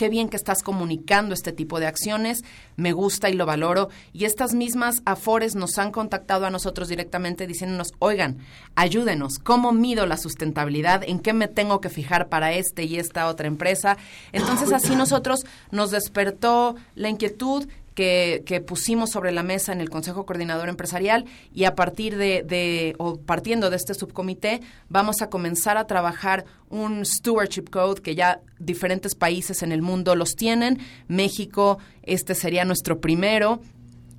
qué 0.00 0.08
bien 0.08 0.30
que 0.30 0.38
estás 0.38 0.62
comunicando 0.62 1.34
este 1.34 1.52
tipo 1.52 1.78
de 1.78 1.86
acciones, 1.86 2.42
me 2.76 2.92
gusta 2.92 3.28
y 3.28 3.34
lo 3.34 3.44
valoro. 3.44 3.90
Y 4.14 4.24
estas 4.24 4.54
mismas 4.54 5.02
afores 5.04 5.54
nos 5.54 5.76
han 5.76 5.92
contactado 5.92 6.46
a 6.46 6.50
nosotros 6.50 6.88
directamente 6.88 7.46
diciéndonos, 7.46 7.92
oigan, 7.98 8.38
ayúdenos, 8.76 9.38
¿cómo 9.38 9.72
mido 9.72 10.06
la 10.06 10.16
sustentabilidad? 10.16 11.02
¿En 11.06 11.20
qué 11.20 11.34
me 11.34 11.48
tengo 11.48 11.82
que 11.82 11.90
fijar 11.90 12.30
para 12.30 12.54
este 12.54 12.84
y 12.84 12.98
esta 12.98 13.28
otra 13.28 13.46
empresa? 13.46 13.98
Entonces 14.32 14.72
así 14.72 14.96
nosotros 14.96 15.44
nos 15.70 15.90
despertó 15.90 16.76
la 16.94 17.10
inquietud 17.10 17.68
que, 18.00 18.60
pusimos 18.60 19.10
sobre 19.10 19.30
la 19.32 19.42
mesa 19.42 19.72
en 19.72 19.80
el 19.80 19.90
Consejo 19.90 20.24
Coordinador 20.24 20.68
Empresarial 20.68 21.26
y 21.52 21.64
a 21.64 21.74
partir 21.74 22.16
de, 22.16 22.42
de- 22.42 22.94
o 22.98 23.20
partiendo 23.20 23.68
de 23.68 23.76
este 23.76 23.92
subcomité 23.94 24.60
vamos 24.88 25.20
a 25.20 25.28
comenzar 25.28 25.76
a 25.76 25.86
trabajar 25.86 26.44
un 26.70 27.04
Stewardship 27.04 27.68
Code 27.70 28.00
que 28.00 28.14
ya 28.14 28.40
diferentes 28.58 29.14
países 29.14 29.62
en 29.62 29.72
el 29.72 29.82
mundo 29.82 30.14
los 30.14 30.34
tienen. 30.34 30.78
México, 31.08 31.78
este 32.02 32.34
sería 32.34 32.64
nuestro 32.64 33.00
primero 33.00 33.60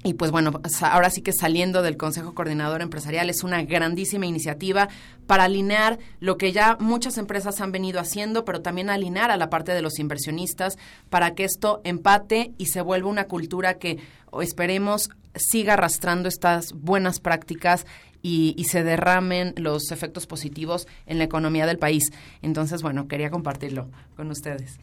Y 0.04 0.16
pues 0.16 0.32
bueno, 0.32 0.60
ahora 0.82 1.12
sí 1.12 1.22
que 1.22 1.32
saliendo 1.32 1.84
del 1.84 1.96
Consejo 1.96 2.34
Coordinador 2.34 2.82
Empresarial 2.82 3.30
es 3.30 3.44
una 3.44 3.62
grandísima 3.64 4.26
iniciativa 4.26 4.90
para 5.28 5.44
alinear 5.44 6.00
lo 6.20 6.38
que 6.38 6.52
ya 6.52 6.76
muchas 6.80 7.20
empresas 7.20 7.62
han 7.62 7.72
venido 7.72 8.00
haciendo, 8.00 8.44
pero 8.44 8.62
también 8.62 8.90
alinear 8.90 9.30
a 9.30 9.38
la 9.38 9.52
parte 9.52 9.74
de 9.74 9.84
los 9.84 10.00
inversionistas 10.00 10.78
para 11.12 11.36
que 11.36 11.44
esto 11.44 11.82
empate 11.84 12.52
y 12.58 12.68
se 12.68 12.82
vuelva 12.82 13.10
una 13.10 13.26
cultura 13.26 13.76
que 13.76 14.00
esperemos 14.42 15.12
siga 15.36 15.74
arrastrando 15.74 16.28
estas 16.28 16.74
buenas 16.74 17.20
prácticas 17.20 17.86
y, 18.24 18.54
y, 18.58 18.66
se 18.66 18.84
derramen 18.84 19.54
los 19.58 19.92
efectos 19.92 20.28
positivos 20.28 20.88
en 21.08 21.18
la 21.18 21.24
economía 21.24 21.66
del 21.66 21.80
país. 21.80 22.12
Entonces, 22.44 22.84
bueno, 22.84 23.08
quería 23.08 23.32
compartirlo 23.32 23.90
con 24.16 24.30
ustedes. 24.30 24.78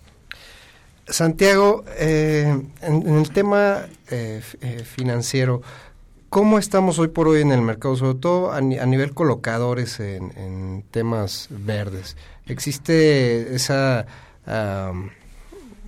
Santiago, 1.10 1.84
eh, 1.96 2.60
en, 2.82 3.08
el 3.08 3.30
tema 3.30 3.86
eh, 4.10 4.42
eh, 4.60 4.84
financiero, 4.84 5.62
¿cómo 6.28 6.58
estamos 6.58 6.98
hoy 6.98 7.08
por 7.08 7.28
hoy 7.28 7.40
en 7.40 7.52
el 7.52 7.62
mercado, 7.62 7.96
sobre 7.96 8.18
todo 8.18 8.52
a, 8.52 8.58
a 8.58 8.60
nivel 8.60 9.14
colocadores 9.14 10.00
en, 10.00 10.84
temas 10.90 11.48
verdes? 11.50 12.16
¿Existe 12.46 13.54
esa, 13.54 14.06
um, 14.46 15.10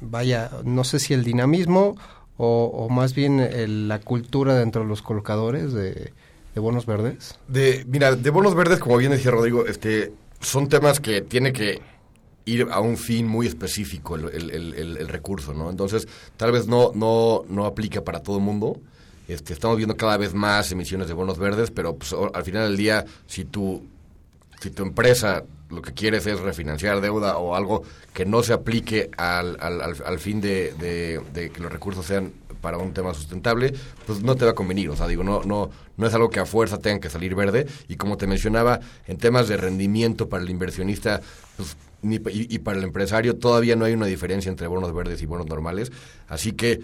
vaya, 0.00 0.50
no 0.64 0.84
sé 0.84 0.98
si 0.98 1.14
el 1.14 1.24
dinamismo 1.24 1.96
o, 2.42 2.88
más 2.88 3.14
bien 3.14 3.38
el, 3.38 3.88
la 3.88 3.98
cultura 3.98 4.54
dentro 4.54 4.82
de 4.82 4.88
los 4.88 5.02
colocadores 5.02 5.74
de, 5.74 6.12
de, 6.54 6.60
bonos 6.60 6.86
verdes? 6.86 7.38
De, 7.48 7.84
mira, 7.86 8.16
de 8.16 8.30
bonos 8.30 8.54
verdes, 8.54 8.78
como 8.78 8.96
bien 8.96 9.12
decía 9.12 9.30
Rodrigo, 9.30 9.66
este, 9.66 10.12
son 10.40 10.70
temas 10.70 11.00
que 11.00 11.20
tiene 11.20 11.52
que 11.52 11.82
ir 12.50 12.68
a 12.70 12.80
un 12.80 12.96
fin 12.96 13.26
muy 13.26 13.46
específico 13.46 14.16
el, 14.16 15.08
recurso, 15.08 15.54
¿no? 15.54 15.70
Entonces, 15.70 16.08
tal 16.36 16.52
vez 16.52 16.66
no, 16.66 16.92
no, 16.94 17.44
no 17.48 17.66
aplica 17.66 18.02
para 18.02 18.22
todo 18.22 18.40
mundo. 18.40 18.80
Este, 19.28 19.52
estamos 19.52 19.76
viendo 19.76 19.96
cada 19.96 20.16
vez 20.16 20.34
más 20.34 20.72
emisiones 20.72 21.06
de 21.08 21.14
bonos 21.14 21.38
verdes, 21.38 21.70
pero 21.70 21.94
pues, 21.94 22.14
al 22.34 22.44
final 22.44 22.68
del 22.68 22.76
día, 22.76 23.04
si 23.26 23.44
tu, 23.44 23.82
si 24.60 24.70
tu 24.70 24.82
empresa 24.82 25.44
lo 25.70 25.82
que 25.82 25.92
quieres 25.92 26.26
es 26.26 26.40
refinanciar 26.40 27.00
deuda 27.00 27.38
o 27.38 27.54
algo 27.54 27.84
que 28.12 28.26
no 28.26 28.42
se 28.42 28.52
aplique 28.52 29.10
al, 29.16 29.56
al, 29.60 29.80
al, 29.80 30.18
fin 30.18 30.40
de, 30.40 31.22
que 31.32 31.60
los 31.60 31.72
recursos 31.72 32.04
sean 32.06 32.32
para 32.60 32.76
un 32.76 32.92
tema 32.92 33.14
sustentable, 33.14 33.72
pues 34.06 34.22
no 34.22 34.34
te 34.34 34.44
va 34.44 34.50
a 34.50 34.54
convenir. 34.54 34.90
O 34.90 34.96
sea, 34.96 35.06
digo, 35.06 35.22
no, 35.22 35.42
no, 35.44 35.70
no 35.96 36.06
es 36.06 36.12
algo 36.12 36.28
que 36.28 36.40
a 36.40 36.46
fuerza 36.46 36.78
tengan 36.78 37.00
que 37.00 37.08
salir 37.08 37.34
verde. 37.34 37.66
Y 37.88 37.96
como 37.96 38.16
te 38.16 38.26
mencionaba, 38.26 38.80
en 39.06 39.16
temas 39.16 39.48
de 39.48 39.56
rendimiento 39.56 40.28
para 40.28 40.42
el 40.42 40.50
inversionista, 40.50 41.20
pues 41.56 41.76
ni, 42.02 42.16
y, 42.16 42.54
y, 42.54 42.58
para 42.58 42.78
el 42.78 42.84
empresario 42.84 43.36
todavía 43.36 43.76
no 43.76 43.84
hay 43.84 43.94
una 43.94 44.06
diferencia 44.06 44.48
entre 44.50 44.66
bonos 44.66 44.92
verdes 44.94 45.22
y 45.22 45.26
bonos 45.26 45.46
normales. 45.46 45.92
Así 46.28 46.52
que 46.52 46.80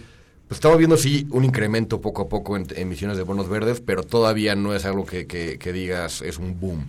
pues 0.49 0.59
estamos 0.59 0.79
viendo 0.79 0.97
sí 0.97 1.27
un 1.31 1.45
incremento 1.45 2.01
poco 2.01 2.23
a 2.23 2.29
poco 2.29 2.57
en 2.57 2.67
emisiones 2.77 3.17
de 3.17 3.25
bonos 3.25 3.49
verdes, 3.49 3.83
pero 3.85 4.05
todavía 4.05 4.55
no 4.55 4.75
es 4.75 4.85
algo 4.85 5.05
que, 5.05 5.59
digas 5.73 6.23
es 6.23 6.39
un 6.39 6.61
boom. 6.61 6.87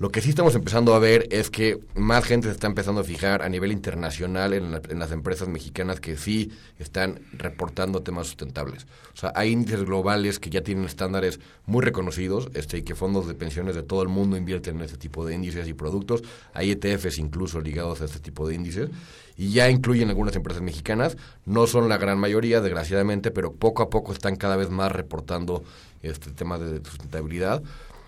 Lo 0.00 0.10
que 0.10 0.22
sí 0.22 0.30
estamos 0.30 0.54
empezando 0.54 0.94
a 0.94 0.98
ver 0.98 1.28
es 1.30 1.50
que 1.50 1.78
más 1.94 2.24
gente 2.24 2.48
se 2.48 2.54
está 2.54 2.66
empezando 2.66 3.02
a 3.02 3.04
fijar 3.04 3.42
a 3.42 3.50
nivel 3.50 3.70
internacional 3.70 4.54
en, 4.54 4.72
la, 4.72 4.80
en, 4.88 4.98
las 4.98 5.12
empresas 5.12 5.46
mexicanas 5.46 6.00
que 6.00 6.16
sí 6.16 6.52
están 6.78 7.20
reportando 7.34 8.00
temas 8.00 8.28
sustentables. 8.28 8.86
O 9.12 9.18
sea, 9.18 9.30
hay 9.36 9.50
índices 9.50 9.84
globales 9.84 10.38
que 10.38 10.48
ya 10.48 10.62
tienen 10.62 10.86
estándares 10.86 11.38
muy 11.66 11.84
reconocidos 11.84 12.48
este, 12.54 12.78
y 12.78 12.82
que 12.82 12.94
fondos 12.94 13.28
de 13.28 13.34
pensiones 13.34 13.74
de 13.74 13.82
todo 13.82 14.02
el 14.02 14.08
mundo 14.08 14.38
invierten 14.38 14.76
en 14.76 14.84
este 14.84 14.96
tipo 14.96 15.26
de 15.26 15.34
índices 15.34 15.68
y 15.68 15.74
productos. 15.74 16.22
Hay 16.54 16.70
ETFs 16.70 17.18
incluso 17.18 17.60
ligados 17.60 18.00
a 18.00 18.06
este 18.06 18.20
tipo 18.20 18.48
de 18.48 18.54
índices 18.54 18.88
y 19.36 19.52
ya 19.52 19.68
incluyen 19.68 20.08
algunas 20.08 20.34
empresas 20.34 20.62
mexicanas. 20.62 21.18
No 21.44 21.66
son 21.66 21.90
la 21.90 21.98
gran 21.98 22.18
mayoría, 22.18 22.62
desgraciadamente, 22.62 23.30
pero 23.30 23.52
poco 23.52 23.82
a 23.82 23.90
poco 23.90 24.14
están 24.14 24.36
cada 24.36 24.56
vez 24.56 24.70
más 24.70 24.92
reportando 24.92 25.62
este 26.02 26.30
tema 26.30 26.58
de 26.58 26.82
sustentabilidad. 26.82 27.62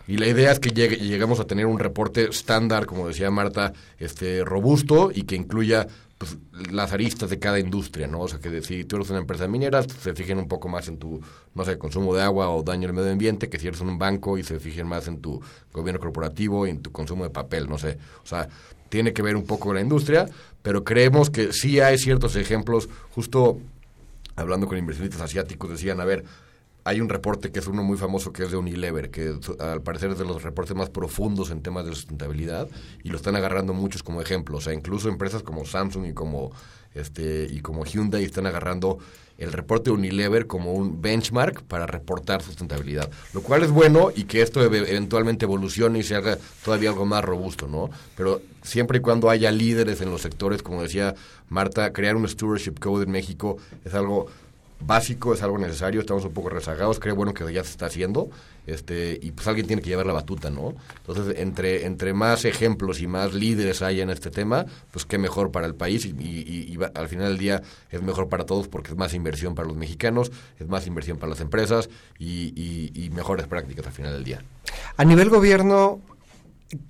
Y 0.07 0.17
la 0.17 0.27
idea 0.27 0.51
es 0.53 0.59
que 0.59 0.71
llegue, 0.71 0.97
lleguemos 0.97 1.41
a 1.41 1.45
tener 1.45 1.67
un 1.67 1.79
reporte 1.79 2.29
estándar, 2.29 2.87
como 2.87 3.09
decía 3.09 3.31
Marta, 3.31 3.73
este 3.99 4.45
robusto 4.45 5.11
y 5.15 5.23
que 5.23 5.37
incluya 5.37 5.87
pues, 6.23 6.37
las 6.71 6.93
aristas 6.93 7.31
de 7.31 7.39
cada 7.39 7.59
industria, 7.59 8.07
¿no? 8.07 8.21
O 8.21 8.29
sea, 8.29 8.39
que 8.39 8.63
si 8.63 8.85
tú 8.85 8.95
eres 8.95 9.11
una 9.11 9.19
empresa 9.19 9.49
minera, 9.49 9.83
se 9.83 10.15
fijen 10.15 10.39
un 10.39 10.47
poco 10.47 10.69
más 10.69 10.87
en 10.87 10.99
tu, 10.99 11.21
no 11.55 11.65
sé, 11.65 11.79
consumo 11.79 12.15
de 12.15 12.23
agua 12.23 12.49
o 12.51 12.63
daño 12.63 12.89
al 12.89 12.95
medio 12.95 13.11
ambiente, 13.11 13.49
que 13.49 13.59
si 13.59 13.67
eres 13.67 13.81
un 13.81 13.99
banco 13.99 14.39
y 14.39 14.45
se 14.45 14.61
fijen 14.61 14.87
más 14.87 15.09
en 15.09 15.21
tu 15.21 15.41
gobierno 15.73 16.01
corporativo 16.01 16.67
y 16.67 16.71
en 16.71 16.81
tu 16.81 16.93
consumo 16.93 17.25
de 17.25 17.31
papel, 17.31 17.69
no 17.69 17.77
sé. 17.77 17.99
O 18.23 18.27
sea, 18.27 18.49
tiene 18.89 19.13
que 19.13 19.23
ver 19.23 19.35
un 19.35 19.45
poco 19.45 19.67
con 19.67 19.75
la 19.75 19.81
industria, 19.81 20.29
pero 20.63 20.85
creemos 20.85 21.31
que 21.31 21.53
sí 21.53 21.81
hay 21.81 21.99
ciertos 21.99 22.37
ejemplos, 22.37 22.89
justo 23.11 23.59
hablando 24.37 24.67
con 24.67 24.79
inversionistas 24.79 25.23
asiáticos, 25.23 25.71
decían, 25.71 26.01
a 26.01 26.05
ver, 26.05 26.25
hay 26.85 27.01
un 27.01 27.09
reporte 27.09 27.53
que 27.53 27.61
es 27.61 27.67
uno 27.67 27.83
muy 27.83 27.97
famoso 27.97 28.33
que 28.33 28.45
es 28.45 28.51
de 28.51 28.57
Unilever, 28.57 29.11
que 29.11 29.35
al 29.61 29.83
parecer 29.83 30.11
es 30.11 30.19
de 30.19 30.25
los 30.25 30.43
reportes 30.43 30.77
más 30.77 30.91
profundos 30.91 31.51
en 31.51 31.63
temas 31.63 31.85
de 31.87 31.95
sustentabilidad 31.95 32.69
y 33.03 33.11
lo 33.11 33.17
están 33.17 33.37
agarrando 33.37 33.73
muchos 33.73 34.03
como 34.03 34.21
ejemplo. 34.21 34.59
O 34.59 34.61
sea, 34.61 34.75
incluso 34.75 35.09
empresas 35.09 35.43
como 35.43 35.65
Samsung 35.65 36.07
y 36.07 36.13
como 36.13 36.53
este 36.95 37.47
y 37.51 37.61
como 37.61 37.85
Hyundai 37.85 38.25
están 38.25 38.47
agarrando 38.47 38.99
el 39.39 39.53
reporte 39.53 39.91
Unilever 39.91 40.47
como 40.47 40.75
un 40.75 41.01
benchmark 41.01 41.63
para 41.63 41.87
reportar 41.87 42.43
sustentabilidad, 42.43 43.11
lo 43.33 43.43
cual 43.43 43.63
es 43.63 43.71
bueno 43.71 44.11
y 44.15 44.25
que 44.25 44.43
esto 44.43 44.63
eventualmente 44.63 45.47
evolucione 45.47 46.01
y 46.01 46.03
se 46.03 46.15
haga 46.15 46.39
todavía 46.65 46.91
algo 46.91 47.07
más 47.07 47.25
robusto, 47.25 47.67
¿no? 47.67 47.91
Pero 48.17 48.43
siempre 48.63 48.99
y 48.99 49.01
cuando 49.01 49.31
haya 49.31 49.51
líderes 49.51 50.01
en 50.01 50.11
los 50.11 50.23
sectores, 50.23 50.63
como 50.63 50.83
decía 50.83 51.15
Marta, 51.49 51.93
crear 51.93 52.15
un 52.15 52.29
stewardship 52.29 52.75
code 52.79 53.05
en 53.05 53.11
México 53.11 53.57
es 53.85 53.95
algo 53.95 54.27
básico, 54.87 55.35
es 55.35 55.43
algo 55.43 55.59
necesario, 55.59 56.01
estamos 56.01 56.25
un 56.25 56.33
poco 56.33 56.49
rezagados, 56.49 56.99
creo 57.01 57.15
bueno 57.15 57.35
que 57.35 57.51
ya 57.53 57.65
se 57.65 57.71
está 57.71 57.87
haciendo, 57.87 58.31
este, 58.67 59.19
y 59.21 59.33
pues 59.33 59.47
alguien 59.49 59.67
tiene 59.67 59.83
que 59.83 59.89
llevar 59.89 60.07
la 60.07 60.13
batuta, 60.13 60.51
¿no? 60.51 60.75
Entonces, 60.99 61.39
entre, 61.39 61.87
entre 61.87 62.13
más 62.15 62.45
ejemplos 62.45 63.01
y 63.01 63.07
más 63.07 63.35
líderes 63.35 63.83
haya 63.83 64.03
en 64.03 64.11
este 64.11 64.31
tema, 64.31 64.67
pues 64.91 65.05
qué 65.05 65.19
mejor 65.19 65.51
para 65.51 65.67
el 65.67 65.75
país 65.75 66.05
y, 66.05 66.11
y, 66.11 66.73
y, 66.73 66.79
al 66.95 67.09
final 67.09 67.29
del 67.29 67.39
día 67.39 67.63
es 67.91 68.03
mejor 68.03 68.29
para 68.29 68.45
todos 68.45 68.69
porque 68.69 68.91
es 68.91 68.97
más 68.97 69.15
inversión 69.15 69.55
para 69.55 69.69
los 69.69 69.77
mexicanos, 69.77 70.31
es 70.59 70.69
más 70.69 70.87
inversión 70.87 71.19
para 71.19 71.31
las 71.31 71.41
empresas 71.41 71.89
y, 72.19 72.53
y 72.95 73.11
mejores 73.11 73.47
prácticas 73.47 73.87
al 73.87 73.93
final 73.93 74.13
del 74.13 74.25
día. 74.25 74.43
A 74.97 75.05
nivel 75.05 75.29
gobierno, 75.29 76.01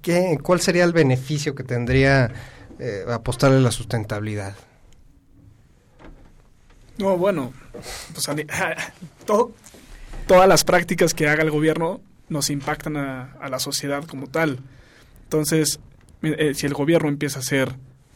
¿qué, 0.01 0.38
¿cuál 0.43 0.61
sería 0.61 0.84
el 0.84 0.93
beneficio 0.93 1.55
que 1.55 1.64
tendría 1.64 2.30
eh, 2.78 3.05
apostarle 3.09 3.59
a 3.59 3.61
la 3.61 3.70
sustentabilidad? 3.70 4.55
No, 6.99 7.16
bueno, 7.16 7.53
pues, 8.12 8.28
todas 10.26 10.49
las 10.49 10.64
prácticas 10.64 11.14
que 11.14 11.28
haga 11.28 11.43
el 11.43 11.51
gobierno 11.51 12.01
nos 12.28 12.51
impactan 12.51 12.97
a, 12.97 13.49
la 13.49 13.59
sociedad 13.59 14.05
como 14.05 14.26
tal. 14.26 14.59
Entonces, 15.24 15.80
eh, 16.22 16.55
si 16.55 16.66
el 16.66 16.74
gobierno 16.74 17.09
empieza 17.09 17.38
a 17.38 17.43
hacer 17.43 17.72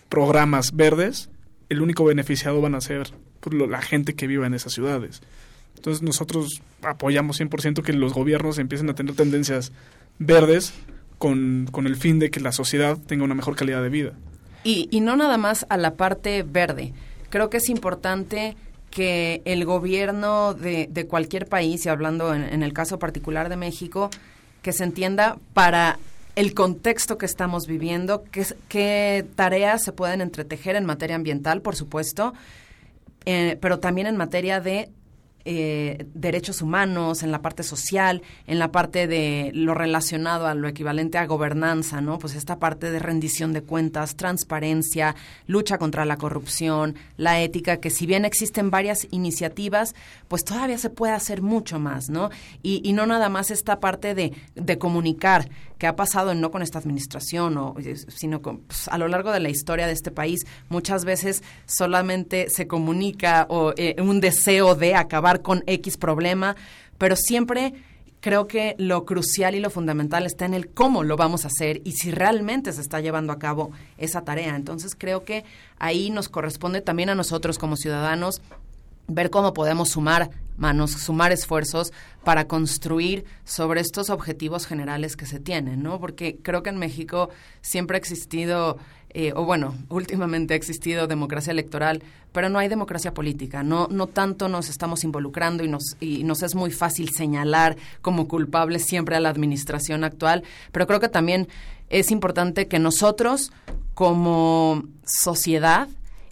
programas 0.08 0.74
verdes, 0.74 1.30
el 1.68 1.82
único 1.82 2.04
beneficiado 2.04 2.60
van 2.60 2.74
a 2.74 2.80
ser 2.80 3.10
pues, 3.40 3.54
la 3.68 3.82
gente 3.82 4.14
que 4.14 4.26
vive 4.26 4.46
en 4.46 4.54
esas 4.54 4.72
ciudades. 4.72 5.22
Entonces, 5.76 6.02
nosotros 6.02 6.62
apoyamos 6.82 7.40
100% 7.40 7.82
que 7.82 7.92
los 7.92 8.14
gobiernos 8.14 8.58
empiecen 8.58 8.88
a 8.90 8.94
tener 8.94 9.14
tendencias 9.14 9.72
verdes 10.18 10.72
con, 11.18 11.68
con 11.70 11.86
el 11.86 11.96
fin 11.96 12.18
de 12.18 12.30
que 12.30 12.40
la 12.40 12.52
sociedad 12.52 12.98
tenga 12.98 13.24
una 13.24 13.34
mejor 13.34 13.56
calidad 13.56 13.82
de 13.82 13.88
vida. 13.88 14.12
Y, 14.64 14.88
y 14.90 15.00
no 15.00 15.16
nada 15.16 15.36
más 15.36 15.66
a 15.68 15.76
la 15.76 15.94
parte 15.94 16.42
verde. 16.42 16.92
Creo 17.30 17.50
que 17.50 17.58
es 17.58 17.68
importante 17.68 18.56
que 18.96 19.42
el 19.44 19.66
gobierno 19.66 20.54
de, 20.54 20.88
de 20.90 21.06
cualquier 21.06 21.46
país, 21.46 21.84
y 21.84 21.90
hablando 21.90 22.34
en, 22.34 22.62
el 22.62 22.72
caso 22.72 22.98
particular 22.98 23.50
de 23.50 23.56
México, 23.58 24.08
que 24.62 24.72
se 24.72 24.84
entienda 24.84 25.36
para 25.52 25.98
el 26.34 26.54
contexto 26.54 27.18
que 27.18 27.26
estamos 27.26 27.66
viviendo, 27.66 28.24
qué, 28.32 28.46
qué 28.70 29.26
tareas 29.34 29.84
se 29.84 29.92
pueden 29.92 30.22
entretejer 30.22 30.76
en 30.76 30.86
materia 30.86 31.14
ambiental, 31.14 31.60
por 31.60 31.76
supuesto, 31.76 32.32
eh, 33.26 33.58
pero 33.60 33.80
también 33.80 34.06
en 34.06 34.16
materia 34.16 34.60
de 34.60 34.88
eh, 35.48 36.06
derechos 36.12 36.60
humanos, 36.60 37.22
en 37.22 37.30
la 37.30 37.40
parte 37.40 37.62
social, 37.62 38.20
en 38.48 38.58
la 38.58 38.72
parte 38.72 39.06
de 39.06 39.52
lo 39.54 39.74
relacionado 39.74 40.48
a 40.48 40.56
lo 40.56 40.66
equivalente 40.66 41.18
a 41.18 41.26
gobernanza, 41.26 42.00
¿no? 42.00 42.18
Pues 42.18 42.34
esta 42.34 42.58
parte 42.58 42.90
de 42.90 42.98
rendición 42.98 43.52
de 43.52 43.62
cuentas, 43.62 44.16
transparencia, 44.16 45.14
lucha 45.46 45.78
contra 45.78 46.04
la 46.04 46.16
corrupción, 46.16 46.96
la 47.16 47.40
ética, 47.40 47.76
que 47.76 47.90
si 47.90 48.06
bien 48.06 48.24
existen 48.24 48.70
varias 48.70 49.06
iniciativas, 49.12 49.94
pues 50.26 50.42
todavía 50.44 50.78
se 50.78 50.90
puede 50.90 51.12
hacer 51.12 51.42
mucho 51.42 51.78
más, 51.78 52.10
¿no? 52.10 52.30
Y, 52.64 52.80
y 52.82 52.92
no 52.92 53.06
nada 53.06 53.28
más 53.28 53.52
esta 53.52 53.78
parte 53.78 54.16
de, 54.16 54.32
de 54.56 54.78
comunicar, 54.78 55.48
que 55.78 55.86
ha 55.86 55.96
pasado 55.96 56.34
no 56.34 56.50
con 56.50 56.62
esta 56.62 56.78
administración, 56.78 57.56
o, 57.58 57.74
sino 58.08 58.42
con, 58.42 58.58
pues, 58.60 58.88
a 58.88 58.98
lo 58.98 59.08
largo 59.08 59.32
de 59.32 59.40
la 59.40 59.48
historia 59.48 59.86
de 59.86 59.92
este 59.92 60.10
país, 60.10 60.46
muchas 60.68 61.04
veces 61.04 61.42
solamente 61.66 62.48
se 62.48 62.66
comunica 62.66 63.46
o 63.48 63.72
eh, 63.76 63.96
un 64.00 64.20
deseo 64.20 64.74
de 64.74 64.94
acabar 64.94 65.42
con 65.42 65.62
X 65.66 65.96
problema, 65.96 66.56
pero 66.98 67.16
siempre 67.16 67.74
creo 68.20 68.48
que 68.48 68.74
lo 68.78 69.04
crucial 69.04 69.54
y 69.54 69.60
lo 69.60 69.70
fundamental 69.70 70.26
está 70.26 70.46
en 70.46 70.54
el 70.54 70.68
cómo 70.68 71.04
lo 71.04 71.16
vamos 71.16 71.44
a 71.44 71.48
hacer 71.48 71.80
y 71.84 71.92
si 71.92 72.10
realmente 72.10 72.72
se 72.72 72.80
está 72.80 73.00
llevando 73.00 73.32
a 73.32 73.38
cabo 73.38 73.70
esa 73.98 74.22
tarea. 74.22 74.56
Entonces 74.56 74.96
creo 74.98 75.22
que 75.24 75.44
ahí 75.78 76.10
nos 76.10 76.28
corresponde 76.28 76.80
también 76.80 77.10
a 77.10 77.14
nosotros 77.14 77.58
como 77.58 77.76
ciudadanos 77.76 78.40
ver 79.08 79.30
cómo 79.30 79.52
podemos 79.52 79.90
sumar 79.90 80.30
manos, 80.56 80.92
sumar 80.92 81.32
esfuerzos 81.32 81.92
para 82.24 82.46
construir 82.46 83.24
sobre 83.44 83.80
estos 83.80 84.10
objetivos 84.10 84.66
generales 84.66 85.16
que 85.16 85.26
se 85.26 85.40
tienen, 85.40 85.82
¿no? 85.82 86.00
Porque 86.00 86.38
creo 86.42 86.62
que 86.62 86.70
en 86.70 86.78
México 86.78 87.30
siempre 87.60 87.96
ha 87.96 87.98
existido, 87.98 88.78
eh, 89.10 89.32
o 89.34 89.44
bueno, 89.44 89.74
últimamente 89.88 90.54
ha 90.54 90.56
existido 90.56 91.06
democracia 91.06 91.50
electoral, 91.50 92.02
pero 92.32 92.48
no 92.48 92.58
hay 92.58 92.68
democracia 92.68 93.14
política. 93.14 93.62
No, 93.62 93.88
no 93.90 94.06
tanto 94.06 94.48
nos 94.48 94.68
estamos 94.68 95.04
involucrando 95.04 95.64
y 95.64 95.68
nos, 95.68 95.96
y 96.00 96.24
nos 96.24 96.42
es 96.42 96.54
muy 96.54 96.70
fácil 96.70 97.10
señalar 97.10 97.76
como 98.02 98.28
culpables 98.28 98.84
siempre 98.84 99.16
a 99.16 99.20
la 99.20 99.28
administración 99.28 100.04
actual, 100.04 100.42
pero 100.72 100.86
creo 100.86 101.00
que 101.00 101.08
también 101.08 101.48
es 101.88 102.10
importante 102.10 102.66
que 102.66 102.78
nosotros 102.78 103.52
como 103.94 104.82
sociedad 105.04 105.88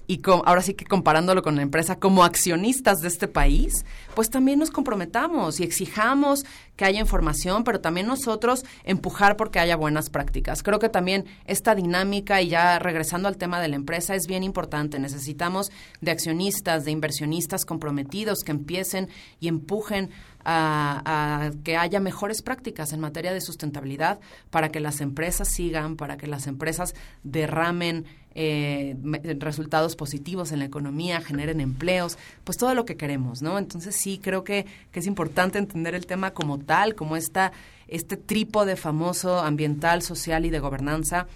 y 0.06 0.20
ahora 0.44 0.62
sí 0.62 0.74
que 0.74 0.84
comparándolo 0.84 1.42
con 1.42 1.56
la 1.56 1.62
empresa, 1.62 1.98
como 1.98 2.24
accionistas 2.24 2.98
de 3.00 3.08
este 3.08 3.28
país, 3.28 3.84
pues 4.14 4.30
también 4.30 4.58
nos 4.58 4.70
comprometamos 4.70 5.60
y 5.60 5.64
exijamos 5.64 6.44
que 6.76 6.84
haya 6.84 7.00
información, 7.00 7.64
pero 7.64 7.80
también 7.80 8.06
nosotros 8.06 8.64
empujar 8.84 9.36
porque 9.36 9.60
haya 9.60 9.76
buenas 9.76 10.10
prácticas. 10.10 10.62
Creo 10.62 10.78
que 10.78 10.88
también 10.88 11.24
esta 11.46 11.74
dinámica, 11.74 12.42
y 12.42 12.48
ya 12.48 12.78
regresando 12.78 13.28
al 13.28 13.36
tema 13.36 13.60
de 13.60 13.68
la 13.68 13.76
empresa, 13.76 14.14
es 14.14 14.26
bien 14.26 14.42
importante. 14.42 14.98
Necesitamos 14.98 15.70
de 16.00 16.10
accionistas, 16.10 16.84
de 16.84 16.90
inversionistas 16.90 17.64
comprometidos 17.64 18.40
que 18.44 18.52
empiecen 18.52 19.08
y 19.40 19.48
empujen 19.48 20.10
a, 20.44 21.50
que 21.64 21.76
haya 21.76 22.00
mejores 22.00 22.42
prácticas 22.42 22.92
en 22.92 23.00
materia 23.00 23.32
de 23.32 23.40
sustentabilidad 23.40 24.20
para 24.50 24.70
que 24.70 24.80
las 24.80 25.00
empresas 25.00 25.48
sigan, 25.48 25.96
para 25.96 26.16
que 26.16 26.26
las 26.26 26.46
empresas 26.46 26.94
derramen 27.22 28.04
eh, 28.34 28.96
resultados 29.38 29.96
positivos 29.96 30.52
en 30.52 30.58
la 30.58 30.64
economía, 30.64 31.20
generen 31.20 31.60
empleos, 31.60 32.18
pues 32.44 32.58
todo 32.58 32.74
lo 32.74 32.84
que 32.84 32.96
queremos, 32.96 33.42
¿no? 33.42 33.58
Entonces 33.58 33.96
sí 33.96 34.20
creo 34.22 34.44
que, 34.44 34.66
que 34.92 35.00
es 35.00 35.06
importante 35.06 35.58
entender 35.58 35.94
el 35.94 36.06
tema 36.06 36.32
como 36.32 36.58
tal, 36.58 36.94
como 36.94 37.16
esta, 37.16 37.52
este 37.88 38.16
trípode 38.16 38.76
famoso 38.76 39.40
ambiental, 39.40 40.02
social 40.02 40.44
y 40.44 40.50
de 40.50 40.58
gobernanza 40.58 41.26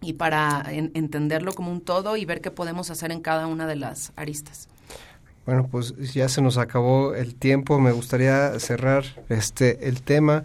y 0.00 0.14
para 0.14 0.64
entenderlo 0.70 1.54
como 1.54 1.72
un 1.72 1.80
todo 1.80 2.16
y 2.16 2.24
ver 2.24 2.40
qué 2.40 2.50
podemos 2.50 2.90
hacer 2.90 3.10
en 3.10 3.20
cada 3.20 3.46
una 3.46 3.66
de 3.66 3.76
las 3.76 4.12
aristas. 4.16 4.68
Bueno, 5.46 5.68
pues 5.70 5.94
ya 6.12 6.28
se 6.28 6.40
nos 6.40 6.56
acabó 6.56 7.14
el 7.14 7.34
tiempo. 7.34 7.78
Me 7.78 7.92
gustaría 7.92 8.58
cerrar 8.58 9.04
este 9.28 9.88
el 9.88 10.02
tema. 10.02 10.42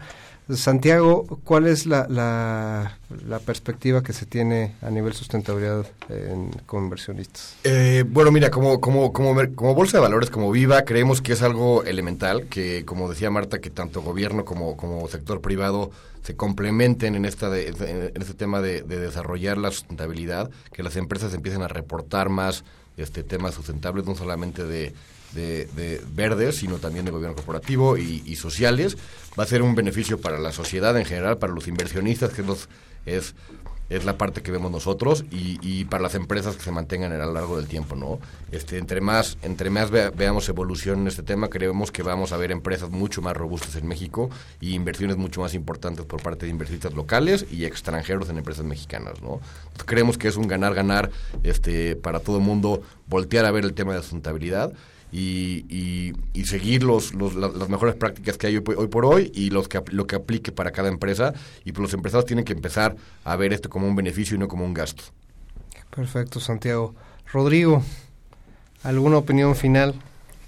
Santiago, 0.55 1.25
¿cuál 1.43 1.67
es 1.67 1.85
la, 1.85 2.07
la, 2.09 3.39
perspectiva 3.39 4.03
que 4.03 4.13
se 4.13 4.25
tiene 4.25 4.75
a 4.81 4.89
nivel 4.89 5.13
sustentabilidad 5.13 5.85
en, 6.09 6.51
con 6.65 6.85
inversionistas? 6.85 7.55
Eh, 7.63 8.03
bueno, 8.07 8.31
mira, 8.31 8.49
como, 8.49 8.81
como, 8.81 9.13
como, 9.13 9.35
como 9.55 9.75
Bolsa 9.75 9.97
de 9.97 10.01
Valores, 10.01 10.29
como 10.29 10.51
Viva, 10.51 10.83
creemos 10.83 11.21
que 11.21 11.33
es 11.33 11.41
algo 11.41 11.83
elemental, 11.83 12.47
que 12.47 12.83
como 12.85 13.09
decía 13.09 13.29
Marta, 13.29 13.59
que 13.59 13.69
tanto 13.69 14.01
gobierno 14.01 14.45
como, 14.45 14.75
como 14.75 15.07
sector 15.07 15.41
privado 15.41 15.91
se 16.23 16.35
complementen 16.35 17.15
en, 17.15 17.25
esta 17.25 17.55
en 17.57 18.11
este 18.15 18.33
tema 18.33 18.61
de, 18.61 18.81
de 18.81 18.99
desarrollar 18.99 19.57
la 19.57 19.71
sustentabilidad, 19.71 20.49
que 20.73 20.83
las 20.83 20.95
empresas 20.95 21.33
empiecen 21.33 21.61
a 21.61 21.67
reportar 21.67 22.29
más 22.29 22.63
este 22.97 23.23
temas 23.23 23.53
sustentables, 23.53 24.05
no 24.05 24.15
solamente 24.15 24.65
de, 24.65 24.93
de, 25.33 26.01
verdes, 26.13 26.57
sino 26.57 26.77
también 26.77 27.05
de 27.05 27.11
gobierno 27.11 27.35
corporativo 27.35 27.97
y, 27.97 28.35
sociales. 28.35 28.97
Va 29.37 29.43
a 29.43 29.47
ser 29.47 29.61
un 29.61 29.75
beneficio 29.75 30.19
para 30.19 30.39
la 30.39 30.51
sociedad 30.51 30.97
en 30.97 31.05
general, 31.05 31.37
para 31.37 31.53
los 31.53 31.67
inversionistas, 31.67 32.31
que 32.31 32.43
es 33.05 33.35
es 33.89 34.05
la 34.05 34.17
parte 34.17 34.41
que 34.41 34.51
vemos 34.51 34.71
nosotros 34.71 35.25
y, 35.31 35.57
y, 35.61 35.85
para 35.85 36.03
las 36.03 36.15
empresas 36.15 36.55
que 36.55 36.63
se 36.63 36.71
mantengan 36.71 37.11
a 37.11 37.25
lo 37.25 37.33
largo 37.33 37.57
del 37.57 37.67
tiempo, 37.67 37.95
¿no? 37.95 38.19
Este, 38.51 38.77
entre 38.77 39.01
más, 39.01 39.37
entre 39.41 39.69
más 39.69 39.89
veamos 39.89 40.47
evolución 40.47 41.01
en 41.01 41.07
este 41.07 41.23
tema, 41.23 41.49
creemos 41.49 41.91
que 41.91 42.03
vamos 42.03 42.31
a 42.31 42.37
ver 42.37 42.51
empresas 42.51 42.89
mucho 42.89 43.21
más 43.21 43.35
robustas 43.35 43.75
en 43.75 43.87
México 43.87 44.29
y 44.61 44.75
inversiones 44.75 45.17
mucho 45.17 45.41
más 45.41 45.55
importantes 45.55 46.05
por 46.05 46.21
parte 46.21 46.45
de 46.45 46.51
inversionistas 46.51 46.93
locales 46.93 47.47
y 47.51 47.65
extranjeros 47.65 48.29
en 48.29 48.37
empresas 48.37 48.63
mexicanas, 48.63 49.21
¿no? 49.21 49.41
creemos 49.85 50.17
que 50.17 50.27
es 50.27 50.35
un 50.35 50.47
ganar-ganar 50.47 51.09
este, 51.43 51.95
para 51.95 52.19
todo 52.19 52.37
el 52.37 52.43
mundo 52.43 52.83
voltear 53.07 53.45
a 53.45 53.51
ver 53.51 53.63
el 53.63 53.73
tema 53.73 53.93
de 53.93 54.01
sustentabilidad 54.01 54.73
y, 55.11 56.13
y, 56.33 56.45
seguir 56.45 56.83
los, 56.83 57.13
las 57.13 57.69
mejores 57.69 57.95
prácticas 57.95 58.37
que 58.37 58.47
hay 58.47 58.57
hoy, 58.57 58.87
por 58.87 59.05
hoy 59.05 59.31
y 59.33 59.49
los 59.49 59.67
que, 59.67 59.81
lo 59.91 60.07
que 60.07 60.15
aplique 60.15 60.51
para 60.51 60.71
cada 60.71 60.89
empresa. 60.89 61.33
Y 61.63 61.71
pues 61.71 61.81
los 61.81 61.93
empresarios 61.93 62.25
tienen 62.25 62.45
que 62.45 62.53
empezar 62.53 62.95
a 63.23 63.35
ver 63.35 63.53
esto 63.53 63.69
como 63.69 63.87
un 63.87 63.95
beneficio 63.95 64.35
y 64.35 64.39
no 64.39 64.47
como 64.47 64.65
un 64.65 64.73
gasto. 64.73 65.03
Perfecto, 65.95 66.39
Santiago. 66.39 66.95
Rodrigo, 67.31 67.83
¿alguna 68.83 69.17
opinión 69.17 69.55
final? 69.55 69.95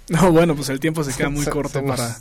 No, 0.08 0.30
bueno, 0.30 0.56
pues 0.56 0.68
el 0.68 0.80
tiempo 0.80 1.04
se 1.04 1.16
queda 1.16 1.30
muy 1.30 1.46
corto 1.46 1.82
para, 1.86 2.18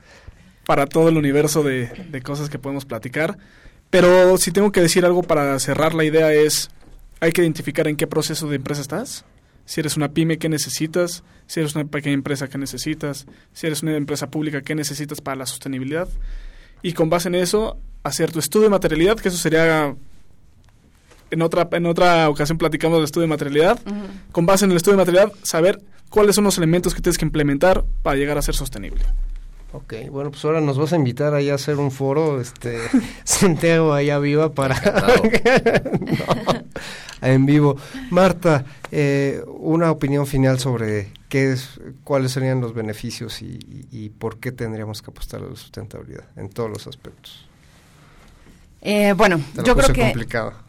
para 0.66 0.86
todo 0.86 1.08
el 1.08 1.16
universo 1.16 1.62
de, 1.64 1.86
de 1.86 2.22
cosas 2.22 2.48
que 2.50 2.58
podemos 2.58 2.84
platicar. 2.84 3.38
Pero 3.90 4.36
si 4.36 4.52
tengo 4.52 4.70
que 4.70 4.82
decir 4.82 5.04
algo 5.06 5.22
para 5.22 5.58
cerrar 5.58 5.94
la 5.94 6.04
idea 6.04 6.32
es, 6.32 6.68
hay 7.20 7.32
que 7.32 7.40
identificar 7.40 7.88
en 7.88 7.96
qué 7.96 8.06
proceso 8.06 8.46
de 8.48 8.56
empresa 8.56 8.82
estás 8.82 9.24
si 9.64 9.80
eres 9.80 9.96
una 9.96 10.10
pyme, 10.10 10.38
¿qué 10.38 10.48
necesitas? 10.48 11.24
Si 11.46 11.60
eres 11.60 11.74
una 11.74 11.84
pequeña 11.84 12.14
empresa, 12.14 12.48
¿qué 12.48 12.58
necesitas? 12.58 13.26
Si 13.52 13.66
eres 13.66 13.82
una 13.82 13.96
empresa 13.96 14.28
pública, 14.30 14.62
¿qué 14.62 14.74
necesitas 14.74 15.20
para 15.20 15.36
la 15.36 15.46
sostenibilidad? 15.46 16.08
Y 16.82 16.92
con 16.92 17.08
base 17.08 17.28
en 17.28 17.34
eso, 17.34 17.78
hacer 18.02 18.30
tu 18.30 18.38
estudio 18.38 18.64
de 18.64 18.70
materialidad, 18.70 19.18
que 19.18 19.28
eso 19.28 19.38
sería... 19.38 19.94
En 21.30 21.42
otra, 21.42 21.68
en 21.72 21.86
otra 21.86 22.28
ocasión 22.28 22.58
platicamos 22.58 22.98
del 22.98 23.06
estudio 23.06 23.22
de 23.22 23.30
materialidad. 23.30 23.80
Con 24.30 24.46
base 24.46 24.66
en 24.66 24.70
el 24.70 24.76
estudio 24.76 24.98
de 24.98 25.04
materialidad, 25.04 25.32
saber 25.42 25.80
cuáles 26.10 26.36
son 26.36 26.44
los 26.44 26.58
elementos 26.58 26.94
que 26.94 27.00
tienes 27.00 27.18
que 27.18 27.24
implementar 27.24 27.84
para 28.02 28.16
llegar 28.16 28.38
a 28.38 28.42
ser 28.42 28.54
sostenible. 28.54 29.02
Ok, 29.74 29.94
bueno, 30.08 30.30
pues 30.30 30.44
ahora 30.44 30.60
nos 30.60 30.78
vas 30.78 30.92
a 30.92 30.96
invitar 30.96 31.34
ahí 31.34 31.50
a 31.50 31.56
hacer 31.56 31.78
un 31.78 31.90
foro, 31.90 32.40
este, 32.40 32.78
Santiago 33.24 33.92
allá 33.92 34.20
viva 34.20 34.52
para... 34.52 34.80
en 37.20 37.44
vivo. 37.44 37.76
Marta, 38.10 38.64
eh, 38.92 39.42
una 39.48 39.90
opinión 39.90 40.28
final 40.28 40.60
sobre 40.60 41.10
qué 41.28 41.50
es, 41.50 41.80
cuáles 42.04 42.30
serían 42.30 42.60
los 42.60 42.72
beneficios 42.72 43.42
y, 43.42 44.10
por 44.10 44.38
qué 44.38 44.52
tendríamos 44.52 45.02
que 45.02 45.10
apostar 45.10 45.40
a 45.40 45.46
la 45.48 45.56
sustentabilidad 45.56 46.26
en 46.36 46.50
todos 46.50 46.70
los 46.70 46.86
aspectos. 46.86 47.48
Eh, 48.80 49.12
bueno, 49.14 49.40
yo 49.64 49.74
creo 49.74 49.92
que 49.92 50.14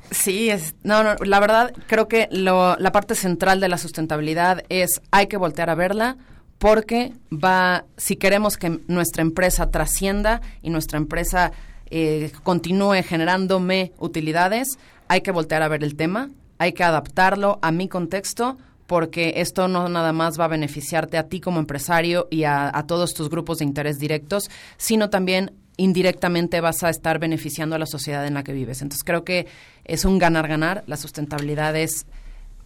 sí 0.10 0.50
es 0.50 0.76
no, 0.84 1.04
no 1.04 1.16
la 1.26 1.40
verdad 1.40 1.74
creo 1.88 2.08
que 2.08 2.30
lo, 2.32 2.78
la 2.78 2.92
parte 2.92 3.14
central 3.14 3.60
de 3.60 3.68
la 3.68 3.78
sustentabilidad 3.78 4.64
es 4.70 5.02
hay 5.12 5.28
que 5.28 5.36
voltear 5.36 5.70
a 5.70 5.76
verla 5.76 6.16
porque 6.60 7.14
va, 7.32 7.86
si 7.98 8.16
queremos 8.16 8.58
que 8.58 8.80
nuestra 8.88 9.22
empresa 9.22 9.70
trascienda 9.72 10.42
y 10.62 10.70
nuestra 10.70 10.98
empresa 10.98 11.52
eh, 11.90 12.32
continúe 12.44 13.04
generándome 13.04 13.92
utilidades, 14.00 14.78
hay 15.08 15.22
que 15.22 15.32
voltear 15.32 15.62
a 15.62 15.68
ver 15.68 15.84
el 15.84 15.96
tema, 15.96 16.30
hay 16.58 16.74
que 16.74 16.84
adaptarlo 16.84 17.60
a 17.62 17.72
mi 17.72 17.88
contexto 17.88 18.58
porque 18.88 19.34
esto 19.38 19.68
no 19.68 19.90
nada 19.90 20.14
más 20.14 20.40
va 20.40 20.46
a 20.46 20.50
beneficiarte 20.50 21.18
a 21.18 21.28
ti 21.28 21.40
como 21.40 21.60
empresario 21.60 22.28
y 22.30 22.44
a, 22.44 22.72
a 22.76 22.86
todos 22.86 23.14
tus 23.14 23.30
grupos 23.30 23.58
de 23.58 23.66
interés 23.66 23.98
directos, 23.98 24.50
sino 24.78 25.10
también 25.10 25.52
indirectamente 25.78 26.62
vas 26.62 26.84
a 26.84 26.90
estar 26.90 27.20
beneficiando 27.20 27.76
a 27.76 27.80
la 27.80 27.86
sociedad 27.86 28.26
en 28.26 28.36
la 28.36 28.44
que 28.44 28.54
vives. 28.54 28.82
Entonces 28.82 29.04
creo 29.04 29.24
que 29.24 29.48
es 29.84 30.06
un 30.06 30.20
ganar-ganar, 30.20 30.84
la 30.88 30.98
sustentabilidad 30.98 31.76
es 31.76 32.06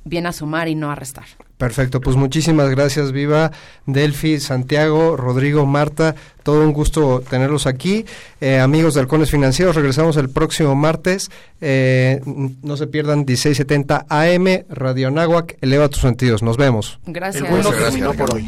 viene 0.04 0.30
a 0.30 0.34
sumar 0.34 0.68
y 0.68 0.76
no 0.76 0.92
a 0.92 0.96
restar. 0.96 1.26
Perfecto, 1.60 2.00
pues 2.00 2.16
muchísimas 2.16 2.70
gracias, 2.70 3.12
Viva, 3.12 3.52
Delfi, 3.86 4.40
Santiago, 4.40 5.18
Rodrigo, 5.18 5.66
Marta, 5.66 6.16
todo 6.42 6.64
un 6.64 6.72
gusto 6.72 7.22
tenerlos 7.30 7.68
aquí. 7.68 8.06
Eh, 8.40 8.60
amigos 8.60 8.94
de 8.94 9.02
Halcones 9.02 9.30
Financieros, 9.30 9.76
regresamos 9.76 10.16
el 10.16 10.30
próximo 10.30 10.74
martes. 10.76 11.30
Eh, 11.60 12.22
no 12.64 12.78
se 12.78 12.88
pierdan 12.88 13.26
1670 13.26 14.06
AM, 14.08 14.64
Radio 14.70 15.12
Nahuac, 15.12 15.58
eleva 15.60 15.90
tus 15.90 16.00
sentidos. 16.00 16.44
Nos 16.44 16.56
vemos. 16.56 16.98
Gracias. 17.06 17.44
El 17.44 17.52
vuelo 17.52 17.72
terminó 17.72 18.14
por 18.14 18.34
hoy. 18.34 18.46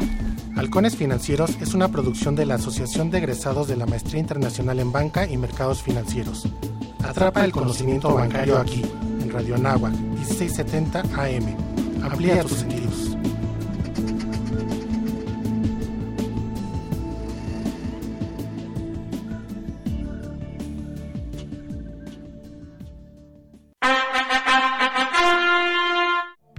Halcones 0.56 0.96
Financieros 0.96 1.50
es 1.60 1.74
una 1.74 1.88
producción 1.88 2.34
de 2.34 2.46
la 2.46 2.54
Asociación 2.54 3.10
de 3.10 3.18
Egresados 3.18 3.68
de 3.68 3.76
la 3.76 3.84
Maestría 3.84 4.20
Internacional 4.20 4.80
en 4.80 4.90
Banca 4.90 5.26
y 5.26 5.36
Mercados 5.36 5.82
Financieros. 5.82 6.48
Atrapa 7.04 7.44
el 7.44 7.52
conocimiento 7.52 8.14
bancario 8.14 8.56
aquí 8.56 8.82
Radio 9.32 9.54
Anáhuac, 9.54 9.92
1670 9.94 11.00
AM. 11.00 12.04
Amplía 12.04 12.42
tus 12.42 12.58
sentidos. 12.58 13.16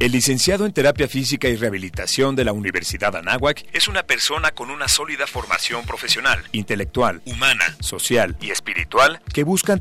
El 0.03 0.11
licenciado 0.11 0.65
en 0.65 0.73
Terapia 0.73 1.07
Física 1.07 1.47
y 1.47 1.55
Rehabilitación 1.55 2.35
de 2.35 2.43
la 2.43 2.51
Universidad 2.51 3.15
Anáhuac 3.15 3.63
es 3.71 3.87
una 3.87 4.03
persona 4.03 4.51
con 4.51 4.69
una 4.69 4.89
sólida 4.89 5.25
formación 5.27 5.85
profesional, 5.85 6.43
intelectual, 6.51 7.21
humana, 7.23 7.77
social 7.79 8.35
y 8.41 8.51
espiritual 8.51 9.21
que 9.33 9.45
buscan 9.45 9.79